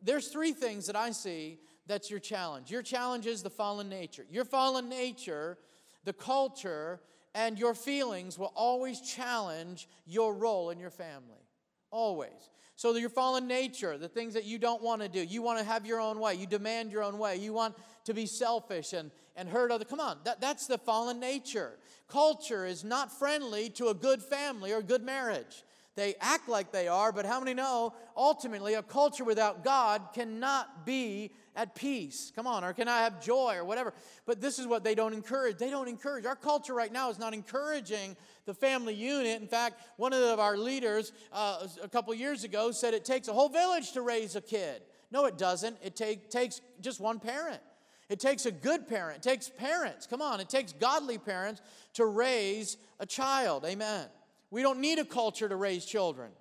there's 0.01 0.27
three 0.27 0.53
things 0.53 0.87
that 0.87 0.95
I 0.95 1.11
see 1.11 1.59
that's 1.87 2.09
your 2.09 2.19
challenge. 2.19 2.71
Your 2.71 2.81
challenge 2.81 3.27
is 3.27 3.43
the 3.43 3.49
fallen 3.49 3.89
nature. 3.89 4.25
Your 4.29 4.45
fallen 4.45 4.89
nature, 4.89 5.57
the 6.03 6.13
culture, 6.13 7.01
and 7.33 7.57
your 7.57 7.73
feelings 7.73 8.37
will 8.37 8.53
always 8.55 9.01
challenge 9.01 9.87
your 10.05 10.33
role 10.33 10.69
in 10.69 10.79
your 10.79 10.89
family. 10.89 11.47
Always. 11.91 12.49
So, 12.81 12.95
your 12.95 13.11
fallen 13.11 13.45
nature, 13.45 13.95
the 13.95 14.07
things 14.07 14.33
that 14.33 14.43
you 14.43 14.57
don't 14.57 14.81
want 14.81 15.03
to 15.03 15.07
do, 15.07 15.21
you 15.21 15.43
want 15.43 15.59
to 15.59 15.63
have 15.63 15.85
your 15.85 16.01
own 16.01 16.19
way, 16.19 16.33
you 16.33 16.47
demand 16.47 16.91
your 16.91 17.03
own 17.03 17.19
way, 17.19 17.35
you 17.37 17.53
want 17.53 17.75
to 18.05 18.13
be 18.15 18.25
selfish 18.25 18.93
and, 18.93 19.11
and 19.35 19.47
hurt 19.47 19.69
other. 19.69 19.85
Come 19.85 19.99
on, 19.99 20.17
that, 20.23 20.41
that's 20.41 20.65
the 20.65 20.79
fallen 20.79 21.19
nature. 21.19 21.77
Culture 22.07 22.65
is 22.65 22.83
not 22.83 23.11
friendly 23.11 23.69
to 23.69 23.89
a 23.89 23.93
good 23.93 24.19
family 24.19 24.73
or 24.73 24.81
good 24.81 25.03
marriage. 25.03 25.63
They 26.01 26.15
act 26.19 26.49
like 26.49 26.71
they 26.71 26.87
are, 26.87 27.11
but 27.11 27.27
how 27.27 27.39
many 27.39 27.53
know 27.53 27.93
ultimately 28.17 28.73
a 28.73 28.81
culture 28.81 29.23
without 29.23 29.63
God 29.63 30.01
cannot 30.15 30.83
be 30.83 31.31
at 31.55 31.75
peace? 31.75 32.31
Come 32.35 32.47
on, 32.47 32.63
or 32.63 32.73
cannot 32.73 33.01
have 33.01 33.23
joy 33.23 33.53
or 33.55 33.63
whatever. 33.63 33.93
But 34.25 34.41
this 34.41 34.57
is 34.57 34.65
what 34.65 34.83
they 34.83 34.95
don't 34.95 35.13
encourage. 35.13 35.59
They 35.59 35.69
don't 35.69 35.87
encourage. 35.87 36.25
Our 36.25 36.35
culture 36.35 36.73
right 36.73 36.91
now 36.91 37.11
is 37.11 37.19
not 37.19 37.35
encouraging 37.35 38.17
the 38.47 38.53
family 38.55 38.95
unit. 38.95 39.39
In 39.43 39.47
fact, 39.47 39.79
one 39.97 40.11
of 40.11 40.39
our 40.39 40.57
leaders 40.57 41.13
uh, 41.31 41.67
a 41.83 41.87
couple 41.87 42.15
years 42.15 42.43
ago 42.43 42.71
said 42.71 42.95
it 42.95 43.05
takes 43.05 43.27
a 43.27 43.33
whole 43.33 43.49
village 43.49 43.91
to 43.91 44.01
raise 44.01 44.35
a 44.35 44.41
kid. 44.41 44.81
No, 45.11 45.25
it 45.25 45.37
doesn't. 45.37 45.77
It 45.83 45.95
take, 45.95 46.31
takes 46.31 46.61
just 46.79 46.99
one 46.99 47.19
parent. 47.19 47.61
It 48.09 48.19
takes 48.19 48.47
a 48.47 48.51
good 48.51 48.87
parent. 48.87 49.17
It 49.17 49.29
takes 49.29 49.49
parents. 49.49 50.07
Come 50.07 50.23
on, 50.23 50.39
it 50.39 50.49
takes 50.49 50.73
godly 50.73 51.19
parents 51.19 51.61
to 51.93 52.07
raise 52.07 52.77
a 52.99 53.05
child. 53.05 53.65
Amen. 53.65 54.07
We 54.51 54.61
don't 54.61 54.79
need 54.79 54.99
a 54.99 55.05
culture 55.05 55.49
to 55.49 55.55
raise 55.55 55.85
children. 55.85 56.31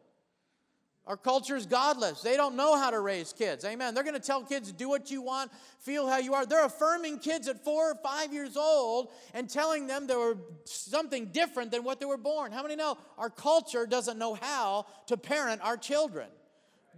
Our 1.06 1.16
culture 1.16 1.56
is 1.56 1.66
godless. 1.66 2.20
They 2.20 2.36
don't 2.36 2.56
know 2.56 2.76
how 2.76 2.90
to 2.90 3.00
raise 3.00 3.32
kids. 3.32 3.64
Amen. 3.64 3.94
They're 3.94 4.04
going 4.04 4.14
to 4.14 4.20
tell 4.20 4.44
kids, 4.44 4.70
do 4.70 4.88
what 4.88 5.10
you 5.10 5.22
want, 5.22 5.50
feel 5.80 6.06
how 6.06 6.18
you 6.18 6.34
are. 6.34 6.44
They're 6.44 6.64
affirming 6.64 7.18
kids 7.18 7.48
at 7.48 7.64
four 7.64 7.90
or 7.90 7.94
five 7.96 8.32
years 8.32 8.56
old 8.56 9.10
and 9.32 9.48
telling 9.48 9.86
them 9.86 10.06
they 10.06 10.14
were 10.14 10.36
something 10.64 11.26
different 11.26 11.70
than 11.70 11.84
what 11.84 12.00
they 12.00 12.06
were 12.06 12.18
born. 12.18 12.52
How 12.52 12.62
many 12.62 12.76
know 12.76 12.98
our 13.16 13.30
culture 13.30 13.86
doesn't 13.86 14.18
know 14.18 14.34
how 14.34 14.86
to 15.06 15.16
parent 15.16 15.62
our 15.64 15.76
children? 15.76 16.28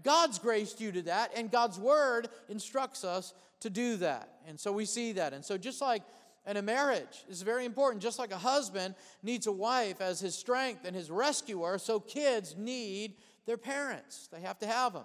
God's 0.02 0.38
graced 0.38 0.80
you 0.80 0.92
to 0.92 1.02
that, 1.02 1.30
and 1.36 1.50
God's 1.50 1.78
word 1.78 2.28
instructs 2.48 3.04
us 3.04 3.34
to 3.60 3.70
do 3.70 3.96
that. 3.98 4.28
And 4.48 4.58
so 4.58 4.72
we 4.72 4.84
see 4.84 5.12
that. 5.12 5.32
And 5.32 5.44
so 5.44 5.56
just 5.56 5.80
like 5.80 6.02
and 6.44 6.58
a 6.58 6.62
marriage 6.62 7.24
is 7.28 7.42
very 7.42 7.64
important. 7.64 8.02
Just 8.02 8.18
like 8.18 8.32
a 8.32 8.38
husband 8.38 8.94
needs 9.22 9.46
a 9.46 9.52
wife 9.52 10.00
as 10.00 10.20
his 10.20 10.34
strength 10.34 10.84
and 10.84 10.94
his 10.94 11.10
rescuer, 11.10 11.78
so 11.78 12.00
kids 12.00 12.56
need 12.56 13.14
their 13.46 13.56
parents. 13.56 14.28
They 14.32 14.40
have 14.40 14.58
to 14.60 14.66
have 14.66 14.92
them. 14.92 15.04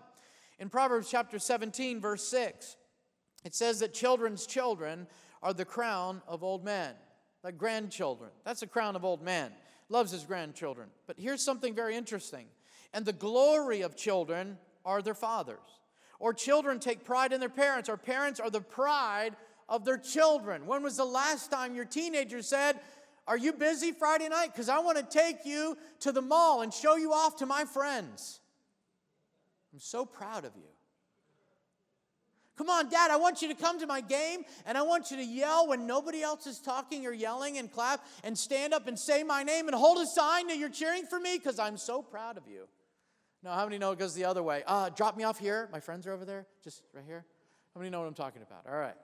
In 0.59 0.69
Proverbs 0.69 1.09
chapter 1.09 1.37
17, 1.37 2.01
verse 2.01 2.27
6, 2.27 2.75
it 3.45 3.53
says 3.53 3.79
that 3.79 3.93
children's 3.93 4.47
children 4.47 5.07
are 5.43 5.53
the 5.53 5.65
crown 5.65 6.21
of 6.27 6.43
old 6.43 6.65
men, 6.65 6.93
like 7.43 7.57
grandchildren. 7.57 8.31
That's 8.43 8.61
the 8.61 8.67
crown 8.67 8.95
of 8.95 9.05
old 9.05 9.21
man. 9.21 9.51
Loves 9.89 10.11
his 10.11 10.23
grandchildren. 10.23 10.89
But 11.05 11.17
here's 11.19 11.41
something 11.41 11.75
very 11.75 11.95
interesting. 11.95 12.47
And 12.93 13.05
the 13.05 13.13
glory 13.13 13.81
of 13.81 13.95
children 13.95 14.57
are 14.83 15.01
their 15.01 15.13
fathers. 15.13 15.59
Or 16.19 16.33
children 16.33 16.79
take 16.79 17.05
pride 17.05 17.31
in 17.31 17.39
their 17.39 17.47
parents, 17.47 17.89
or 17.89 17.95
parents 17.95 18.39
are 18.39 18.49
the 18.49 18.61
pride 18.61 19.35
of 19.69 19.85
their 19.85 19.97
children. 19.97 20.65
When 20.65 20.83
was 20.83 20.97
the 20.97 21.05
last 21.05 21.51
time 21.51 21.75
your 21.75 21.85
teenager 21.85 22.41
said, 22.41 22.79
Are 23.27 23.37
you 23.37 23.53
busy 23.53 23.91
Friday 23.91 24.29
night? 24.29 24.51
Because 24.53 24.69
I 24.69 24.79
want 24.79 24.97
to 24.97 25.03
take 25.03 25.45
you 25.45 25.77
to 26.01 26.11
the 26.11 26.21
mall 26.21 26.61
and 26.61 26.73
show 26.73 26.95
you 26.95 27.13
off 27.13 27.37
to 27.37 27.45
my 27.45 27.65
friends. 27.65 28.39
I'm 29.73 29.79
so 29.79 30.05
proud 30.05 30.45
of 30.45 30.51
you. 30.55 30.69
Come 32.57 32.71
on, 32.71 32.89
Dad, 32.89 33.11
I 33.11 33.17
want 33.17 33.43
you 33.43 33.47
to 33.49 33.53
come 33.53 33.79
to 33.79 33.85
my 33.85 34.01
game 34.01 34.43
and 34.65 34.77
I 34.77 34.81
want 34.81 35.11
you 35.11 35.17
to 35.17 35.23
yell 35.23 35.67
when 35.67 35.85
nobody 35.85 36.23
else 36.23 36.47
is 36.47 36.57
talking 36.57 37.05
or 37.05 37.11
yelling 37.11 37.59
and 37.59 37.71
clap 37.71 38.03
and 38.23 38.35
stand 38.35 38.73
up 38.73 38.87
and 38.87 38.97
say 38.97 39.21
my 39.21 39.43
name 39.43 39.67
and 39.67 39.75
hold 39.75 39.99
a 39.99 40.07
sign 40.07 40.47
that 40.47 40.57
you're 40.57 40.69
cheering 40.69 41.05
for 41.05 41.19
me 41.19 41.37
because 41.37 41.59
I'm 41.59 41.77
so 41.77 42.01
proud 42.01 42.35
of 42.35 42.47
you. 42.47 42.67
Now, 43.43 43.53
how 43.53 43.65
many 43.65 43.77
know 43.77 43.91
it 43.91 43.99
goes 43.99 44.15
the 44.15 44.25
other 44.25 44.41
way? 44.41 44.63
Uh, 44.65 44.89
drop 44.89 45.15
me 45.15 45.23
off 45.23 45.37
here. 45.37 45.69
My 45.71 45.79
friends 45.79 46.07
are 46.07 46.13
over 46.13 46.25
there, 46.25 46.47
just 46.63 46.81
right 46.93 47.05
here. 47.05 47.23
How 47.75 47.79
many 47.79 47.91
know 47.91 47.99
what 47.99 48.07
I'm 48.07 48.15
talking 48.15 48.41
about? 48.41 48.65
All 48.67 48.79
right. 48.79 48.95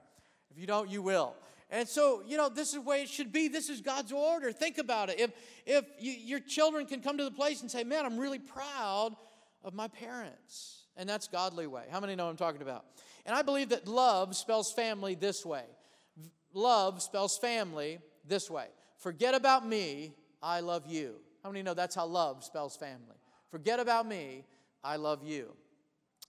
If 0.54 0.60
you 0.60 0.66
don't, 0.66 0.88
you 0.88 1.02
will. 1.02 1.34
And 1.70 1.88
so, 1.88 2.22
you 2.24 2.36
know, 2.36 2.48
this 2.48 2.68
is 2.68 2.74
the 2.74 2.80
way 2.82 3.02
it 3.02 3.08
should 3.08 3.32
be. 3.32 3.48
This 3.48 3.68
is 3.68 3.80
God's 3.80 4.12
order. 4.12 4.52
Think 4.52 4.78
about 4.78 5.10
it. 5.10 5.18
If, 5.18 5.32
if 5.66 5.84
you, 5.98 6.12
your 6.12 6.40
children 6.40 6.86
can 6.86 7.00
come 7.00 7.18
to 7.18 7.24
the 7.24 7.32
place 7.32 7.62
and 7.62 7.70
say, 7.70 7.82
man, 7.82 8.06
I'm 8.06 8.16
really 8.16 8.38
proud 8.38 9.16
of 9.64 9.74
my 9.74 9.88
parents. 9.88 10.84
And 10.96 11.08
that's 11.08 11.26
godly 11.26 11.66
way. 11.66 11.84
How 11.90 11.98
many 11.98 12.14
know 12.14 12.28
I'm 12.28 12.36
talking 12.36 12.62
about? 12.62 12.84
And 13.26 13.34
I 13.34 13.42
believe 13.42 13.70
that 13.70 13.88
love 13.88 14.36
spells 14.36 14.72
family 14.72 15.16
this 15.16 15.44
way. 15.44 15.64
Love 16.52 17.02
spells 17.02 17.36
family 17.38 17.98
this 18.24 18.48
way. 18.48 18.66
Forget 18.98 19.34
about 19.34 19.66
me, 19.66 20.14
I 20.40 20.60
love 20.60 20.86
you. 20.86 21.16
How 21.42 21.50
many 21.50 21.62
know 21.62 21.74
that's 21.74 21.96
how 21.96 22.06
love 22.06 22.44
spells 22.44 22.76
family? 22.76 23.16
Forget 23.50 23.80
about 23.80 24.06
me, 24.06 24.44
I 24.84 24.96
love 24.96 25.24
you. 25.24 25.56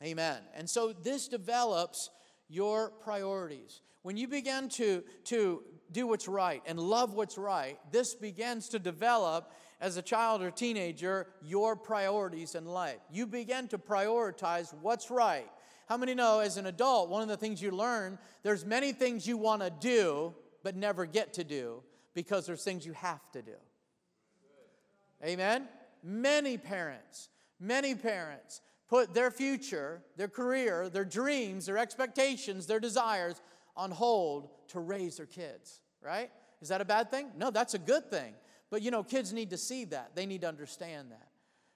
Amen. 0.03 0.37
And 0.55 0.69
so 0.69 0.91
this 0.91 1.27
develops 1.27 2.09
your 2.49 2.89
priorities. 2.89 3.81
When 4.05 4.17
you 4.17 4.27
begin 4.27 4.69
to, 4.69 5.03
to 5.23 5.63
do 5.91 6.05
what's 6.05 6.27
right 6.27 6.61
and 6.67 6.79
love 6.79 7.15
what's 7.15 7.39
right, 7.39 7.79
this 7.91 8.13
begins 8.13 8.69
to 8.69 8.77
develop 8.77 9.51
as 9.81 9.97
a 9.97 10.01
child 10.03 10.43
or 10.43 10.51
teenager 10.51 11.25
your 11.41 11.75
priorities 11.75 12.53
in 12.53 12.65
life. 12.65 12.99
You 13.11 13.25
begin 13.25 13.67
to 13.69 13.79
prioritize 13.79 14.71
what's 14.79 15.09
right. 15.09 15.49
How 15.89 15.97
many 15.97 16.13
know 16.13 16.37
as 16.37 16.57
an 16.57 16.67
adult, 16.67 17.09
one 17.09 17.23
of 17.23 17.29
the 17.29 17.35
things 17.35 17.63
you 17.63 17.71
learn, 17.71 18.19
there's 18.43 18.63
many 18.63 18.91
things 18.91 19.25
you 19.25 19.37
want 19.37 19.63
to 19.63 19.71
do 19.71 20.35
but 20.61 20.75
never 20.75 21.07
get 21.07 21.33
to 21.33 21.43
do 21.43 21.81
because 22.13 22.45
there's 22.45 22.63
things 22.63 22.85
you 22.85 22.93
have 22.93 23.31
to 23.31 23.41
do. 23.41 23.55
Amen? 25.25 25.67
Many 26.03 26.59
parents, 26.59 27.29
many 27.59 27.95
parents 27.95 28.61
put 28.87 29.15
their 29.15 29.31
future, 29.31 30.03
their 30.15 30.27
career, 30.27 30.89
their 30.89 31.05
dreams, 31.05 31.65
their 31.65 31.79
expectations, 31.79 32.67
their 32.67 32.79
desires 32.79 33.41
on 33.75 33.91
hold 33.91 34.49
to 34.69 34.79
raise 34.79 35.17
their 35.17 35.25
kids, 35.25 35.79
right? 36.01 36.31
Is 36.61 36.69
that 36.69 36.81
a 36.81 36.85
bad 36.85 37.11
thing? 37.11 37.27
No, 37.37 37.51
that's 37.51 37.73
a 37.73 37.79
good 37.79 38.09
thing. 38.09 38.33
But 38.69 38.81
you 38.81 38.91
know, 38.91 39.03
kids 39.03 39.33
need 39.33 39.51
to 39.51 39.57
see 39.57 39.85
that. 39.85 40.11
They 40.15 40.25
need 40.25 40.41
to 40.41 40.47
understand 40.47 41.11
that. 41.11 41.27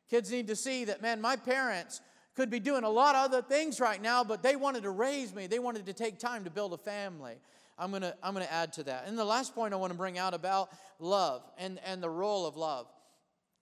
Kids 0.10 0.32
need 0.32 0.48
to 0.48 0.56
see 0.56 0.86
that, 0.86 1.02
man, 1.02 1.22
my 1.22 1.36
parents 1.36 2.02
could 2.36 2.50
be 2.50 2.60
doing 2.60 2.84
a 2.84 2.90
lot 2.90 3.16
of 3.16 3.26
other 3.26 3.42
things 3.42 3.80
right 3.80 4.02
now, 4.02 4.24
but 4.24 4.42
they 4.42 4.56
wanted 4.56 4.84
to 4.84 4.90
raise 4.90 5.34
me. 5.34 5.46
They 5.46 5.60
wanted 5.60 5.86
to 5.86 5.94
take 5.94 6.20
time 6.20 6.46
to 6.46 6.50
build 6.50 6.74
a 6.74 6.78
family. 6.78 7.36
I'm 7.78 7.92
to 7.94 8.16
I'm 8.22 8.36
to 8.36 8.52
add 8.52 8.74
to 8.74 8.84
that. 8.84 9.08
And 9.08 9.18
the 9.18 9.26
last 9.26 9.56
point 9.56 9.74
I 9.74 9.78
want 9.78 9.92
to 9.92 9.98
bring 9.98 10.18
out 10.18 10.34
about 10.34 10.70
love 11.00 11.44
and, 11.58 11.80
and 11.86 12.04
the 12.04 12.10
role 12.10 12.46
of 12.46 12.58
love. 12.58 12.88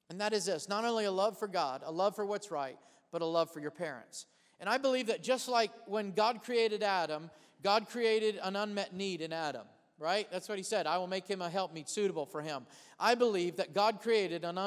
And 0.09 0.21
that 0.21 0.33
is 0.33 0.45
this 0.45 0.69
not 0.69 0.85
only 0.85 1.05
a 1.05 1.11
love 1.11 1.37
for 1.37 1.47
God, 1.47 1.81
a 1.85 1.91
love 1.91 2.15
for 2.15 2.25
what's 2.25 2.49
right, 2.49 2.77
but 3.11 3.21
a 3.21 3.25
love 3.25 3.51
for 3.51 3.59
your 3.59 3.71
parents. 3.71 4.25
And 4.59 4.69
I 4.69 4.77
believe 4.77 5.07
that 5.07 5.21
just 5.21 5.47
like 5.47 5.71
when 5.85 6.11
God 6.11 6.41
created 6.43 6.81
Adam, 6.81 7.29
God 7.63 7.89
created 7.89 8.39
an 8.41 8.55
unmet 8.55 8.93
need 8.93 9.21
in 9.21 9.33
Adam, 9.33 9.65
right? 9.99 10.27
That's 10.31 10.47
what 10.47 10.57
he 10.57 10.63
said. 10.63 10.87
I 10.87 10.97
will 10.97 11.07
make 11.07 11.27
him 11.27 11.41
a 11.41 11.49
helpmeet 11.49 11.89
suitable 11.89 12.25
for 12.25 12.41
him. 12.41 12.65
I 12.99 13.15
believe 13.15 13.57
that 13.57 13.73
God 13.73 14.01
created 14.01 14.43
an 14.43 14.57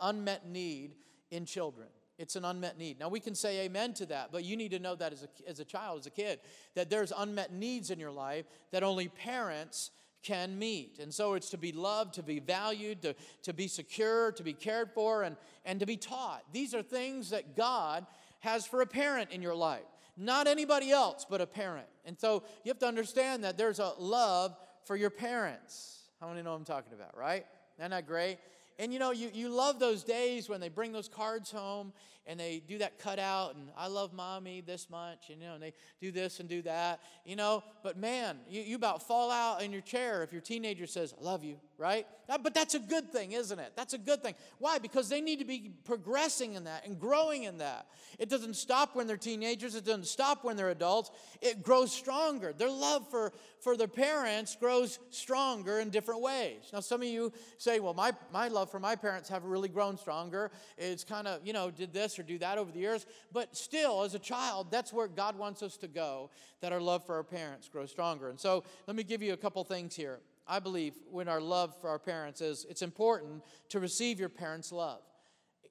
unmet 0.00 0.46
need 0.46 0.94
in 1.30 1.44
children. 1.44 1.88
It's 2.18 2.34
an 2.34 2.44
unmet 2.44 2.78
need. 2.78 2.98
Now, 2.98 3.08
we 3.08 3.20
can 3.20 3.34
say 3.34 3.60
amen 3.60 3.94
to 3.94 4.06
that, 4.06 4.32
but 4.32 4.44
you 4.44 4.56
need 4.56 4.72
to 4.72 4.80
know 4.80 4.96
that 4.96 5.12
as 5.12 5.22
a, 5.22 5.48
as 5.48 5.60
a 5.60 5.64
child, 5.64 6.00
as 6.00 6.06
a 6.06 6.10
kid, 6.10 6.40
that 6.74 6.90
there's 6.90 7.12
unmet 7.16 7.52
needs 7.52 7.90
in 7.90 8.00
your 8.00 8.10
life 8.10 8.44
that 8.72 8.82
only 8.82 9.06
parents 9.06 9.92
can 10.24 10.58
meet. 10.58 10.98
And 10.98 11.14
so 11.14 11.34
it's 11.34 11.50
to 11.50 11.58
be 11.58 11.70
loved, 11.70 12.14
to 12.14 12.24
be 12.24 12.40
valued, 12.40 13.02
to, 13.02 13.14
to 13.44 13.52
be 13.52 13.68
secure, 13.68 14.32
to 14.32 14.42
be 14.42 14.52
cared 14.52 14.90
for, 14.90 15.22
and, 15.22 15.36
and 15.64 15.78
to 15.78 15.86
be 15.86 15.96
taught. 15.96 16.42
These 16.52 16.74
are 16.74 16.82
things 16.82 17.30
that 17.30 17.56
God 17.56 18.04
has 18.40 18.66
for 18.66 18.80
a 18.80 18.86
parent 18.86 19.30
in 19.30 19.40
your 19.40 19.54
life. 19.54 19.86
Not 20.20 20.48
anybody 20.48 20.90
else, 20.90 21.24
but 21.28 21.40
a 21.40 21.46
parent. 21.46 21.86
And 22.04 22.18
so 22.18 22.42
you 22.64 22.70
have 22.70 22.80
to 22.80 22.88
understand 22.88 23.44
that 23.44 23.56
there's 23.56 23.78
a 23.78 23.92
love 23.98 24.56
for 24.84 24.96
your 24.96 25.10
parents. 25.10 26.00
How 26.20 26.28
many 26.28 26.42
know 26.42 26.54
I'm 26.54 26.64
talking 26.64 26.92
about, 26.92 27.16
right? 27.16 27.46
Isn't 27.78 27.92
that 27.92 28.06
great? 28.06 28.38
And 28.80 28.92
you 28.92 28.98
know, 28.98 29.12
you, 29.12 29.30
you 29.32 29.48
love 29.48 29.78
those 29.78 30.02
days 30.02 30.48
when 30.48 30.60
they 30.60 30.68
bring 30.68 30.90
those 30.90 31.08
cards 31.08 31.52
home 31.52 31.92
and 32.28 32.38
they 32.38 32.62
do 32.68 32.78
that 32.78 32.98
cutout 32.98 33.56
and 33.56 33.70
I 33.76 33.88
love 33.88 34.12
mommy 34.12 34.60
this 34.60 34.88
much, 34.90 35.30
and 35.30 35.40
you 35.40 35.48
know, 35.48 35.54
and 35.54 35.62
they 35.62 35.72
do 36.00 36.12
this 36.12 36.38
and 36.38 36.48
do 36.48 36.62
that, 36.62 37.00
you 37.24 37.34
know. 37.34 37.64
But 37.82 37.96
man, 37.96 38.36
you, 38.48 38.60
you 38.60 38.76
about 38.76 39.02
fall 39.02 39.30
out 39.30 39.62
in 39.62 39.72
your 39.72 39.80
chair 39.80 40.22
if 40.22 40.32
your 40.32 40.42
teenager 40.42 40.86
says, 40.86 41.14
I 41.18 41.24
love 41.24 41.42
you, 41.42 41.56
right? 41.78 42.06
But 42.28 42.52
that's 42.52 42.74
a 42.74 42.78
good 42.78 43.10
thing, 43.10 43.32
isn't 43.32 43.58
it? 43.58 43.72
That's 43.74 43.94
a 43.94 43.98
good 43.98 44.22
thing. 44.22 44.34
Why? 44.58 44.78
Because 44.78 45.08
they 45.08 45.22
need 45.22 45.38
to 45.38 45.46
be 45.46 45.72
progressing 45.84 46.54
in 46.54 46.64
that 46.64 46.86
and 46.86 47.00
growing 47.00 47.44
in 47.44 47.58
that. 47.58 47.86
It 48.18 48.28
doesn't 48.28 48.54
stop 48.54 48.94
when 48.94 49.06
they're 49.06 49.16
teenagers, 49.16 49.74
it 49.74 49.86
doesn't 49.86 50.06
stop 50.06 50.44
when 50.44 50.56
they're 50.56 50.68
adults. 50.68 51.10
It 51.40 51.62
grows 51.62 51.90
stronger. 51.90 52.52
Their 52.52 52.70
love 52.70 53.08
for, 53.10 53.32
for 53.60 53.76
their 53.76 53.88
parents 53.88 54.56
grows 54.56 54.98
stronger 55.10 55.80
in 55.80 55.88
different 55.88 56.20
ways. 56.20 56.68
Now, 56.72 56.80
some 56.80 57.00
of 57.00 57.08
you 57.08 57.32
say, 57.56 57.80
well, 57.80 57.94
my, 57.94 58.12
my 58.32 58.48
love 58.48 58.70
for 58.70 58.80
my 58.80 58.94
parents 58.94 59.30
have 59.30 59.44
really 59.44 59.68
grown 59.68 59.96
stronger. 59.96 60.50
It's 60.76 61.04
kind 61.04 61.26
of, 61.26 61.46
you 61.46 61.54
know, 61.54 61.70
did 61.70 61.94
this 61.94 62.17
or 62.18 62.22
do 62.22 62.38
that 62.38 62.58
over 62.58 62.72
the 62.72 62.78
years. 62.78 63.06
But 63.32 63.56
still, 63.56 64.02
as 64.02 64.14
a 64.14 64.18
child, 64.18 64.70
that's 64.70 64.92
where 64.92 65.08
God 65.08 65.36
wants 65.36 65.62
us 65.62 65.76
to 65.78 65.88
go, 65.88 66.30
that 66.60 66.72
our 66.72 66.80
love 66.80 67.04
for 67.04 67.14
our 67.16 67.24
parents 67.24 67.68
grows 67.68 67.90
stronger. 67.90 68.28
And 68.30 68.38
so 68.38 68.64
let 68.86 68.96
me 68.96 69.04
give 69.04 69.22
you 69.22 69.32
a 69.32 69.36
couple 69.36 69.62
things 69.64 69.94
here. 69.94 70.20
I 70.46 70.60
believe 70.60 70.94
when 71.10 71.28
our 71.28 71.40
love 71.40 71.78
for 71.80 71.90
our 71.90 71.98
parents 71.98 72.40
is, 72.40 72.66
it's 72.70 72.82
important 72.82 73.42
to 73.68 73.80
receive 73.80 74.18
your 74.18 74.30
parents' 74.30 74.72
love. 74.72 75.02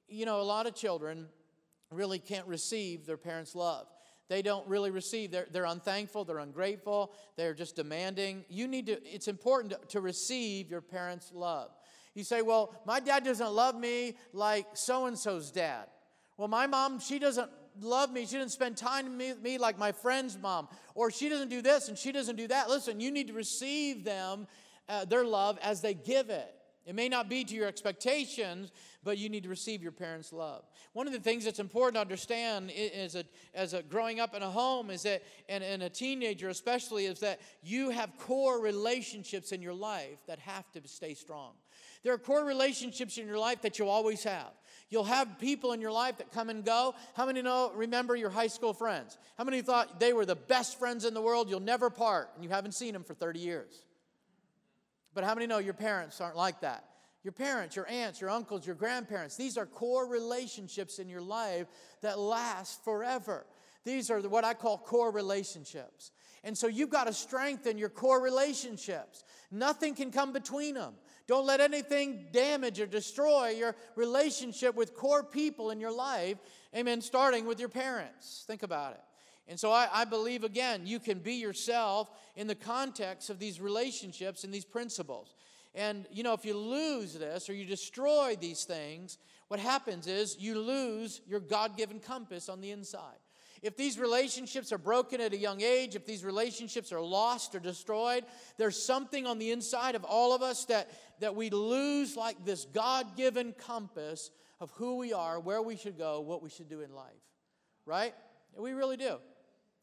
You 0.08 0.24
know, 0.24 0.40
a 0.40 0.42
lot 0.42 0.66
of 0.66 0.74
children 0.74 1.26
really 1.90 2.18
can't 2.18 2.46
receive 2.46 3.04
their 3.04 3.16
parents' 3.16 3.54
love. 3.54 3.86
They 4.28 4.42
don't 4.42 4.66
really 4.68 4.90
receive. 4.90 5.30
They're, 5.30 5.46
they're 5.50 5.64
unthankful. 5.64 6.24
They're 6.24 6.38
ungrateful. 6.38 7.12
They're 7.36 7.54
just 7.54 7.76
demanding. 7.76 8.44
You 8.48 8.68
need 8.68 8.86
to, 8.86 9.02
it's 9.04 9.26
important 9.26 9.72
to, 9.72 9.80
to 9.88 10.00
receive 10.00 10.70
your 10.70 10.82
parents' 10.82 11.32
love. 11.34 11.70
You 12.14 12.24
say, 12.24 12.42
well, 12.42 12.74
my 12.84 13.00
dad 13.00 13.24
doesn't 13.24 13.52
love 13.52 13.78
me 13.78 14.16
like 14.32 14.66
so 14.74 15.06
and 15.06 15.18
so's 15.18 15.50
dad. 15.50 15.86
Well, 16.38 16.48
my 16.48 16.66
mom, 16.66 17.00
she 17.00 17.18
doesn't 17.18 17.50
love 17.80 18.12
me. 18.12 18.24
She 18.24 18.36
doesn't 18.36 18.50
spend 18.50 18.76
time 18.76 19.18
with 19.18 19.42
me 19.42 19.58
like 19.58 19.76
my 19.76 19.92
friend's 19.92 20.38
mom. 20.38 20.68
Or 20.94 21.10
she 21.10 21.28
doesn't 21.28 21.50
do 21.50 21.60
this 21.60 21.88
and 21.88 21.98
she 21.98 22.12
doesn't 22.12 22.36
do 22.36 22.46
that. 22.48 22.70
Listen, 22.70 23.00
you 23.00 23.10
need 23.10 23.26
to 23.26 23.34
receive 23.34 24.04
them, 24.04 24.46
uh, 24.88 25.04
their 25.04 25.24
love, 25.24 25.58
as 25.62 25.80
they 25.80 25.94
give 25.94 26.30
it. 26.30 26.54
It 26.86 26.94
may 26.94 27.10
not 27.10 27.28
be 27.28 27.44
to 27.44 27.54
your 27.54 27.66
expectations, 27.66 28.72
but 29.04 29.18
you 29.18 29.28
need 29.28 29.42
to 29.42 29.50
receive 29.50 29.82
your 29.82 29.92
parents' 29.92 30.32
love. 30.32 30.64
One 30.94 31.06
of 31.06 31.12
the 31.12 31.18
things 31.18 31.44
that's 31.44 31.58
important 31.58 31.96
to 31.96 32.00
understand 32.00 32.72
is 32.74 33.14
a, 33.14 33.24
as 33.52 33.74
a 33.74 33.82
growing 33.82 34.20
up 34.20 34.34
in 34.34 34.42
a 34.42 34.50
home 34.50 34.88
is 34.88 35.02
that, 35.02 35.22
and, 35.50 35.62
and 35.62 35.82
a 35.82 35.90
teenager 35.90 36.48
especially, 36.48 37.04
is 37.04 37.20
that 37.20 37.40
you 37.62 37.90
have 37.90 38.16
core 38.16 38.62
relationships 38.62 39.52
in 39.52 39.60
your 39.60 39.74
life 39.74 40.18
that 40.28 40.38
have 40.38 40.70
to 40.72 40.88
stay 40.88 41.12
strong. 41.12 41.52
There 42.04 42.14
are 42.14 42.18
core 42.18 42.46
relationships 42.46 43.18
in 43.18 43.26
your 43.26 43.38
life 43.38 43.60
that 43.62 43.78
you'll 43.78 43.90
always 43.90 44.22
have. 44.22 44.52
You'll 44.90 45.04
have 45.04 45.38
people 45.38 45.72
in 45.72 45.80
your 45.80 45.92
life 45.92 46.18
that 46.18 46.32
come 46.32 46.48
and 46.48 46.64
go. 46.64 46.94
How 47.14 47.26
many 47.26 47.42
know, 47.42 47.72
remember 47.74 48.16
your 48.16 48.30
high 48.30 48.46
school 48.46 48.72
friends? 48.72 49.18
How 49.36 49.44
many 49.44 49.60
thought 49.60 50.00
they 50.00 50.14
were 50.14 50.24
the 50.24 50.36
best 50.36 50.78
friends 50.78 51.04
in 51.04 51.12
the 51.12 51.20
world? 51.20 51.50
You'll 51.50 51.60
never 51.60 51.90
part, 51.90 52.30
and 52.34 52.42
you 52.42 52.50
haven't 52.50 52.72
seen 52.72 52.94
them 52.94 53.04
for 53.04 53.14
30 53.14 53.38
years. 53.38 53.84
But 55.14 55.24
how 55.24 55.34
many 55.34 55.46
know 55.46 55.58
your 55.58 55.74
parents 55.74 56.20
aren't 56.20 56.36
like 56.36 56.60
that? 56.60 56.84
Your 57.22 57.32
parents, 57.32 57.76
your 57.76 57.86
aunts, 57.88 58.20
your 58.20 58.30
uncles, 58.30 58.66
your 58.66 58.76
grandparents, 58.76 59.36
these 59.36 59.58
are 59.58 59.66
core 59.66 60.06
relationships 60.06 60.98
in 60.98 61.08
your 61.08 61.20
life 61.20 61.66
that 62.00 62.18
last 62.18 62.82
forever. 62.84 63.44
These 63.84 64.10
are 64.10 64.20
what 64.20 64.44
I 64.44 64.54
call 64.54 64.78
core 64.78 65.10
relationships. 65.10 66.12
And 66.44 66.56
so 66.56 66.66
you've 66.68 66.90
got 66.90 67.08
to 67.08 67.12
strengthen 67.12 67.76
your 67.78 67.88
core 67.88 68.22
relationships. 68.22 69.24
Nothing 69.50 69.94
can 69.94 70.10
come 70.10 70.32
between 70.32 70.74
them. 70.74 70.94
Don't 71.28 71.46
let 71.46 71.60
anything 71.60 72.24
damage 72.32 72.80
or 72.80 72.86
destroy 72.86 73.50
your 73.50 73.76
relationship 73.96 74.74
with 74.74 74.94
core 74.94 75.22
people 75.22 75.70
in 75.70 75.78
your 75.78 75.92
life. 75.92 76.38
Amen. 76.74 77.02
Starting 77.02 77.46
with 77.46 77.60
your 77.60 77.68
parents. 77.68 78.44
Think 78.46 78.62
about 78.62 78.94
it. 78.94 79.00
And 79.46 79.60
so 79.60 79.70
I, 79.70 79.88
I, 79.92 80.04
believe, 80.04 80.42
again, 80.42 80.86
you 80.86 80.98
can 80.98 81.18
be 81.18 81.34
yourself 81.34 82.10
in 82.34 82.46
the 82.46 82.54
context 82.54 83.30
of 83.30 83.38
these 83.38 83.60
relationships 83.60 84.44
and 84.44 84.52
these 84.52 84.64
principles. 84.64 85.34
And, 85.74 86.06
you 86.10 86.22
know, 86.22 86.32
if 86.32 86.44
you 86.44 86.56
lose 86.56 87.14
this 87.14 87.48
or 87.48 87.54
you 87.54 87.66
destroy 87.66 88.36
these 88.38 88.64
things, 88.64 89.18
what 89.48 89.60
happens 89.60 90.06
is 90.06 90.36
you 90.38 90.58
lose 90.58 91.20
your 91.26 91.40
God 91.40 91.76
given 91.76 92.00
compass 92.00 92.48
on 92.48 92.60
the 92.60 92.70
inside. 92.70 93.16
If 93.62 93.76
these 93.76 93.98
relationships 93.98 94.72
are 94.72 94.78
broken 94.78 95.20
at 95.20 95.32
a 95.32 95.36
young 95.36 95.62
age, 95.62 95.96
if 95.96 96.06
these 96.06 96.24
relationships 96.24 96.92
are 96.92 97.00
lost 97.00 97.54
or 97.54 97.58
destroyed, 97.58 98.24
there's 98.56 98.80
something 98.80 99.26
on 99.26 99.38
the 99.38 99.50
inside 99.50 99.94
of 99.94 100.04
all 100.04 100.34
of 100.34 100.42
us 100.42 100.64
that, 100.66 100.90
that 101.20 101.34
we 101.34 101.50
lose 101.50 102.16
like 102.16 102.44
this 102.44 102.64
God 102.64 103.16
given 103.16 103.52
compass 103.52 104.30
of 104.60 104.70
who 104.72 104.96
we 104.96 105.12
are, 105.12 105.38
where 105.38 105.62
we 105.62 105.76
should 105.76 105.96
go, 105.96 106.20
what 106.20 106.42
we 106.42 106.50
should 106.50 106.68
do 106.68 106.80
in 106.80 106.94
life. 106.94 107.12
Right? 107.86 108.14
We 108.56 108.72
really 108.72 108.96
do. 108.96 109.18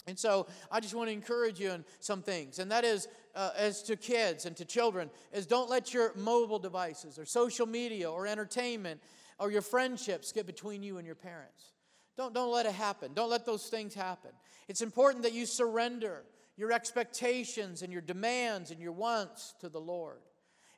And 0.08 0.20
so 0.20 0.48
I 0.72 0.80
just 0.80 0.94
want 0.94 1.10
to 1.10 1.14
encourage 1.14 1.60
you 1.60 1.72
in 1.72 1.84
some 2.00 2.22
things, 2.22 2.60
and 2.60 2.72
that 2.72 2.84
is 2.84 3.08
uh, 3.34 3.52
as 3.58 3.82
to 3.84 3.96
kids 3.96 4.46
and 4.46 4.56
to 4.58 4.66
children, 4.66 5.10
is 5.34 5.48
don't 5.48 5.70
let 5.70 5.94
your 5.94 6.14
mobile 6.16 6.60
devices 6.60 7.18
or 7.18 7.26
social 7.26 7.66
media 7.66 8.10
or 8.10 8.28
entertainment 8.28 9.02
or 9.40 9.50
your 9.52 9.64
friendships 9.64 10.32
get 10.32 10.46
between 10.46 10.84
you 10.84 10.98
and 10.98 11.06
your 11.06 11.16
parents. 11.16 11.74
Don't, 12.18 12.34
don't 12.34 12.52
let 12.52 12.66
it 12.66 12.74
happen. 12.74 13.14
Don't 13.14 13.30
let 13.30 13.46
those 13.46 13.68
things 13.68 13.94
happen. 13.94 14.32
It's 14.68 14.82
important 14.82 15.24
that 15.24 15.34
you 15.34 15.46
surrender 15.46 16.24
your 16.56 16.72
expectations 16.72 17.82
and 17.82 17.92
your 17.92 18.02
demands 18.02 18.72
and 18.72 18.80
your 18.80 18.94
wants 18.94 19.56
to 19.60 19.70
the 19.70 19.82
Lord. 19.82 20.20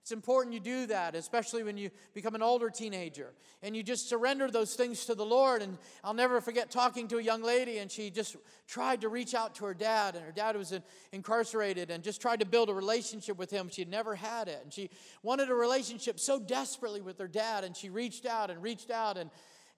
It's 0.08 0.14
important 0.14 0.54
you 0.54 0.62
do 0.62 0.86
that, 0.86 1.16
especially 1.16 1.64
when 1.64 1.78
you 1.78 1.90
become 2.14 2.34
an 2.34 2.42
older 2.42 2.70
teenager 2.70 3.34
and 3.62 3.76
you 3.76 3.84
just 3.84 4.08
surrender 4.08 4.50
those 4.50 4.74
things 4.74 5.04
to 5.04 5.16
the 5.16 5.26
Lord. 5.26 5.62
And 5.62 5.78
I'll 6.02 6.14
never 6.14 6.40
forget 6.40 6.72
talking 6.72 7.10
to 7.10 7.18
a 7.18 7.22
young 7.22 7.44
lady, 7.44 7.80
and 7.80 7.92
she 7.92 8.10
just 8.10 8.38
tried 8.70 9.02
to 9.02 9.10
reach 9.10 9.36
out 9.36 9.56
to 9.56 9.66
her 9.66 9.74
dad, 9.74 10.16
and 10.16 10.24
her 10.24 10.32
dad 10.32 10.56
was 10.56 10.74
incarcerated, 11.12 11.92
and 11.92 12.06
just 12.06 12.22
tried 12.22 12.40
to 12.40 12.46
build 12.46 12.70
a 12.70 12.74
relationship 12.74 13.38
with 13.38 13.52
him. 13.52 13.68
She 13.70 13.82
had 13.82 13.90
never 13.90 14.16
had 14.16 14.48
it, 14.48 14.62
and 14.64 14.72
she 14.72 14.90
wanted 15.24 15.50
a 15.50 15.54
relationship 15.54 16.22
so 16.22 16.40
desperately 16.40 17.02
with 17.02 17.20
her 17.20 17.28
dad, 17.28 17.66
and 17.66 17.76
she 17.76 17.90
reached 17.90 18.26
out 18.26 18.50
and 18.50 18.64
reached 18.64 18.90
out, 18.90 19.18
and 19.18 19.30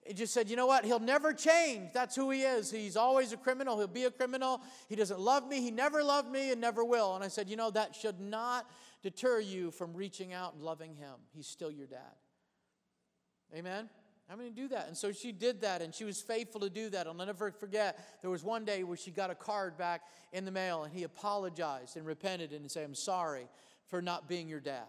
he 0.06 0.14
just 0.14 0.32
said, 0.32 0.48
you 0.48 0.56
know 0.56 0.66
what? 0.66 0.84
He'll 0.84 0.98
never 0.98 1.32
change. 1.32 1.90
That's 1.92 2.16
who 2.16 2.30
he 2.30 2.42
is. 2.42 2.70
He's 2.70 2.96
always 2.96 3.32
a 3.32 3.36
criminal. 3.36 3.76
He'll 3.76 3.86
be 3.86 4.04
a 4.04 4.10
criminal. 4.10 4.60
He 4.88 4.96
doesn't 4.96 5.20
love 5.20 5.46
me. 5.46 5.60
He 5.60 5.70
never 5.70 6.02
loved 6.02 6.30
me 6.30 6.52
and 6.52 6.60
never 6.60 6.82
will. 6.82 7.16
And 7.16 7.22
I 7.22 7.28
said, 7.28 7.50
you 7.50 7.56
know, 7.56 7.70
that 7.72 7.94
should 7.94 8.18
not 8.18 8.70
deter 9.02 9.40
you 9.40 9.70
from 9.70 9.94
reaching 9.94 10.32
out 10.32 10.54
and 10.54 10.62
loving 10.62 10.94
him. 10.94 11.14
He's 11.32 11.46
still 11.46 11.70
your 11.70 11.86
dad. 11.86 12.16
Amen? 13.54 13.88
Going 14.36 14.54
to 14.54 14.54
do 14.54 14.68
that. 14.68 14.86
And 14.86 14.96
so 14.96 15.10
she 15.10 15.32
did 15.32 15.62
that, 15.62 15.82
and 15.82 15.92
she 15.92 16.04
was 16.04 16.20
faithful 16.20 16.60
to 16.60 16.70
do 16.70 16.88
that. 16.90 17.08
I'll 17.08 17.14
never 17.14 17.50
forget, 17.50 18.20
there 18.22 18.30
was 18.30 18.44
one 18.44 18.64
day 18.64 18.84
where 18.84 18.96
she 18.96 19.10
got 19.10 19.28
a 19.28 19.34
card 19.34 19.76
back 19.76 20.02
in 20.32 20.44
the 20.44 20.52
mail, 20.52 20.84
and 20.84 20.92
he 20.92 21.02
apologized 21.02 21.96
and 21.96 22.06
repented 22.06 22.52
and 22.52 22.70
said, 22.70 22.84
I'm 22.84 22.94
sorry 22.94 23.48
for 23.88 24.00
not 24.00 24.28
being 24.28 24.48
your 24.48 24.60
dad. 24.60 24.86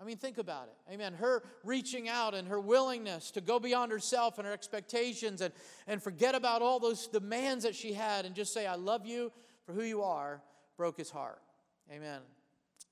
I 0.00 0.04
mean, 0.04 0.16
think 0.16 0.38
about 0.38 0.68
it. 0.68 0.92
Amen. 0.92 1.12
Her 1.12 1.42
reaching 1.64 2.08
out 2.08 2.34
and 2.34 2.48
her 2.48 2.58
willingness 2.58 3.30
to 3.32 3.42
go 3.42 3.60
beyond 3.60 3.92
herself 3.92 4.38
and 4.38 4.46
her 4.46 4.52
expectations 4.52 5.42
and, 5.42 5.52
and 5.86 6.02
forget 6.02 6.34
about 6.34 6.62
all 6.62 6.80
those 6.80 7.06
demands 7.06 7.64
that 7.64 7.74
she 7.74 7.92
had 7.92 8.24
and 8.24 8.34
just 8.34 8.54
say, 8.54 8.66
I 8.66 8.74
love 8.74 9.06
you 9.06 9.30
for 9.64 9.74
who 9.74 9.82
you 9.82 10.02
are, 10.02 10.42
broke 10.76 10.96
his 10.96 11.10
heart. 11.10 11.42
Amen. 11.92 12.20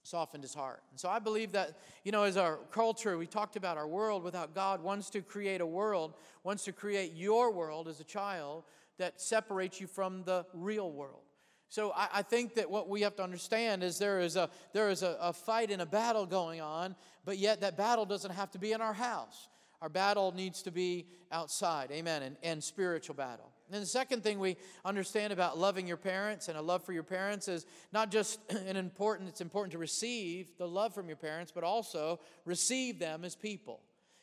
Softened 0.03 0.43
his 0.43 0.55
heart. 0.55 0.83
And 0.91 0.99
so 0.99 1.09
I 1.09 1.19
believe 1.19 1.53
that, 1.53 1.79
you 2.05 2.13
know, 2.13 2.23
as 2.23 2.37
our 2.37 2.57
culture, 2.71 3.19
we 3.19 3.27
talked 3.27 3.57
about 3.57 3.77
our 3.77 3.87
world 3.87 4.23
without 4.23 4.55
God 4.55 4.83
wants 4.83 5.11
to 5.11 5.21
create 5.21 5.61
a 5.61 5.67
world, 5.67 6.15
wants 6.43 6.65
to 6.65 6.73
create 6.73 7.13
your 7.15 7.53
world 7.53 7.87
as 7.87 8.01
a 8.01 8.05
child 8.05 8.65
that 8.99 9.21
separates 9.21 9.81
you 9.81 9.87
from 9.87 10.23
the 10.25 10.47
real 10.55 10.91
world. 10.91 11.23
So 11.69 11.93
I, 11.95 12.09
I, 12.15 12.23
think 12.23 12.55
that 12.55 12.69
what 12.69 12.89
we 12.89 13.03
have 13.03 13.15
to 13.17 13.23
understand 13.23 13.85
is 13.85 13.99
there 13.99 14.21
is, 14.21 14.35
a, 14.35 14.51
there 14.73 14.91
is 14.91 15.03
a, 15.05 15.17
a 15.21 15.33
fight 15.33 15.71
and 15.71 15.81
a 15.81 15.87
battle 15.87 16.27
going 16.27 16.61
on, 16.61 16.97
but 17.25 17.39
yet 17.39 17.61
that 17.61 17.77
battle 17.77 18.05
doesn't 18.05 18.33
have 18.33 18.51
to 18.53 18.59
be 18.59 18.73
in 18.73 18.81
our 18.81 18.93
house. 18.93 19.49
Our 19.81 19.89
battle 19.89 20.33
needs 20.33 20.63
to 20.63 20.73
be 20.73 21.07
outside, 21.31 21.93
amen, 21.93 22.23
and, 22.23 22.37
and 22.43 22.63
spiritual 22.63 23.15
battle. 23.15 23.53
And 23.73 23.83
the 23.83 23.87
second 23.87 24.23
thing 24.23 24.39
we 24.39 24.57
understand 24.85 25.33
about 25.33 25.59
loving 25.59 25.87
your 25.87 25.97
parents 25.97 26.49
and 26.49 26.59
a 26.59 26.63
love 26.63 26.85
for 26.85 26.93
your 26.93 27.03
parents 27.03 27.47
is 27.49 27.67
not 27.93 28.11
just 28.11 28.41
an 28.67 28.77
important, 28.77 29.29
it's 29.29 29.41
important 29.41 29.73
to 29.73 29.79
receive 29.79 30.49
the 30.59 30.67
love 30.67 30.95
from 30.95 31.07
your 31.07 31.17
parents, 31.17 31.53
but 31.55 31.65
also 31.65 32.21
receive 32.45 32.99
them 32.99 33.25
as 33.25 33.37
people. 33.37 33.81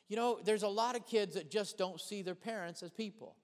You 0.09 0.15
know, 0.15 0.39
there's 0.43 0.63
a 0.63 0.67
lot 0.67 0.95
of 0.95 1.05
kids 1.05 1.35
that 1.35 1.49
just 1.49 1.77
don't 1.77 1.99
see 1.99 2.21
their 2.21 2.35
parents 2.35 2.83
as 2.83 2.91
people. 2.91 3.35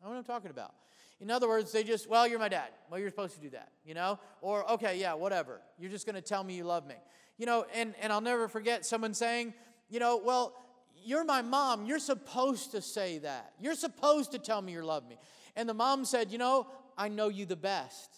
I 0.00 0.06
know 0.06 0.12
what 0.12 0.18
I'm 0.18 0.24
talking 0.24 0.50
about. 0.50 0.74
In 1.20 1.30
other 1.30 1.48
words, 1.48 1.72
they 1.72 1.84
just, 1.84 2.08
well, 2.08 2.26
you're 2.26 2.38
my 2.38 2.48
dad. 2.48 2.68
Well, 2.90 3.00
you're 3.00 3.10
supposed 3.10 3.34
to 3.36 3.40
do 3.40 3.50
that, 3.50 3.70
you 3.84 3.94
know? 3.94 4.18
Or, 4.40 4.70
okay, 4.72 4.98
yeah, 4.98 5.14
whatever. 5.14 5.60
You're 5.78 5.90
just 5.90 6.06
going 6.06 6.16
to 6.16 6.20
tell 6.20 6.44
me 6.44 6.54
you 6.56 6.64
love 6.64 6.86
me. 6.86 6.96
You 7.38 7.46
know, 7.46 7.66
and, 7.74 7.94
and 8.00 8.12
I'll 8.12 8.20
never 8.20 8.48
forget 8.48 8.84
someone 8.84 9.14
saying, 9.14 9.54
you 9.88 10.00
know, 10.00 10.20
well, 10.22 10.54
you're 11.04 11.24
my 11.24 11.42
mom. 11.42 11.86
You're 11.86 11.98
supposed 11.98 12.72
to 12.72 12.80
say 12.80 13.18
that. 13.18 13.52
You're 13.60 13.74
supposed 13.74 14.32
to 14.32 14.38
tell 14.38 14.60
me 14.62 14.72
you 14.72 14.82
love 14.82 15.08
me. 15.08 15.16
And 15.56 15.68
the 15.68 15.74
mom 15.74 16.04
said, 16.04 16.30
you 16.32 16.38
know, 16.38 16.66
I 16.96 17.08
know 17.08 17.28
you 17.28 17.46
the 17.46 17.56
best. 17.56 18.10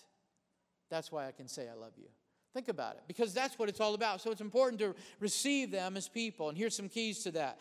That's 0.91 1.11
why 1.11 1.27
I 1.27 1.33
can 1.33 1.49
say 1.49 1.69
I 1.69 1.75
love 1.75 1.93
you. 1.97 2.09
Think 2.55 2.69
about 2.69 2.95
it, 2.95 3.03
because 3.07 3.35
that's 3.35 3.59
what 3.59 3.69
it's 3.69 3.81
all 3.81 3.95
about. 3.95 4.23
So 4.23 4.31
it's 4.31 4.41
important 4.41 4.81
to 4.81 4.95
receive 5.21 5.71
them 5.71 5.97
as 5.97 6.09
people. 6.09 6.49
And 6.49 6.57
here's 6.57 6.75
some 6.75 6.89
keys 6.89 7.23
to 7.25 7.31
that 7.33 7.61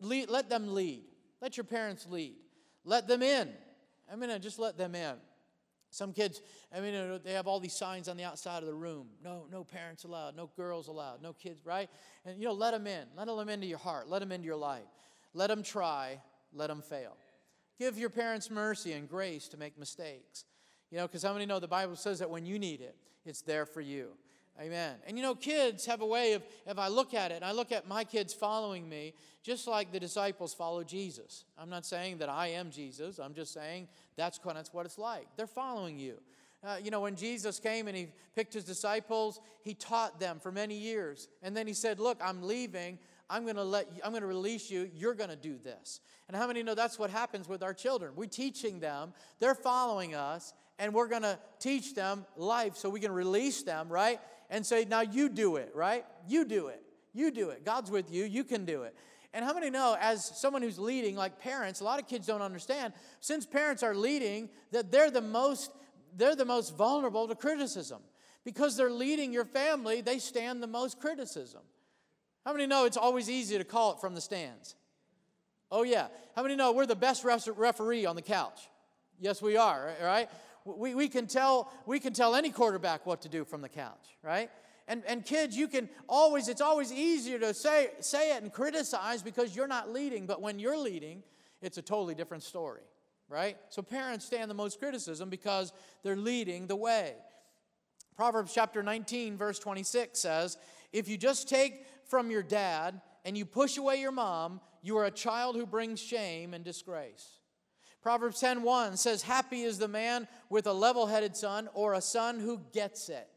lead, 0.00 0.30
let 0.30 0.48
them 0.48 0.72
lead. 0.74 1.02
Let 1.40 1.56
your 1.56 1.64
parents 1.64 2.06
lead. 2.08 2.36
Let 2.84 3.08
them 3.08 3.22
in. 3.22 3.48
I 4.10 4.16
mean, 4.16 4.30
just 4.40 4.58
let 4.58 4.78
them 4.78 4.94
in. 4.94 5.14
Some 5.90 6.12
kids, 6.12 6.40
I 6.72 6.80
mean, 6.80 7.20
they 7.24 7.32
have 7.32 7.48
all 7.48 7.58
these 7.58 7.76
signs 7.76 8.08
on 8.08 8.16
the 8.16 8.22
outside 8.22 8.58
of 8.58 8.66
the 8.66 8.74
room. 8.74 9.08
No, 9.24 9.46
no 9.50 9.64
parents 9.64 10.04
allowed, 10.04 10.36
no 10.36 10.48
girls 10.56 10.86
allowed, 10.86 11.20
no 11.20 11.32
kids, 11.32 11.66
right? 11.66 11.90
And 12.24 12.38
you 12.38 12.44
know, 12.44 12.52
let 12.52 12.70
them 12.70 12.86
in. 12.86 13.06
Let 13.16 13.26
them 13.26 13.48
into 13.48 13.66
your 13.66 13.78
heart. 13.78 14.08
Let 14.08 14.20
them 14.20 14.30
into 14.30 14.46
your 14.46 14.56
life. 14.56 14.84
Let 15.34 15.48
them 15.48 15.64
try. 15.64 16.20
Let 16.52 16.68
them 16.68 16.80
fail. 16.80 17.16
Give 17.80 17.98
your 17.98 18.10
parents 18.10 18.50
mercy 18.50 18.92
and 18.92 19.08
grace 19.08 19.48
to 19.48 19.56
make 19.56 19.78
mistakes. 19.78 20.44
You 20.90 20.98
know, 20.98 21.06
because 21.06 21.22
how 21.22 21.32
many 21.32 21.46
know 21.46 21.58
the 21.58 21.66
Bible 21.66 21.96
says 21.96 22.18
that 22.18 22.28
when 22.28 22.44
you 22.44 22.58
need 22.58 22.82
it, 22.82 22.94
it's 23.24 23.40
there 23.40 23.64
for 23.64 23.80
you. 23.80 24.10
Amen. 24.60 24.96
And 25.06 25.16
you 25.16 25.22
know, 25.22 25.34
kids 25.34 25.86
have 25.86 26.02
a 26.02 26.06
way 26.06 26.34
of, 26.34 26.42
if 26.66 26.78
I 26.78 26.88
look 26.88 27.14
at 27.14 27.30
it, 27.30 27.36
and 27.36 27.44
I 27.44 27.52
look 27.52 27.72
at 27.72 27.88
my 27.88 28.04
kids 28.04 28.34
following 28.34 28.86
me, 28.86 29.14
just 29.42 29.66
like 29.66 29.92
the 29.92 30.00
disciples 30.00 30.52
follow 30.52 30.84
Jesus. 30.84 31.44
I'm 31.56 31.70
not 31.70 31.86
saying 31.86 32.18
that 32.18 32.28
I 32.28 32.48
am 32.48 32.70
Jesus, 32.70 33.18
I'm 33.18 33.32
just 33.32 33.54
saying 33.54 33.88
that's, 34.14 34.38
that's 34.44 34.74
what 34.74 34.84
it's 34.84 34.98
like. 34.98 35.28
They're 35.38 35.46
following 35.46 35.98
you. 35.98 36.18
Uh, 36.62 36.76
you 36.82 36.90
know, 36.90 37.00
when 37.00 37.16
Jesus 37.16 37.58
came 37.58 37.88
and 37.88 37.96
he 37.96 38.08
picked 38.36 38.52
his 38.52 38.64
disciples, 38.64 39.40
he 39.62 39.72
taught 39.72 40.20
them 40.20 40.38
for 40.38 40.52
many 40.52 40.74
years. 40.74 41.28
And 41.42 41.56
then 41.56 41.66
he 41.66 41.72
said, 41.72 41.98
Look, 41.98 42.20
I'm 42.22 42.42
leaving. 42.42 42.98
I'm 43.30 43.44
going 43.44 43.56
to 43.56 43.64
let 43.64 43.86
you, 43.94 44.02
I'm 44.04 44.10
going 44.10 44.22
to 44.22 44.26
release 44.26 44.70
you. 44.70 44.90
You're 44.94 45.14
going 45.14 45.30
to 45.30 45.36
do 45.36 45.56
this. 45.56 46.00
And 46.28 46.36
how 46.36 46.46
many 46.46 46.62
know 46.62 46.74
that's 46.74 46.98
what 46.98 47.10
happens 47.10 47.48
with 47.48 47.62
our 47.62 47.72
children? 47.72 48.12
We're 48.14 48.26
teaching 48.26 48.80
them, 48.80 49.14
they're 49.38 49.54
following 49.54 50.14
us, 50.14 50.52
and 50.78 50.92
we're 50.92 51.08
going 51.08 51.22
to 51.22 51.38
teach 51.58 51.94
them 51.94 52.26
life 52.36 52.76
so 52.76 52.90
we 52.90 53.00
can 53.00 53.12
release 53.12 53.62
them, 53.62 53.88
right? 53.88 54.20
and 54.50 54.66
say, 54.66 54.84
Now 54.84 55.00
you 55.00 55.28
do 55.28 55.56
it, 55.56 55.70
right? 55.74 56.04
You 56.28 56.44
do 56.44 56.66
it. 56.66 56.82
You 57.14 57.30
do 57.30 57.50
it. 57.50 57.64
God's 57.64 57.90
with 57.90 58.12
you. 58.12 58.24
You 58.24 58.44
can 58.44 58.64
do 58.64 58.82
it. 58.82 58.94
And 59.32 59.44
how 59.44 59.54
many 59.54 59.70
know, 59.70 59.96
as 59.98 60.24
someone 60.40 60.60
who's 60.60 60.78
leading, 60.78 61.14
like 61.14 61.38
parents, 61.38 61.80
a 61.80 61.84
lot 61.84 62.00
of 62.00 62.08
kids 62.08 62.26
don't 62.26 62.42
understand, 62.42 62.92
since 63.20 63.46
parents 63.46 63.82
are 63.82 63.94
leading, 63.94 64.50
that 64.72 64.90
they're 64.90 65.10
the 65.10 65.20
most, 65.20 65.70
they're 66.16 66.36
the 66.36 66.44
most 66.44 66.76
vulnerable 66.76 67.28
to 67.28 67.36
criticism. 67.36 68.02
Because 68.44 68.76
they're 68.76 68.90
leading 68.90 69.32
your 69.32 69.44
family, 69.44 70.00
they 70.00 70.18
stand 70.18 70.62
the 70.62 70.66
most 70.66 70.98
criticism. 70.98 71.60
How 72.44 72.52
many 72.52 72.66
know 72.66 72.84
it's 72.84 72.96
always 72.96 73.28
easy 73.28 73.58
to 73.58 73.64
call 73.64 73.92
it 73.92 74.00
from 74.00 74.14
the 74.14 74.20
stands? 74.20 74.74
Oh, 75.70 75.82
yeah. 75.82 76.08
How 76.34 76.42
many 76.42 76.56
know 76.56 76.72
we're 76.72 76.86
the 76.86 76.96
best 76.96 77.24
referee 77.24 78.06
on 78.06 78.16
the 78.16 78.22
couch? 78.22 78.68
Yes, 79.18 79.42
we 79.42 79.56
are, 79.56 79.92
right? 80.02 80.28
we, 80.64 80.94
we, 80.94 81.08
can 81.08 81.26
tell, 81.26 81.72
we 81.86 82.00
can 82.00 82.12
tell 82.12 82.34
any 82.34 82.50
quarterback 82.50 83.06
what 83.06 83.22
to 83.22 83.28
do 83.28 83.44
from 83.44 83.62
the 83.62 83.68
couch, 83.68 84.16
right? 84.22 84.50
And, 84.88 85.02
and 85.06 85.24
kids, 85.24 85.56
you 85.56 85.68
can 85.68 85.88
always, 86.08 86.48
it's 86.48 86.60
always 86.60 86.92
easier 86.92 87.38
to 87.38 87.54
say, 87.54 87.90
say 88.00 88.34
it 88.36 88.42
and 88.42 88.52
criticize 88.52 89.22
because 89.22 89.54
you're 89.54 89.68
not 89.68 89.92
leading, 89.92 90.26
but 90.26 90.40
when 90.42 90.58
you're 90.58 90.78
leading, 90.78 91.22
it's 91.62 91.78
a 91.78 91.82
totally 91.82 92.14
different 92.14 92.42
story, 92.42 92.82
right? 93.28 93.56
So 93.68 93.82
parents 93.82 94.24
stand 94.24 94.50
the 94.50 94.54
most 94.54 94.78
criticism 94.78 95.30
because 95.30 95.72
they're 96.02 96.16
leading 96.16 96.66
the 96.66 96.76
way. 96.76 97.14
Proverbs 98.16 98.52
chapter 98.52 98.82
19, 98.82 99.36
verse 99.36 99.58
26 99.58 100.18
says, 100.18 100.58
If 100.92 101.08
you 101.08 101.16
just 101.16 101.48
take 101.48 101.86
from 102.10 102.30
your 102.30 102.42
dad 102.42 103.00
and 103.24 103.38
you 103.38 103.46
push 103.46 103.78
away 103.78 104.00
your 104.00 104.12
mom, 104.12 104.60
you 104.82 104.98
are 104.98 105.06
a 105.06 105.10
child 105.10 105.56
who 105.56 105.64
brings 105.64 106.00
shame 106.00 106.52
and 106.52 106.64
disgrace. 106.64 107.38
Proverbs 108.02 108.40
10:1 108.40 108.96
says, 108.96 109.22
"Happy 109.22 109.62
is 109.62 109.78
the 109.78 109.88
man 109.88 110.26
with 110.48 110.66
a 110.66 110.72
level-headed 110.72 111.36
son 111.36 111.68
or 111.74 111.94
a 111.94 112.00
son 112.00 112.40
who 112.40 112.58
gets 112.72 113.08
it." 113.08 113.28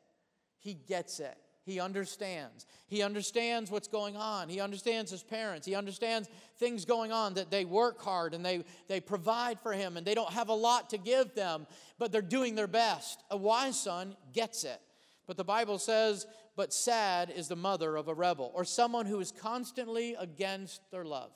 He 0.60 0.74
gets 0.74 1.20
it. 1.20 1.38
He 1.66 1.80
understands. 1.80 2.66
He 2.88 3.02
understands 3.02 3.72
what's 3.72 3.88
going 3.88 4.18
on. 4.18 4.50
He 4.50 4.60
understands 4.60 5.12
his 5.12 5.24
parents. 5.24 5.66
He 5.66 5.76
understands 5.76 6.30
things 6.58 6.84
going 6.84 7.12
on 7.14 7.36
that 7.36 7.52
they 7.52 7.64
work 7.64 8.02
hard 8.02 8.34
and 8.34 8.46
they, 8.46 8.66
they 8.88 9.00
provide 9.00 9.60
for 9.62 9.72
him 9.72 9.96
and 9.96 10.06
they 10.06 10.14
don't 10.14 10.32
have 10.32 10.50
a 10.50 10.54
lot 10.54 10.90
to 10.90 10.98
give 10.98 11.34
them, 11.36 11.66
but 11.98 12.12
they're 12.12 12.22
doing 12.22 12.56
their 12.56 12.68
best. 12.68 13.24
A 13.30 13.38
wise 13.38 13.80
son 13.80 14.18
gets 14.34 14.66
it. 14.66 14.82
But 15.28 15.38
the 15.38 15.44
Bible 15.44 15.80
says, 15.80 16.28
but 16.56 16.74
sad 16.74 17.32
is 17.36 17.48
the 17.48 17.56
mother 17.56 17.96
of 17.96 18.08
a 18.08 18.14
rebel 18.14 18.52
or 18.54 18.66
someone 18.66 19.06
who 19.06 19.20
is 19.20 19.32
constantly 19.32 20.16
against 20.20 20.82
their 20.92 21.06
love. 21.06 21.32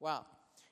Wow. 0.00 0.26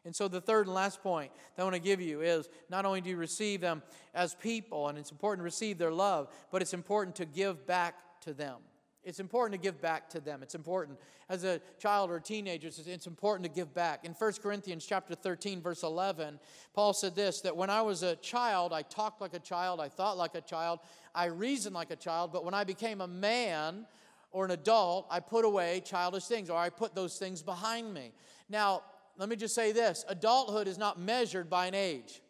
And 0.04 0.14
so, 0.14 0.28
the 0.28 0.40
third 0.40 0.66
and 0.66 0.74
last 0.74 1.02
point 1.02 1.32
that 1.56 1.62
I 1.62 1.64
want 1.64 1.74
to 1.74 1.80
give 1.80 2.00
you 2.00 2.20
is 2.20 2.48
not 2.70 2.84
only 2.84 3.00
do 3.00 3.10
you 3.10 3.16
receive 3.16 3.60
them 3.60 3.82
as 4.14 4.36
people, 4.36 4.86
and 4.86 4.96
it's 4.96 5.10
important 5.10 5.40
to 5.40 5.44
receive 5.44 5.78
their 5.78 5.90
love, 5.90 6.28
but 6.52 6.62
it's 6.62 6.74
important 6.74 7.16
to 7.16 7.24
give 7.24 7.66
back 7.66 7.96
to 8.20 8.32
them. 8.32 8.58
It's 9.06 9.20
important 9.20 9.52
to 9.52 9.64
give 9.64 9.80
back 9.80 10.10
to 10.10 10.20
them. 10.20 10.42
It's 10.42 10.56
important 10.56 10.98
as 11.28 11.44
a 11.44 11.60
child 11.78 12.10
or 12.10 12.16
a 12.16 12.20
teenager, 12.20 12.66
it's 12.66 13.06
important 13.06 13.44
to 13.44 13.54
give 13.54 13.72
back. 13.72 14.04
In 14.04 14.12
1 14.12 14.32
Corinthians 14.42 14.84
chapter 14.84 15.14
13, 15.14 15.62
verse 15.62 15.84
11, 15.84 16.40
Paul 16.74 16.92
said 16.92 17.14
this 17.14 17.40
that 17.42 17.56
when 17.56 17.70
I 17.70 17.82
was 17.82 18.02
a 18.02 18.16
child, 18.16 18.72
I 18.72 18.82
talked 18.82 19.20
like 19.20 19.32
a 19.32 19.38
child, 19.38 19.80
I 19.80 19.88
thought 19.88 20.18
like 20.18 20.34
a 20.34 20.40
child, 20.40 20.80
I 21.14 21.26
reasoned 21.26 21.74
like 21.76 21.92
a 21.92 21.96
child, 21.96 22.32
but 22.32 22.44
when 22.44 22.52
I 22.52 22.64
became 22.64 23.00
a 23.00 23.06
man 23.06 23.86
or 24.32 24.44
an 24.44 24.50
adult, 24.50 25.06
I 25.08 25.20
put 25.20 25.44
away 25.44 25.82
childish 25.84 26.24
things, 26.24 26.50
or 26.50 26.58
I 26.58 26.68
put 26.68 26.96
those 26.96 27.16
things 27.16 27.44
behind 27.44 27.94
me. 27.94 28.12
Now, 28.48 28.82
let 29.16 29.28
me 29.28 29.36
just 29.36 29.54
say 29.54 29.70
this 29.70 30.04
adulthood 30.08 30.66
is 30.66 30.78
not 30.78 30.98
measured 30.98 31.48
by 31.48 31.66
an 31.66 31.74
age. 31.74 32.20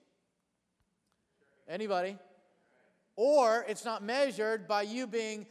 Anybody? 1.66 2.18
Or 3.16 3.64
it's 3.66 3.87
not 3.87 4.03
measured 4.03 4.68
by 4.68 4.83
you 4.83 5.07
being 5.07 5.47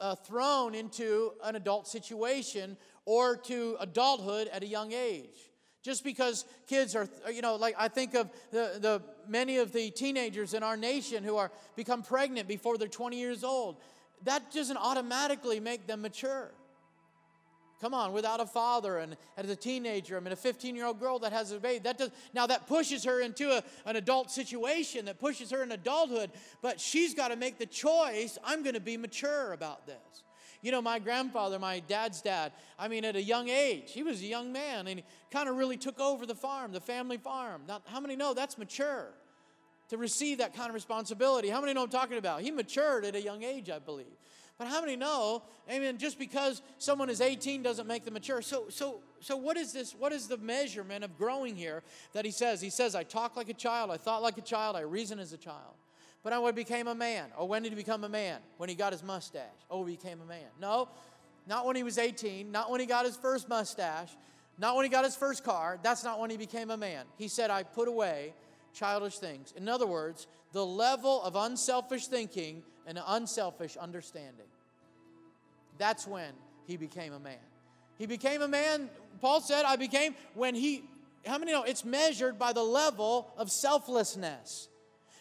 uh, 0.00 0.14
thrown 0.14 0.74
into 0.74 1.32
an 1.44 1.56
adult 1.56 1.86
situation 1.86 2.76
or 3.04 3.36
to 3.36 3.76
adulthood 3.80 4.48
at 4.48 4.62
a 4.62 4.66
young 4.66 4.92
age. 4.92 5.50
Just 5.82 6.04
because 6.04 6.44
kids 6.66 6.94
are, 6.94 7.08
you 7.32 7.40
know, 7.40 7.56
like 7.56 7.74
I 7.78 7.88
think 7.88 8.14
of 8.14 8.30
the, 8.50 8.78
the 8.78 9.02
many 9.26 9.56
of 9.56 9.72
the 9.72 9.90
teenagers 9.90 10.52
in 10.52 10.62
our 10.62 10.76
nation 10.76 11.24
who 11.24 11.36
are 11.36 11.50
become 11.74 12.02
pregnant 12.02 12.48
before 12.48 12.76
they're 12.76 12.88
20 12.88 13.18
years 13.18 13.44
old, 13.44 13.76
that 14.24 14.52
doesn't 14.52 14.76
automatically 14.76 15.58
make 15.58 15.86
them 15.86 16.02
mature. 16.02 16.52
Come 17.80 17.94
on, 17.94 18.12
without 18.12 18.40
a 18.40 18.46
father 18.46 18.98
and 18.98 19.16
as 19.38 19.48
a 19.48 19.56
teenager, 19.56 20.16
I 20.16 20.20
mean, 20.20 20.32
a 20.32 20.36
15 20.36 20.76
year 20.76 20.84
old 20.84 21.00
girl 21.00 21.18
that 21.20 21.32
has 21.32 21.50
a 21.52 21.58
baby, 21.58 21.78
that 21.84 21.96
does, 21.96 22.10
now 22.34 22.46
that 22.46 22.66
pushes 22.66 23.04
her 23.04 23.20
into 23.20 23.50
a, 23.50 23.62
an 23.86 23.96
adult 23.96 24.30
situation, 24.30 25.06
that 25.06 25.18
pushes 25.18 25.50
her 25.50 25.62
in 25.62 25.72
adulthood, 25.72 26.30
but 26.60 26.78
she's 26.78 27.14
got 27.14 27.28
to 27.28 27.36
make 27.36 27.58
the 27.58 27.66
choice 27.66 28.36
I'm 28.44 28.62
going 28.62 28.74
to 28.74 28.80
be 28.80 28.98
mature 28.98 29.54
about 29.54 29.86
this. 29.86 29.96
You 30.62 30.72
know, 30.72 30.82
my 30.82 30.98
grandfather, 30.98 31.58
my 31.58 31.80
dad's 31.80 32.20
dad, 32.20 32.52
I 32.78 32.88
mean, 32.88 33.06
at 33.06 33.16
a 33.16 33.22
young 33.22 33.48
age, 33.48 33.92
he 33.92 34.02
was 34.02 34.20
a 34.20 34.26
young 34.26 34.52
man 34.52 34.86
and 34.86 34.98
he 34.98 35.04
kind 35.30 35.48
of 35.48 35.56
really 35.56 35.78
took 35.78 35.98
over 35.98 36.26
the 36.26 36.34
farm, 36.34 36.72
the 36.72 36.80
family 36.80 37.16
farm. 37.16 37.62
Now, 37.66 37.80
how 37.86 38.00
many 38.00 38.14
know 38.14 38.34
that's 38.34 38.58
mature? 38.58 39.06
To 39.88 39.96
receive 39.96 40.38
that 40.38 40.54
kind 40.54 40.68
of 40.68 40.74
responsibility. 40.74 41.48
How 41.48 41.60
many 41.62 41.72
know 41.72 41.82
I'm 41.82 41.88
talking 41.88 42.18
about? 42.18 42.42
He 42.42 42.50
matured 42.50 43.06
at 43.06 43.16
a 43.16 43.22
young 43.22 43.42
age, 43.42 43.70
I 43.70 43.78
believe. 43.78 44.06
But 44.60 44.68
how 44.68 44.82
many 44.82 44.94
know, 44.94 45.42
amen, 45.70 45.96
just 45.96 46.18
because 46.18 46.60
someone 46.76 47.08
is 47.08 47.22
18 47.22 47.62
doesn't 47.62 47.86
make 47.86 48.04
them 48.04 48.12
mature. 48.12 48.42
So, 48.42 48.66
so, 48.68 49.00
so 49.18 49.34
what 49.34 49.56
is 49.56 49.72
this? 49.72 49.94
What 49.94 50.12
is 50.12 50.28
the 50.28 50.36
measurement 50.36 51.02
of 51.02 51.16
growing 51.16 51.56
here 51.56 51.82
that 52.12 52.26
he 52.26 52.30
says? 52.30 52.60
He 52.60 52.68
says, 52.68 52.94
I 52.94 53.02
talk 53.02 53.36
like 53.36 53.48
a 53.48 53.54
child, 53.54 53.90
I 53.90 53.96
thought 53.96 54.20
like 54.20 54.36
a 54.36 54.42
child, 54.42 54.76
I 54.76 54.80
reason 54.80 55.18
as 55.18 55.32
a 55.32 55.38
child. 55.38 55.72
But 56.22 56.34
I 56.34 56.50
became 56.50 56.88
a 56.88 56.94
man. 56.94 57.30
Oh, 57.38 57.46
when 57.46 57.62
did 57.62 57.72
he 57.72 57.76
become 57.76 58.04
a 58.04 58.08
man? 58.10 58.40
When 58.58 58.68
he 58.68 58.74
got 58.74 58.92
his 58.92 59.02
mustache. 59.02 59.46
Oh, 59.70 59.82
he 59.86 59.96
became 59.96 60.20
a 60.20 60.26
man. 60.26 60.48
No, 60.60 60.90
not 61.46 61.64
when 61.64 61.74
he 61.74 61.82
was 61.82 61.96
18, 61.96 62.52
not 62.52 62.70
when 62.70 62.80
he 62.80 62.86
got 62.86 63.06
his 63.06 63.16
first 63.16 63.48
mustache, 63.48 64.14
not 64.58 64.76
when 64.76 64.84
he 64.84 64.90
got 64.90 65.06
his 65.06 65.16
first 65.16 65.42
car. 65.42 65.78
That's 65.82 66.04
not 66.04 66.20
when 66.20 66.28
he 66.28 66.36
became 66.36 66.70
a 66.70 66.76
man. 66.76 67.06
He 67.16 67.28
said, 67.28 67.48
I 67.48 67.62
put 67.62 67.88
away 67.88 68.34
childish 68.72 69.18
things. 69.18 69.52
In 69.56 69.68
other 69.68 69.86
words, 69.86 70.26
the 70.52 70.64
level 70.64 71.22
of 71.22 71.36
unselfish 71.36 72.06
thinking 72.06 72.62
and 72.86 73.00
unselfish 73.06 73.76
understanding. 73.76 74.46
That's 75.78 76.06
when 76.06 76.32
he 76.66 76.76
became 76.76 77.12
a 77.12 77.18
man. 77.18 77.38
He 77.98 78.06
became 78.06 78.42
a 78.42 78.48
man, 78.48 78.88
Paul 79.20 79.40
said, 79.40 79.64
I 79.64 79.76
became 79.76 80.14
when 80.34 80.54
he, 80.54 80.84
how 81.26 81.38
many 81.38 81.52
know 81.52 81.64
it's 81.64 81.84
measured 81.84 82.38
by 82.38 82.52
the 82.52 82.62
level 82.62 83.32
of 83.36 83.50
selflessness? 83.50 84.68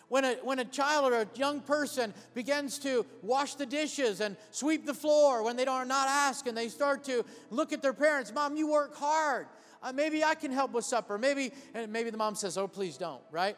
When 0.07 0.25
a, 0.25 0.35
when 0.43 0.59
a 0.59 0.65
child 0.65 1.11
or 1.11 1.21
a 1.21 1.27
young 1.35 1.61
person 1.61 2.13
begins 2.33 2.79
to 2.79 3.05
wash 3.21 3.55
the 3.55 3.65
dishes 3.65 4.21
and 4.21 4.37
sweep 4.49 4.85
the 4.85 4.93
floor 4.93 5.43
when 5.43 5.55
they 5.55 5.65
are 5.65 5.85
not 5.85 6.07
asked 6.07 6.47
and 6.47 6.57
they 6.57 6.67
start 6.67 7.03
to 7.03 7.23
look 7.51 7.73
at 7.73 7.81
their 7.81 7.93
parents, 7.93 8.33
Mom, 8.33 8.57
you 8.57 8.67
work 8.67 8.95
hard. 8.95 9.47
Uh, 9.81 9.93
maybe 9.93 10.23
I 10.23 10.35
can 10.35 10.51
help 10.51 10.71
with 10.71 10.85
supper. 10.85 11.17
Maybe, 11.17 11.51
and 11.73 11.91
maybe 11.91 12.09
the 12.09 12.17
mom 12.17 12.35
says, 12.35 12.57
Oh, 12.57 12.67
please 12.67 12.97
don't, 12.97 13.21
right? 13.31 13.55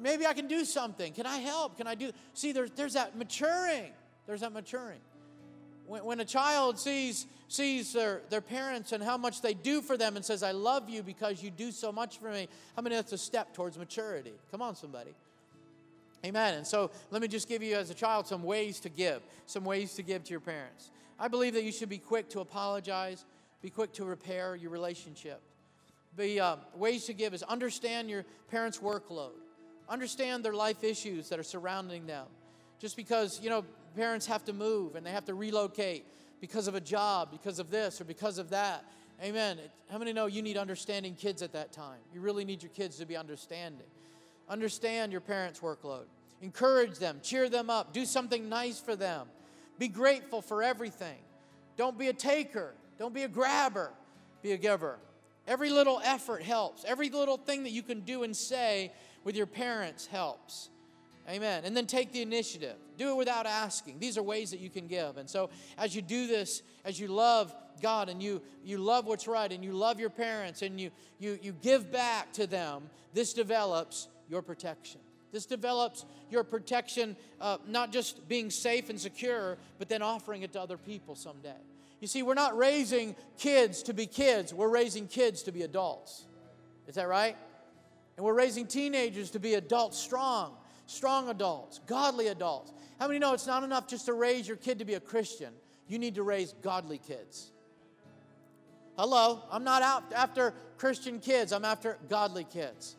Maybe 0.00 0.26
I 0.26 0.32
can 0.32 0.46
do 0.46 0.64
something. 0.64 1.12
Can 1.12 1.26
I 1.26 1.38
help? 1.38 1.76
Can 1.76 1.86
I 1.86 1.94
do? 1.94 2.12
See, 2.34 2.52
there's, 2.52 2.70
there's 2.72 2.92
that 2.94 3.16
maturing. 3.16 3.92
There's 4.26 4.40
that 4.40 4.52
maturing. 4.52 5.00
When, 5.86 6.04
when 6.04 6.20
a 6.20 6.24
child 6.24 6.78
sees, 6.78 7.26
sees 7.48 7.92
their, 7.92 8.22
their 8.28 8.40
parents 8.40 8.92
and 8.92 9.02
how 9.02 9.16
much 9.16 9.42
they 9.42 9.54
do 9.54 9.80
for 9.80 9.96
them 9.96 10.16
and 10.16 10.24
says, 10.24 10.42
I 10.42 10.52
love 10.52 10.88
you 10.90 11.02
because 11.02 11.42
you 11.42 11.50
do 11.50 11.70
so 11.70 11.92
much 11.92 12.18
for 12.18 12.30
me, 12.30 12.48
how 12.74 12.82
many 12.82 12.96
that's 12.96 13.12
a 13.12 13.18
step 13.18 13.54
towards 13.54 13.78
maturity? 13.78 14.32
Come 14.50 14.62
on, 14.62 14.76
somebody. 14.76 15.14
Amen. 16.24 16.54
And 16.54 16.66
so 16.66 16.90
let 17.10 17.22
me 17.22 17.28
just 17.28 17.48
give 17.48 17.62
you, 17.62 17.76
as 17.76 17.90
a 17.90 17.94
child, 17.94 18.26
some 18.26 18.42
ways 18.42 18.80
to 18.80 18.88
give, 18.88 19.22
some 19.46 19.64
ways 19.64 19.94
to 19.94 20.02
give 20.02 20.24
to 20.24 20.30
your 20.30 20.40
parents. 20.40 20.90
I 21.18 21.28
believe 21.28 21.54
that 21.54 21.64
you 21.64 21.72
should 21.72 21.88
be 21.88 21.98
quick 21.98 22.28
to 22.30 22.40
apologize, 22.40 23.24
be 23.62 23.70
quick 23.70 23.92
to 23.94 24.04
repair 24.04 24.56
your 24.56 24.70
relationship. 24.70 25.40
Be 26.16 26.40
uh, 26.40 26.56
ways 26.74 27.04
to 27.06 27.12
give 27.12 27.34
is 27.34 27.42
understand 27.42 28.08
your 28.08 28.24
parents' 28.50 28.78
workload, 28.78 29.32
understand 29.88 30.44
their 30.44 30.54
life 30.54 30.82
issues 30.82 31.28
that 31.28 31.38
are 31.38 31.44
surrounding 31.44 32.06
them. 32.06 32.26
Just 32.78 32.96
because 32.96 33.40
you 33.42 33.50
know 33.50 33.64
parents 33.94 34.26
have 34.26 34.44
to 34.44 34.52
move 34.52 34.94
and 34.94 35.04
they 35.04 35.10
have 35.10 35.24
to 35.26 35.34
relocate 35.34 36.06
because 36.40 36.68
of 36.68 36.74
a 36.74 36.80
job, 36.80 37.30
because 37.30 37.58
of 37.58 37.70
this 37.70 38.00
or 38.00 38.04
because 38.04 38.38
of 38.38 38.50
that. 38.50 38.84
Amen. 39.22 39.58
How 39.90 39.98
many 39.98 40.12
know 40.12 40.26
you 40.26 40.42
need 40.42 40.58
understanding 40.58 41.14
kids 41.14 41.42
at 41.42 41.52
that 41.52 41.72
time? 41.72 41.98
You 42.12 42.20
really 42.20 42.44
need 42.44 42.62
your 42.62 42.70
kids 42.70 42.98
to 42.98 43.06
be 43.06 43.16
understanding. 43.16 43.86
Understand 44.48 45.10
your 45.10 45.22
parents' 45.22 45.60
workload. 45.60 46.04
Encourage 46.42 46.98
them, 46.98 47.20
cheer 47.22 47.48
them 47.48 47.70
up, 47.70 47.94
do 47.94 48.04
something 48.04 48.48
nice 48.48 48.78
for 48.78 48.94
them. 48.94 49.26
Be 49.78 49.88
grateful 49.88 50.42
for 50.42 50.62
everything. 50.62 51.16
Don't 51.76 51.98
be 51.98 52.08
a 52.08 52.12
taker, 52.12 52.74
don't 52.98 53.14
be 53.14 53.22
a 53.22 53.28
grabber, 53.28 53.90
be 54.42 54.52
a 54.52 54.56
giver. 54.56 54.98
Every 55.46 55.70
little 55.70 56.00
effort 56.04 56.42
helps. 56.42 56.84
Every 56.84 57.08
little 57.08 57.36
thing 57.36 57.64
that 57.64 57.70
you 57.70 57.82
can 57.82 58.00
do 58.00 58.22
and 58.24 58.36
say 58.36 58.92
with 59.24 59.36
your 59.36 59.46
parents 59.46 60.06
helps. 60.06 60.70
Amen. 61.28 61.64
And 61.64 61.76
then 61.76 61.86
take 61.86 62.12
the 62.12 62.22
initiative. 62.22 62.76
Do 62.96 63.10
it 63.10 63.16
without 63.16 63.46
asking. 63.46 63.98
These 63.98 64.16
are 64.16 64.22
ways 64.22 64.50
that 64.52 64.60
you 64.60 64.70
can 64.70 64.86
give. 64.86 65.16
And 65.16 65.28
so 65.28 65.50
as 65.76 65.94
you 65.94 66.02
do 66.02 66.26
this, 66.26 66.62
as 66.84 67.00
you 67.00 67.08
love 67.08 67.54
God 67.82 68.08
and 68.08 68.22
you 68.22 68.40
you 68.64 68.78
love 68.78 69.06
what's 69.06 69.26
right 69.26 69.50
and 69.50 69.62
you 69.64 69.72
love 69.72 70.00
your 70.00 70.10
parents 70.10 70.62
and 70.62 70.80
you 70.80 70.90
you 71.18 71.38
you 71.42 71.52
give 71.52 71.90
back 71.90 72.32
to 72.34 72.46
them, 72.46 72.88
this 73.12 73.32
develops 73.32 74.08
your 74.28 74.40
protection. 74.40 75.00
This 75.32 75.46
develops 75.46 76.04
your 76.30 76.44
protection, 76.44 77.16
uh, 77.40 77.58
not 77.66 77.92
just 77.92 78.28
being 78.28 78.50
safe 78.50 78.88
and 78.88 78.98
secure, 78.98 79.58
but 79.78 79.88
then 79.88 80.00
offering 80.00 80.42
it 80.42 80.52
to 80.52 80.60
other 80.60 80.78
people 80.78 81.14
someday. 81.14 81.50
You 82.00 82.06
see, 82.06 82.22
we're 82.22 82.34
not 82.34 82.56
raising 82.56 83.16
kids 83.38 83.82
to 83.84 83.94
be 83.94 84.06
kids, 84.06 84.52
we're 84.52 84.68
raising 84.68 85.06
kids 85.06 85.42
to 85.44 85.52
be 85.52 85.62
adults. 85.62 86.24
Is 86.86 86.94
that 86.96 87.08
right? 87.08 87.36
And 88.16 88.24
we're 88.24 88.34
raising 88.34 88.66
teenagers 88.66 89.30
to 89.30 89.38
be 89.38 89.54
adults 89.54 89.98
strong, 89.98 90.56
strong 90.86 91.28
adults, 91.28 91.80
godly 91.86 92.28
adults. 92.28 92.72
How 92.98 93.08
many 93.08 93.18
know 93.18 93.34
it's 93.34 93.46
not 93.46 93.62
enough 93.62 93.86
just 93.86 94.06
to 94.06 94.14
raise 94.14 94.46
your 94.48 94.56
kid 94.56 94.78
to 94.78 94.84
be 94.84 94.94
a 94.94 95.00
Christian? 95.00 95.52
You 95.88 95.98
need 95.98 96.14
to 96.14 96.22
raise 96.22 96.54
godly 96.62 96.98
kids. 96.98 97.50
Hello, 98.98 99.42
I'm 99.50 99.64
not 99.64 99.82
out 99.82 100.04
after 100.14 100.54
Christian 100.78 101.18
kids, 101.20 101.52
I'm 101.52 101.64
after 101.64 101.98
godly 102.08 102.44
kids. 102.44 102.96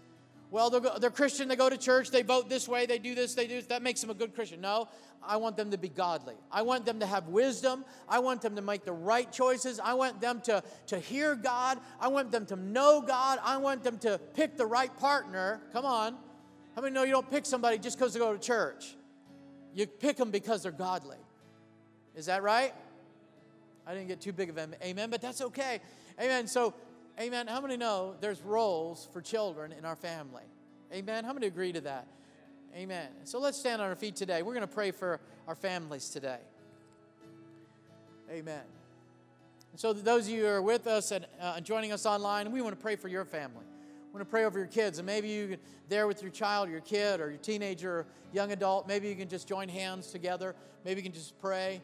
Well, 0.50 0.70
they're, 0.70 1.00
they're 1.00 1.10
Christian, 1.10 1.50
they 1.50 1.58
go 1.58 1.70
to 1.70 1.78
church, 1.78 2.10
they 2.10 2.22
vote 2.22 2.50
this 2.50 2.68
way, 2.68 2.86
they 2.86 3.00
do 3.00 3.16
this, 3.16 3.34
they 3.34 3.48
do 3.48 3.56
this. 3.56 3.66
That 3.66 3.82
makes 3.82 4.00
them 4.00 4.10
a 4.10 4.14
good 4.14 4.34
Christian. 4.34 4.62
No, 4.62 4.88
I 5.22 5.38
want 5.38 5.58
them 5.58 5.72
to 5.72 5.78
be 5.78 5.89
godly. 5.89 6.36
I 6.52 6.62
want 6.62 6.86
them 6.86 7.02
to 7.02 7.06
have 7.06 7.28
wisdom. 7.28 7.84
I 8.08 8.20
want 8.20 8.41
them 8.41 8.56
to 8.56 8.62
make 8.62 8.86
the 8.86 8.93
right 8.93 9.30
choices. 9.30 9.80
I 9.80 9.93
want 9.95 10.22
them 10.22 10.39
to, 10.45 10.64
to 10.88 11.00
hear 11.00 11.36
God. 11.36 11.80
I 12.00 12.08
want 12.08 12.32
them 12.32 12.45
to 12.45 12.56
know 12.56 13.02
God. 13.02 13.39
I 13.43 13.58
want 13.58 13.84
them 13.84 13.98
to 14.00 14.20
pick 14.36 14.56
the 14.56 14.66
right 14.66 14.95
partner. 15.00 15.62
Come 15.74 15.86
on. 15.86 16.16
How 16.76 16.82
many 16.82 16.93
know 16.93 17.04
you 17.04 17.12
don't 17.12 17.30
pick 17.30 17.45
somebody 17.45 17.78
just 17.78 17.98
because 17.98 18.14
they 18.14 18.20
go 18.20 18.32
to 18.32 18.39
church? 18.39 18.95
You 19.74 19.86
pick 19.86 20.16
them 20.16 20.32
because 20.32 20.64
they're 20.64 20.72
godly. 20.72 21.18
Is 22.16 22.28
that 22.28 22.41
right? 22.41 22.74
I 23.86 23.93
didn't 23.93 24.08
get 24.08 24.22
too 24.22 24.34
big 24.34 24.50
of 24.50 24.58
an 24.58 24.76
amen, 24.84 25.10
but 25.10 25.22
that's 25.22 25.41
okay. 25.41 25.80
Amen. 26.20 26.48
So 26.48 26.74
Amen. 27.20 27.47
How 27.47 27.59
many 27.61 27.78
know 27.78 28.15
there's 28.22 28.41
roles 28.43 29.07
for 29.11 29.22
children 29.22 29.72
in 29.72 29.86
our 29.86 29.95
family? 29.95 30.43
Amen. 30.93 31.24
How 31.24 31.34
many 31.34 31.47
agree 31.47 31.74
to 31.74 31.82
that? 31.82 32.07
Amen. 32.76 33.07
So 33.24 33.39
let's 33.39 33.57
stand 33.57 33.82
on 33.82 33.89
our 33.89 33.95
feet 33.95 34.15
today. 34.15 34.43
We're 34.43 34.53
going 34.53 34.68
to 34.68 34.74
pray 34.74 34.91
for 34.91 35.20
our 35.47 35.55
families 35.55 36.09
today. 36.09 36.39
Amen. 38.30 38.61
So, 39.78 39.93
those 39.93 40.26
of 40.26 40.34
you 40.34 40.41
who 40.41 40.47
are 40.47 40.61
with 40.61 40.88
us 40.88 41.11
and 41.11 41.26
uh, 41.39 41.59
joining 41.61 41.91
us 41.91 42.05
online, 42.05 42.51
we 42.51 42.61
want 42.61 42.76
to 42.76 42.82
pray 42.82 42.95
for 42.95 43.07
your 43.07 43.26
family. 43.26 43.63
We 44.07 44.13
want 44.13 44.28
to 44.28 44.30
pray 44.30 44.45
over 44.45 44.57
your 44.57 44.68
kids. 44.68 44.97
And 44.97 45.05
maybe 45.05 45.28
you 45.28 45.57
there 45.88 46.07
with 46.07 46.22
your 46.22 46.32
child, 46.32 46.70
your 46.70 46.82
kid, 46.82 47.20
or 47.20 47.30
your 47.30 47.39
teenager, 47.39 47.91
or 47.91 48.05
young 48.34 48.51
adult. 48.51 48.88
Maybe 48.88 49.07
you 49.07 49.15
can 49.15 49.30
just 49.30 49.47
join 49.47 49.70
hands 49.70 50.11
together. 50.11 50.55
Maybe 50.84 50.99
you 50.99 51.03
can 51.03 51.13
just 51.13 51.39
pray. 51.39 51.82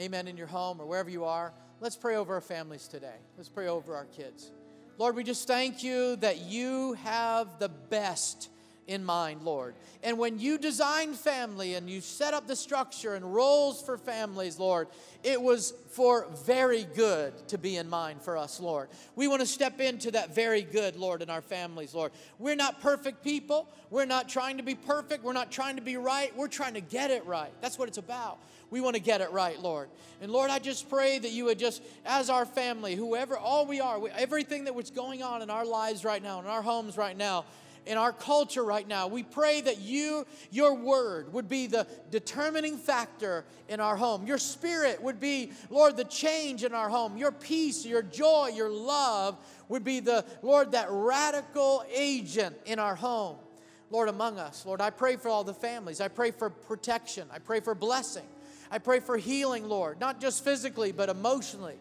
Amen. 0.00 0.26
In 0.26 0.36
your 0.36 0.46
home 0.46 0.80
or 0.80 0.86
wherever 0.86 1.10
you 1.10 1.24
are. 1.24 1.52
Let's 1.80 1.96
pray 1.96 2.16
over 2.16 2.34
our 2.34 2.40
families 2.40 2.88
today. 2.88 3.16
Let's 3.36 3.48
pray 3.48 3.68
over 3.68 3.94
our 3.94 4.06
kids. 4.06 4.50
Lord, 4.98 5.14
we 5.14 5.22
just 5.22 5.46
thank 5.46 5.84
you 5.84 6.16
that 6.16 6.38
you 6.40 6.94
have 6.94 7.60
the 7.60 7.68
best 7.68 8.50
in 8.88 9.04
mind, 9.04 9.42
Lord. 9.42 9.74
And 10.02 10.18
when 10.18 10.38
you 10.38 10.58
designed 10.58 11.16
family 11.16 11.74
and 11.74 11.88
you 11.88 12.00
set 12.00 12.34
up 12.34 12.48
the 12.48 12.56
structure 12.56 13.14
and 13.14 13.34
roles 13.34 13.82
for 13.82 13.98
families, 13.98 14.58
Lord, 14.58 14.88
it 15.22 15.40
was 15.40 15.74
for 15.90 16.26
very 16.46 16.84
good 16.94 17.46
to 17.48 17.58
be 17.58 17.76
in 17.76 17.88
mind 17.88 18.22
for 18.22 18.36
us, 18.36 18.58
Lord. 18.60 18.88
We 19.14 19.28
want 19.28 19.40
to 19.40 19.46
step 19.46 19.80
into 19.80 20.10
that 20.12 20.34
very 20.34 20.62
good, 20.62 20.96
Lord, 20.96 21.20
in 21.22 21.28
our 21.28 21.42
families, 21.42 21.94
Lord. 21.94 22.12
We're 22.38 22.56
not 22.56 22.80
perfect 22.80 23.22
people. 23.22 23.68
We're 23.90 24.06
not 24.06 24.28
trying 24.28 24.56
to 24.56 24.62
be 24.62 24.74
perfect. 24.74 25.22
We're 25.22 25.32
not 25.34 25.52
trying 25.52 25.76
to 25.76 25.82
be 25.82 25.96
right. 25.96 26.34
We're 26.34 26.48
trying 26.48 26.74
to 26.74 26.80
get 26.80 27.10
it 27.10 27.26
right. 27.26 27.52
That's 27.60 27.78
what 27.78 27.88
it's 27.88 27.98
about. 27.98 28.38
We 28.70 28.80
want 28.80 28.96
to 28.96 29.02
get 29.02 29.20
it 29.20 29.30
right, 29.32 29.58
Lord. 29.60 29.88
And 30.20 30.30
Lord, 30.30 30.50
I 30.50 30.58
just 30.58 30.88
pray 30.88 31.18
that 31.18 31.30
you 31.30 31.46
would 31.46 31.58
just, 31.58 31.82
as 32.04 32.30
our 32.30 32.46
family, 32.46 32.94
whoever, 32.94 33.36
all 33.36 33.66
we 33.66 33.80
are, 33.80 34.00
everything 34.16 34.64
that 34.64 34.74
was 34.74 34.90
going 34.90 35.22
on 35.22 35.42
in 35.42 35.50
our 35.50 35.64
lives 35.64 36.04
right 36.04 36.22
now, 36.22 36.40
in 36.40 36.46
our 36.46 36.62
homes 36.62 36.96
right 36.96 37.16
now, 37.16 37.44
in 37.86 37.98
our 37.98 38.12
culture 38.12 38.64
right 38.64 38.86
now. 38.86 39.08
We 39.08 39.22
pray 39.22 39.60
that 39.60 39.80
you, 39.80 40.26
your 40.50 40.74
word, 40.74 41.32
would 41.32 41.48
be 41.48 41.66
the 41.66 41.86
determining 42.10 42.76
factor 42.76 43.44
in 43.68 43.80
our 43.80 43.96
home. 43.96 44.26
Your 44.26 44.38
spirit 44.38 45.02
would 45.02 45.20
be, 45.20 45.52
Lord, 45.70 45.96
the 45.96 46.04
change 46.04 46.64
in 46.64 46.74
our 46.74 46.88
home. 46.88 47.16
Your 47.16 47.32
peace, 47.32 47.84
your 47.84 48.02
joy, 48.02 48.50
your 48.54 48.70
love 48.70 49.36
would 49.68 49.84
be 49.84 50.00
the, 50.00 50.24
Lord, 50.42 50.72
that 50.72 50.88
radical 50.90 51.84
agent 51.92 52.56
in 52.66 52.78
our 52.78 52.94
home. 52.94 53.36
Lord, 53.90 54.08
among 54.08 54.38
us. 54.38 54.66
Lord, 54.66 54.80
I 54.80 54.90
pray 54.90 55.16
for 55.16 55.28
all 55.28 55.44
the 55.44 55.54
families. 55.54 56.00
I 56.00 56.08
pray 56.08 56.30
for 56.30 56.50
protection. 56.50 57.26
I 57.32 57.38
pray 57.38 57.60
for 57.60 57.74
blessing. 57.74 58.26
I 58.70 58.78
pray 58.78 59.00
for 59.00 59.16
healing, 59.16 59.66
Lord, 59.66 59.98
not 59.98 60.20
just 60.20 60.44
physically, 60.44 60.92
but 60.92 61.08
emotionally 61.08 61.76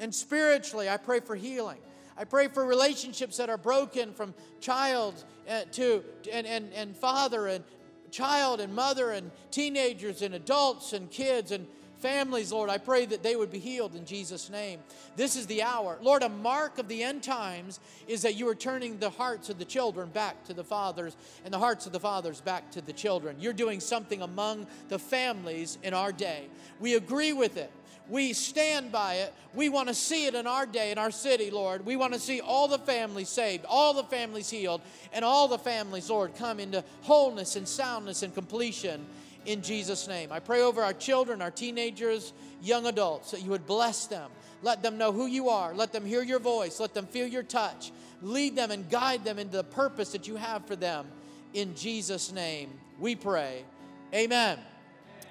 and 0.00 0.12
spiritually. 0.12 0.88
I 0.88 0.96
pray 0.96 1.20
for 1.20 1.36
healing. 1.36 1.78
I 2.18 2.24
pray 2.24 2.48
for 2.48 2.64
relationships 2.64 3.36
that 3.36 3.48
are 3.48 3.56
broken 3.56 4.12
from 4.12 4.34
child 4.60 5.14
uh, 5.48 5.62
to 5.72 6.02
and, 6.32 6.48
and, 6.48 6.72
and 6.72 6.96
father 6.96 7.46
and 7.46 7.62
child 8.10 8.60
and 8.60 8.74
mother 8.74 9.12
and 9.12 9.30
teenagers 9.52 10.22
and 10.22 10.34
adults 10.34 10.92
and 10.92 11.08
kids 11.10 11.52
and 11.52 11.66
families, 11.98 12.50
Lord. 12.50 12.70
I 12.70 12.78
pray 12.78 13.06
that 13.06 13.22
they 13.22 13.36
would 13.36 13.50
be 13.50 13.58
healed 13.58 13.94
in 13.94 14.04
Jesus' 14.04 14.50
name. 14.50 14.80
This 15.16 15.36
is 15.36 15.46
the 15.46 15.62
hour. 15.62 15.98
Lord, 16.00 16.22
a 16.22 16.28
mark 16.28 16.78
of 16.78 16.88
the 16.88 17.02
end 17.02 17.22
times 17.22 17.78
is 18.06 18.22
that 18.22 18.34
you 18.34 18.48
are 18.48 18.54
turning 18.54 18.98
the 18.98 19.10
hearts 19.10 19.48
of 19.48 19.58
the 19.58 19.64
children 19.64 20.08
back 20.08 20.44
to 20.44 20.54
the 20.54 20.64
fathers 20.64 21.16
and 21.44 21.52
the 21.52 21.58
hearts 21.58 21.86
of 21.86 21.92
the 21.92 22.00
fathers 22.00 22.40
back 22.40 22.70
to 22.72 22.80
the 22.80 22.92
children. 22.92 23.36
You're 23.38 23.52
doing 23.52 23.78
something 23.78 24.22
among 24.22 24.66
the 24.88 24.98
families 24.98 25.78
in 25.82 25.94
our 25.94 26.12
day. 26.12 26.48
We 26.80 26.94
agree 26.94 27.32
with 27.32 27.56
it. 27.56 27.70
We 28.08 28.32
stand 28.32 28.90
by 28.90 29.14
it. 29.16 29.34
We 29.54 29.68
want 29.68 29.88
to 29.88 29.94
see 29.94 30.26
it 30.26 30.34
in 30.34 30.46
our 30.46 30.66
day, 30.66 30.90
in 30.90 30.98
our 30.98 31.10
city, 31.10 31.50
Lord. 31.50 31.84
We 31.84 31.96
want 31.96 32.14
to 32.14 32.18
see 32.20 32.40
all 32.40 32.68
the 32.68 32.78
families 32.78 33.28
saved, 33.28 33.64
all 33.68 33.94
the 33.94 34.04
families 34.04 34.48
healed, 34.48 34.80
and 35.12 35.24
all 35.24 35.48
the 35.48 35.58
families, 35.58 36.08
Lord, 36.08 36.34
come 36.36 36.60
into 36.60 36.82
wholeness 37.02 37.56
and 37.56 37.68
soundness 37.68 38.22
and 38.22 38.34
completion 38.34 39.04
in 39.46 39.62
Jesus' 39.62 40.08
name. 40.08 40.32
I 40.32 40.40
pray 40.40 40.62
over 40.62 40.82
our 40.82 40.92
children, 40.92 41.42
our 41.42 41.50
teenagers, 41.50 42.32
young 42.62 42.86
adults, 42.86 43.30
that 43.30 43.42
you 43.42 43.50
would 43.50 43.66
bless 43.66 44.06
them. 44.06 44.30
Let 44.62 44.82
them 44.82 44.98
know 44.98 45.12
who 45.12 45.26
you 45.26 45.48
are. 45.48 45.74
Let 45.74 45.92
them 45.92 46.04
hear 46.04 46.22
your 46.22 46.40
voice. 46.40 46.80
Let 46.80 46.94
them 46.94 47.06
feel 47.06 47.26
your 47.26 47.42
touch. 47.42 47.92
Lead 48.22 48.56
them 48.56 48.70
and 48.70 48.88
guide 48.90 49.24
them 49.24 49.38
into 49.38 49.56
the 49.56 49.64
purpose 49.64 50.12
that 50.12 50.26
you 50.26 50.36
have 50.36 50.66
for 50.66 50.76
them. 50.76 51.06
In 51.54 51.74
Jesus' 51.74 52.32
name, 52.32 52.70
we 52.98 53.14
pray. 53.14 53.64
Amen. 54.12 54.58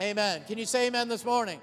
Amen. 0.02 0.44
Can 0.48 0.58
you 0.58 0.66
say 0.66 0.88
amen 0.88 1.10
this 1.10 1.26
morning? 1.26 1.60